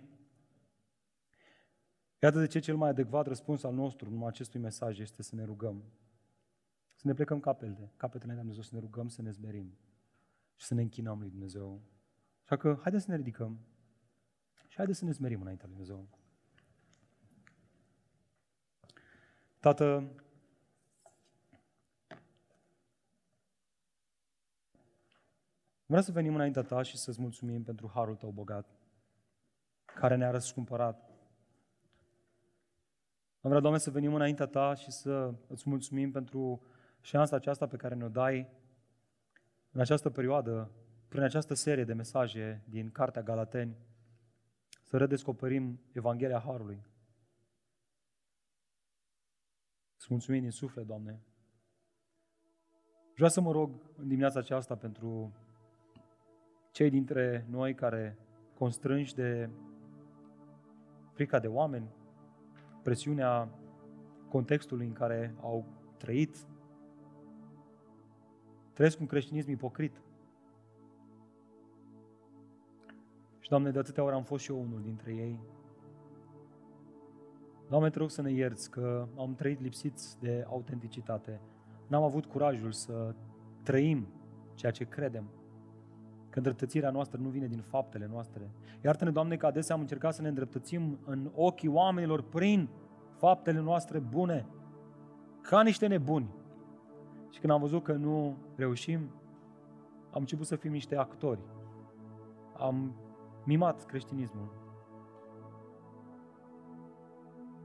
Iată 2.21 2.39
de 2.39 2.47
ce 2.47 2.59
cel 2.59 2.75
mai 2.75 2.89
adecvat 2.89 3.27
răspuns 3.27 3.63
al 3.63 3.73
nostru 3.73 4.09
în 4.11 4.27
acestui 4.27 4.59
mesaj 4.59 4.99
este 4.99 5.23
să 5.23 5.35
ne 5.35 5.43
rugăm. 5.43 5.83
Să 6.95 7.07
ne 7.07 7.13
plecăm 7.13 7.39
capetele, 7.39 7.91
capetele 7.97 8.31
de 8.31 8.37
Dumnezeu, 8.37 8.61
să 8.61 8.69
ne 8.73 8.79
rugăm, 8.79 9.07
să 9.07 9.21
ne 9.21 9.31
zmerim 9.31 9.77
și 10.55 10.65
să 10.65 10.73
ne 10.73 10.81
închinăm 10.81 11.19
lui 11.19 11.29
Dumnezeu. 11.29 11.81
Așa 12.43 12.55
că 12.57 12.77
haideți 12.81 13.03
să 13.03 13.11
ne 13.11 13.17
ridicăm 13.17 13.59
și 14.67 14.75
haideți 14.75 14.99
să 14.99 15.05
ne 15.05 15.11
zmerim 15.11 15.41
înaintea 15.41 15.67
lui 15.67 15.75
Dumnezeu. 15.75 16.07
Tată, 19.65 20.11
vreau 25.85 26.01
să 26.01 26.11
venim 26.11 26.35
înaintea 26.35 26.61
Ta 26.61 26.81
și 26.81 26.97
să-ți 26.97 27.21
mulțumim 27.21 27.63
pentru 27.63 27.91
harul 27.93 28.15
Tău 28.15 28.29
bogat, 28.29 28.67
care 29.85 30.15
ne-a 30.15 30.31
răscumpărat. 30.31 31.09
Am 33.41 33.49
vrea, 33.49 33.59
Doamne, 33.59 33.79
să 33.79 33.91
venim 33.91 34.13
înaintea 34.13 34.45
Ta 34.45 34.73
și 34.73 34.91
să 34.91 35.33
îți 35.47 35.69
mulțumim 35.69 36.11
pentru 36.11 36.61
șansa 37.01 37.35
aceasta 37.35 37.67
pe 37.67 37.77
care 37.77 37.95
ne-o 37.95 38.09
dai 38.09 38.49
în 39.71 39.79
această 39.79 40.09
perioadă 40.09 40.71
prin 41.07 41.21
această 41.21 41.53
serie 41.53 41.83
de 41.83 41.93
mesaje 41.93 42.63
din 42.69 42.91
Cartea 42.91 43.21
Galateni, 43.21 43.77
să 44.83 44.97
redescoperim 44.97 45.79
Evanghelia 45.91 46.39
Harului. 46.39 46.93
Să 50.05 50.11
mulțumim 50.13 50.41
din 50.41 50.51
suflet, 50.51 50.85
Doamne. 50.85 51.19
Vreau 53.13 53.29
să 53.29 53.41
mă 53.41 53.51
rog 53.51 53.69
în 53.97 54.07
dimineața 54.07 54.39
aceasta 54.39 54.75
pentru 54.75 55.33
cei 56.71 56.89
dintre 56.89 57.45
noi 57.49 57.75
care 57.75 58.17
constrânși 58.57 59.15
de 59.15 59.49
frica 61.13 61.39
de 61.39 61.47
oameni, 61.47 61.87
presiunea 62.83 63.49
contextului 64.29 64.85
în 64.85 64.93
care 64.93 65.35
au 65.41 65.65
trăit, 65.97 66.47
trăiesc 68.73 68.99
un 68.99 69.05
creștinism 69.05 69.49
ipocrit. 69.49 70.01
Și, 73.39 73.49
Doamne, 73.49 73.71
de 73.71 73.79
atâtea 73.79 74.03
ori 74.03 74.15
am 74.15 74.23
fost 74.23 74.43
și 74.43 74.51
eu 74.51 74.61
unul 74.61 74.81
dintre 74.81 75.13
ei. 75.13 75.54
Doamne, 77.69 77.89
te 77.89 77.99
rog 77.99 78.09
să 78.09 78.21
ne 78.21 78.31
ierți 78.31 78.71
că 78.71 79.07
am 79.17 79.35
trăit 79.35 79.61
lipsiți 79.61 80.19
de 80.19 80.45
autenticitate. 80.49 81.41
N-am 81.87 82.03
avut 82.03 82.25
curajul 82.25 82.71
să 82.71 83.15
trăim 83.63 84.07
ceea 84.53 84.71
ce 84.71 84.83
credem. 84.83 85.29
Că 86.29 86.37
îndreptățirea 86.37 86.89
noastră 86.89 87.19
nu 87.21 87.29
vine 87.29 87.47
din 87.47 87.61
faptele 87.61 88.07
noastre. 88.11 88.51
Iartă-ne, 88.83 89.11
Doamne, 89.11 89.37
că 89.37 89.45
adesea 89.45 89.75
am 89.75 89.81
încercat 89.81 90.13
să 90.13 90.21
ne 90.21 90.27
îndreptățim 90.27 90.99
în 91.05 91.31
ochii 91.35 91.69
oamenilor 91.69 92.21
prin 92.21 92.69
faptele 93.17 93.59
noastre 93.59 93.99
bune, 93.99 94.45
ca 95.41 95.61
niște 95.61 95.87
nebuni. 95.87 96.29
Și 97.29 97.39
când 97.39 97.53
am 97.53 97.59
văzut 97.59 97.83
că 97.83 97.93
nu 97.93 98.37
reușim, 98.55 98.99
am 100.11 100.19
început 100.19 100.45
să 100.45 100.55
fim 100.55 100.71
niște 100.71 100.95
actori. 100.95 101.39
Am 102.57 102.95
mimat 103.43 103.85
creștinismul. 103.85 104.64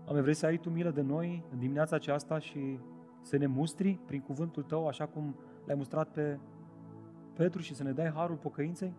Doamne, 0.05 0.22
vrei 0.22 0.35
să 0.35 0.47
ai 0.47 0.56
Tu 0.56 0.70
milă 0.70 0.90
de 0.90 1.01
noi 1.01 1.44
în 1.52 1.59
dimineața 1.59 1.97
aceasta 1.97 2.39
și 2.39 2.78
să 3.22 3.36
ne 3.36 3.47
mustri 3.47 3.98
prin 4.06 4.20
cuvântul 4.20 4.62
Tău, 4.62 4.86
așa 4.86 5.06
cum 5.06 5.36
l-ai 5.66 5.77
mustrat 5.77 6.09
pe 6.09 6.39
Petru 7.32 7.60
și 7.60 7.74
să 7.74 7.82
ne 7.82 7.93
dai 7.93 8.10
harul 8.10 8.36
pocăinței? 8.36 8.94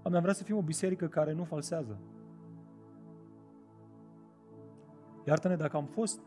Doamne, 0.00 0.16
am 0.16 0.22
vrea 0.22 0.34
să 0.34 0.44
fim 0.44 0.56
o 0.56 0.62
biserică 0.62 1.06
care 1.06 1.32
nu 1.32 1.44
falsează. 1.44 1.98
Iartă-ne 5.24 5.56
dacă 5.56 5.76
am 5.76 5.84
fost 5.84 6.20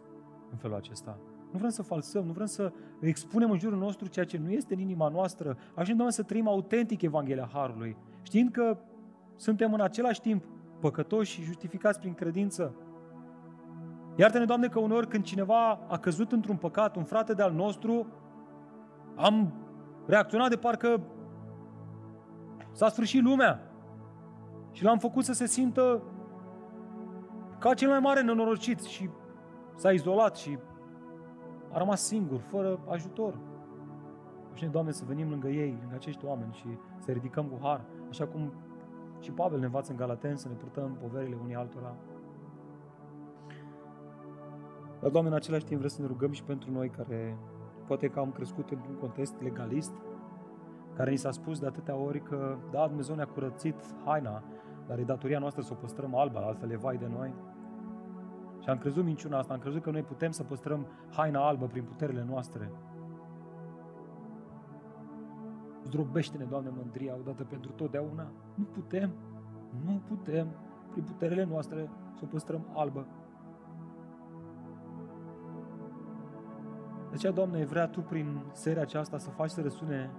în 0.52 0.58
felul 0.58 0.76
acesta. 0.76 1.18
Nu 1.52 1.58
vrem 1.58 1.70
să 1.70 1.82
falsăm, 1.82 2.26
nu 2.26 2.32
vrem 2.32 2.46
să 2.46 2.72
expunem 3.00 3.52
în 3.52 3.60
jurul 3.60 3.78
nostru 3.78 4.08
ceea 4.08 4.26
ce 4.26 4.38
nu 4.38 4.52
este 4.52 4.74
în 4.74 4.80
inima 4.80 5.08
noastră. 5.08 5.58
Așa, 5.76 5.94
Doamne, 5.94 6.12
să 6.12 6.24
trăim 6.24 6.48
autentic 6.48 7.02
Evanghelia 7.02 7.50
Harului 7.54 7.98
știind 8.22 8.52
că 8.52 8.78
suntem 9.36 9.74
în 9.74 9.82
același 9.82 10.22
timp 10.22 10.44
păcătoși 10.80 11.32
și 11.32 11.42
justificați 11.42 12.00
prin 12.00 12.14
credință. 12.14 12.76
Iartă-ne, 14.16 14.46
Doamne, 14.46 14.68
că 14.68 14.80
uneori 14.80 15.08
când 15.08 15.24
cineva 15.24 15.80
a 15.88 15.98
căzut 15.98 16.32
într-un 16.32 16.56
păcat, 16.56 16.96
un 16.96 17.04
frate 17.04 17.34
de-al 17.34 17.54
nostru, 17.54 18.08
am 19.16 19.54
reacționat 20.06 20.50
de 20.50 20.56
parcă 20.56 21.02
s-a 22.72 22.90
sfârșit 22.90 23.24
lumea 23.24 23.72
și 24.72 24.84
l-am 24.84 24.98
făcut 24.98 25.24
să 25.24 25.34
se 25.34 25.46
simtă 25.46 26.02
ca 27.60 27.74
cel 27.74 27.90
mai 27.90 28.00
mare 28.00 28.22
nenorocit 28.22 28.82
și 28.82 29.10
s-a 29.76 29.92
izolat 29.92 30.36
și 30.36 30.58
a 31.72 31.78
rămas 31.78 32.02
singur, 32.02 32.40
fără 32.40 32.80
ajutor. 32.90 33.38
Și 34.54 34.66
Doamne, 34.66 34.92
să 34.92 35.04
venim 35.08 35.30
lângă 35.30 35.48
ei, 35.48 35.78
lângă 35.80 35.96
acești 35.96 36.26
oameni 36.26 36.54
și 36.54 36.68
să 36.98 37.12
ridicăm 37.12 37.46
cu 37.46 37.58
har. 37.62 37.82
Așa 38.10 38.28
cum 38.28 38.54
și 39.20 39.32
Pavel 39.32 39.60
ne 39.60 39.66
învață 39.66 39.92
în 39.92 39.98
Galaten 39.98 40.36
să 40.36 40.48
ne 40.48 40.54
purtăm 40.54 40.98
poverile 41.02 41.38
unii 41.44 41.56
altora. 41.56 41.96
Dar, 45.00 45.10
Doamne, 45.12 45.30
în 45.30 45.36
același 45.36 45.64
timp 45.64 45.78
vreau 45.78 45.94
să 45.96 46.02
ne 46.02 46.08
rugăm 46.08 46.32
și 46.32 46.44
pentru 46.44 46.72
noi 46.72 46.90
care 46.90 47.38
poate 47.88 48.08
că 48.08 48.20
am 48.20 48.32
crescut 48.32 48.72
într-un 48.72 48.96
context 48.96 49.42
legalist, 49.42 49.92
care 50.96 51.12
ni 51.12 51.18
s-a 51.18 51.32
spus 51.32 51.60
de 51.60 51.66
atâtea 51.66 51.96
ori 51.96 52.22
că, 52.22 52.58
da, 52.72 52.88
Dumnezeu 52.88 53.16
ne-a 53.16 53.26
curățit 53.26 53.76
haina, 54.06 54.44
dar 54.88 55.00
e 55.00 55.04
datoria 55.04 55.40
noastră 55.40 55.62
să 55.62 55.70
o 55.74 55.76
păstrăm 55.76 56.16
albă, 56.16 56.40
altfel 56.40 56.72
e 56.72 56.76
vai 56.76 56.98
de 56.98 57.08
noi. 57.08 57.34
Și 58.62 58.70
am 58.70 58.78
crezut 58.78 59.04
minciuna 59.04 59.38
asta, 59.38 59.54
am 59.54 59.60
crezut 59.60 59.82
că 59.82 59.92
noi 59.92 60.02
putem 60.02 60.32
să 60.32 60.44
păstrăm 60.44 60.88
haina 61.10 61.48
albă 61.48 61.68
prin 61.68 61.84
puterile 61.84 62.26
noastre. 62.30 62.72
Zdrobește-ne, 65.90 66.44
Doamne, 66.44 66.70
mândria 66.70 67.16
odată 67.20 67.44
pentru 67.44 67.72
totdeauna. 67.72 68.32
Nu 68.56 68.64
putem, 68.64 69.12
nu 69.86 70.02
putem 70.08 70.48
prin 70.92 71.04
puterile 71.04 71.44
noastre 71.44 71.90
să 72.14 72.22
o 72.24 72.28
păstrăm 72.28 72.66
albă. 72.74 73.08
De 77.10 77.16
aceea, 77.16 77.32
Doamne, 77.32 77.66
vrea 77.66 77.88
Tu 77.88 78.02
prin 78.02 78.42
seria 78.52 78.82
aceasta 78.82 79.18
să 79.18 79.30
faci 79.30 79.50
să 79.50 79.62
răsune 79.62 80.12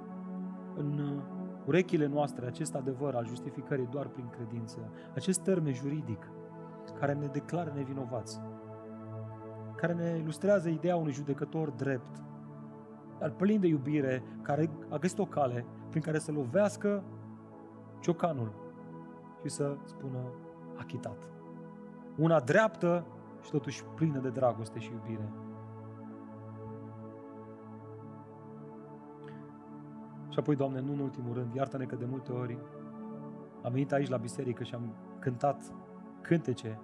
în 0.76 1.20
urechile 1.66 2.06
noastre 2.06 2.46
acest 2.46 2.74
adevăr 2.74 3.14
al 3.14 3.26
justificării 3.26 3.86
doar 3.86 4.06
prin 4.06 4.28
credință, 4.28 4.78
acest 5.14 5.40
termen 5.40 5.72
juridic 5.72 6.30
care 6.98 7.12
ne 7.12 7.26
declară 7.26 7.72
nevinovați, 7.74 8.40
care 9.76 9.92
ne 9.92 10.18
ilustrează 10.18 10.68
ideea 10.68 10.96
unui 10.96 11.12
judecător 11.12 11.70
drept, 11.70 12.22
dar 13.20 13.30
plin 13.30 13.60
de 13.60 13.66
iubire, 13.66 14.22
care 14.42 14.70
a 14.88 14.96
găsit 14.96 15.18
o 15.18 15.24
cale 15.24 15.64
prin 15.90 16.02
care 16.02 16.18
să 16.18 16.32
lovească 16.32 17.02
ciocanul 18.00 18.52
și 19.42 19.48
să 19.48 19.76
spună 19.84 20.18
achitat. 20.76 21.28
Una 22.16 22.40
dreaptă 22.40 23.06
și 23.42 23.50
totuși 23.50 23.84
plină 23.94 24.18
de 24.18 24.28
dragoste 24.28 24.78
și 24.78 24.90
iubire. 24.92 25.28
Și 30.28 30.38
apoi, 30.38 30.56
Doamne, 30.56 30.80
nu 30.80 30.92
în 30.92 30.98
ultimul 30.98 31.34
rând, 31.34 31.54
iartă-ne 31.54 31.84
că 31.84 31.96
de 31.96 32.04
multe 32.04 32.32
ori 32.32 32.58
am 33.62 33.72
venit 33.72 33.92
aici 33.92 34.08
la 34.08 34.16
biserică 34.16 34.62
și 34.62 34.74
am 34.74 34.94
cântat 35.18 35.62
cântece 36.20 36.80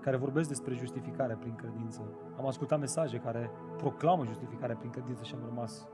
care 0.00 0.16
vorbesc 0.16 0.48
despre 0.48 0.74
justificare 0.74 1.36
prin 1.40 1.54
credință. 1.54 2.00
Am 2.38 2.46
ascultat 2.46 2.78
mesaje 2.78 3.18
care 3.18 3.50
proclamă 3.76 4.24
justificarea 4.24 4.76
prin 4.76 4.90
credință 4.90 5.24
și 5.24 5.34
am 5.34 5.44
rămas 5.44 5.88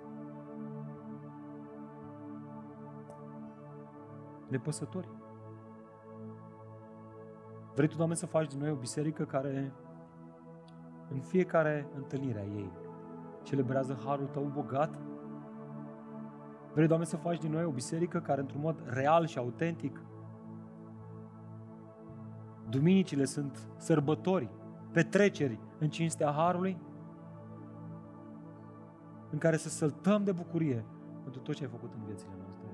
nepăsători. 4.49 5.09
Vrei 7.75 7.89
Tu, 7.89 7.97
Doamne, 7.97 8.15
să 8.15 8.27
faci 8.27 8.49
din 8.49 8.59
noi 8.59 8.71
o 8.71 8.75
biserică 8.75 9.25
care 9.25 9.73
în 11.09 11.21
fiecare 11.21 11.89
întâlnire 11.95 12.39
a 12.39 12.45
ei 12.57 12.73
celebrează 13.43 13.99
harul 14.05 14.27
Tău 14.27 14.51
bogat? 14.55 14.99
Vrei, 16.73 16.87
Doamne, 16.87 17.07
să 17.07 17.17
faci 17.17 17.39
din 17.39 17.51
noi 17.51 17.65
o 17.65 17.71
biserică 17.71 18.21
care 18.21 18.41
într-un 18.41 18.61
mod 18.61 18.83
real 18.87 19.27
și 19.27 19.39
autentic 19.39 20.03
Duminicile 22.69 23.25
sunt 23.25 23.69
sărbători, 23.77 24.51
petreceri 24.93 25.59
în 25.79 25.89
cinstea 25.89 26.31
Harului, 26.31 26.79
în 29.31 29.39
care 29.39 29.57
să 29.57 29.69
săltăm 29.69 30.25
de 30.25 30.33
bucurie 30.33 30.85
pentru 31.23 31.41
tot 31.41 31.55
ce 31.55 31.65
ai 31.65 31.71
făcut 31.71 31.95
în 31.95 32.05
viețile 32.05 32.33
noastre. 32.39 32.67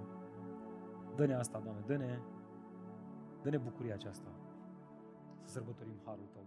Dă-ne 1.16 1.34
asta, 1.34 1.60
Doamne, 1.64 1.82
dă-ne, 1.86 2.18
dă-ne 3.42 3.56
bucuria 3.56 3.94
aceasta 3.94 4.28
să 5.42 5.48
sărbătorim 5.52 6.00
Harul 6.04 6.28
Tău 6.32 6.42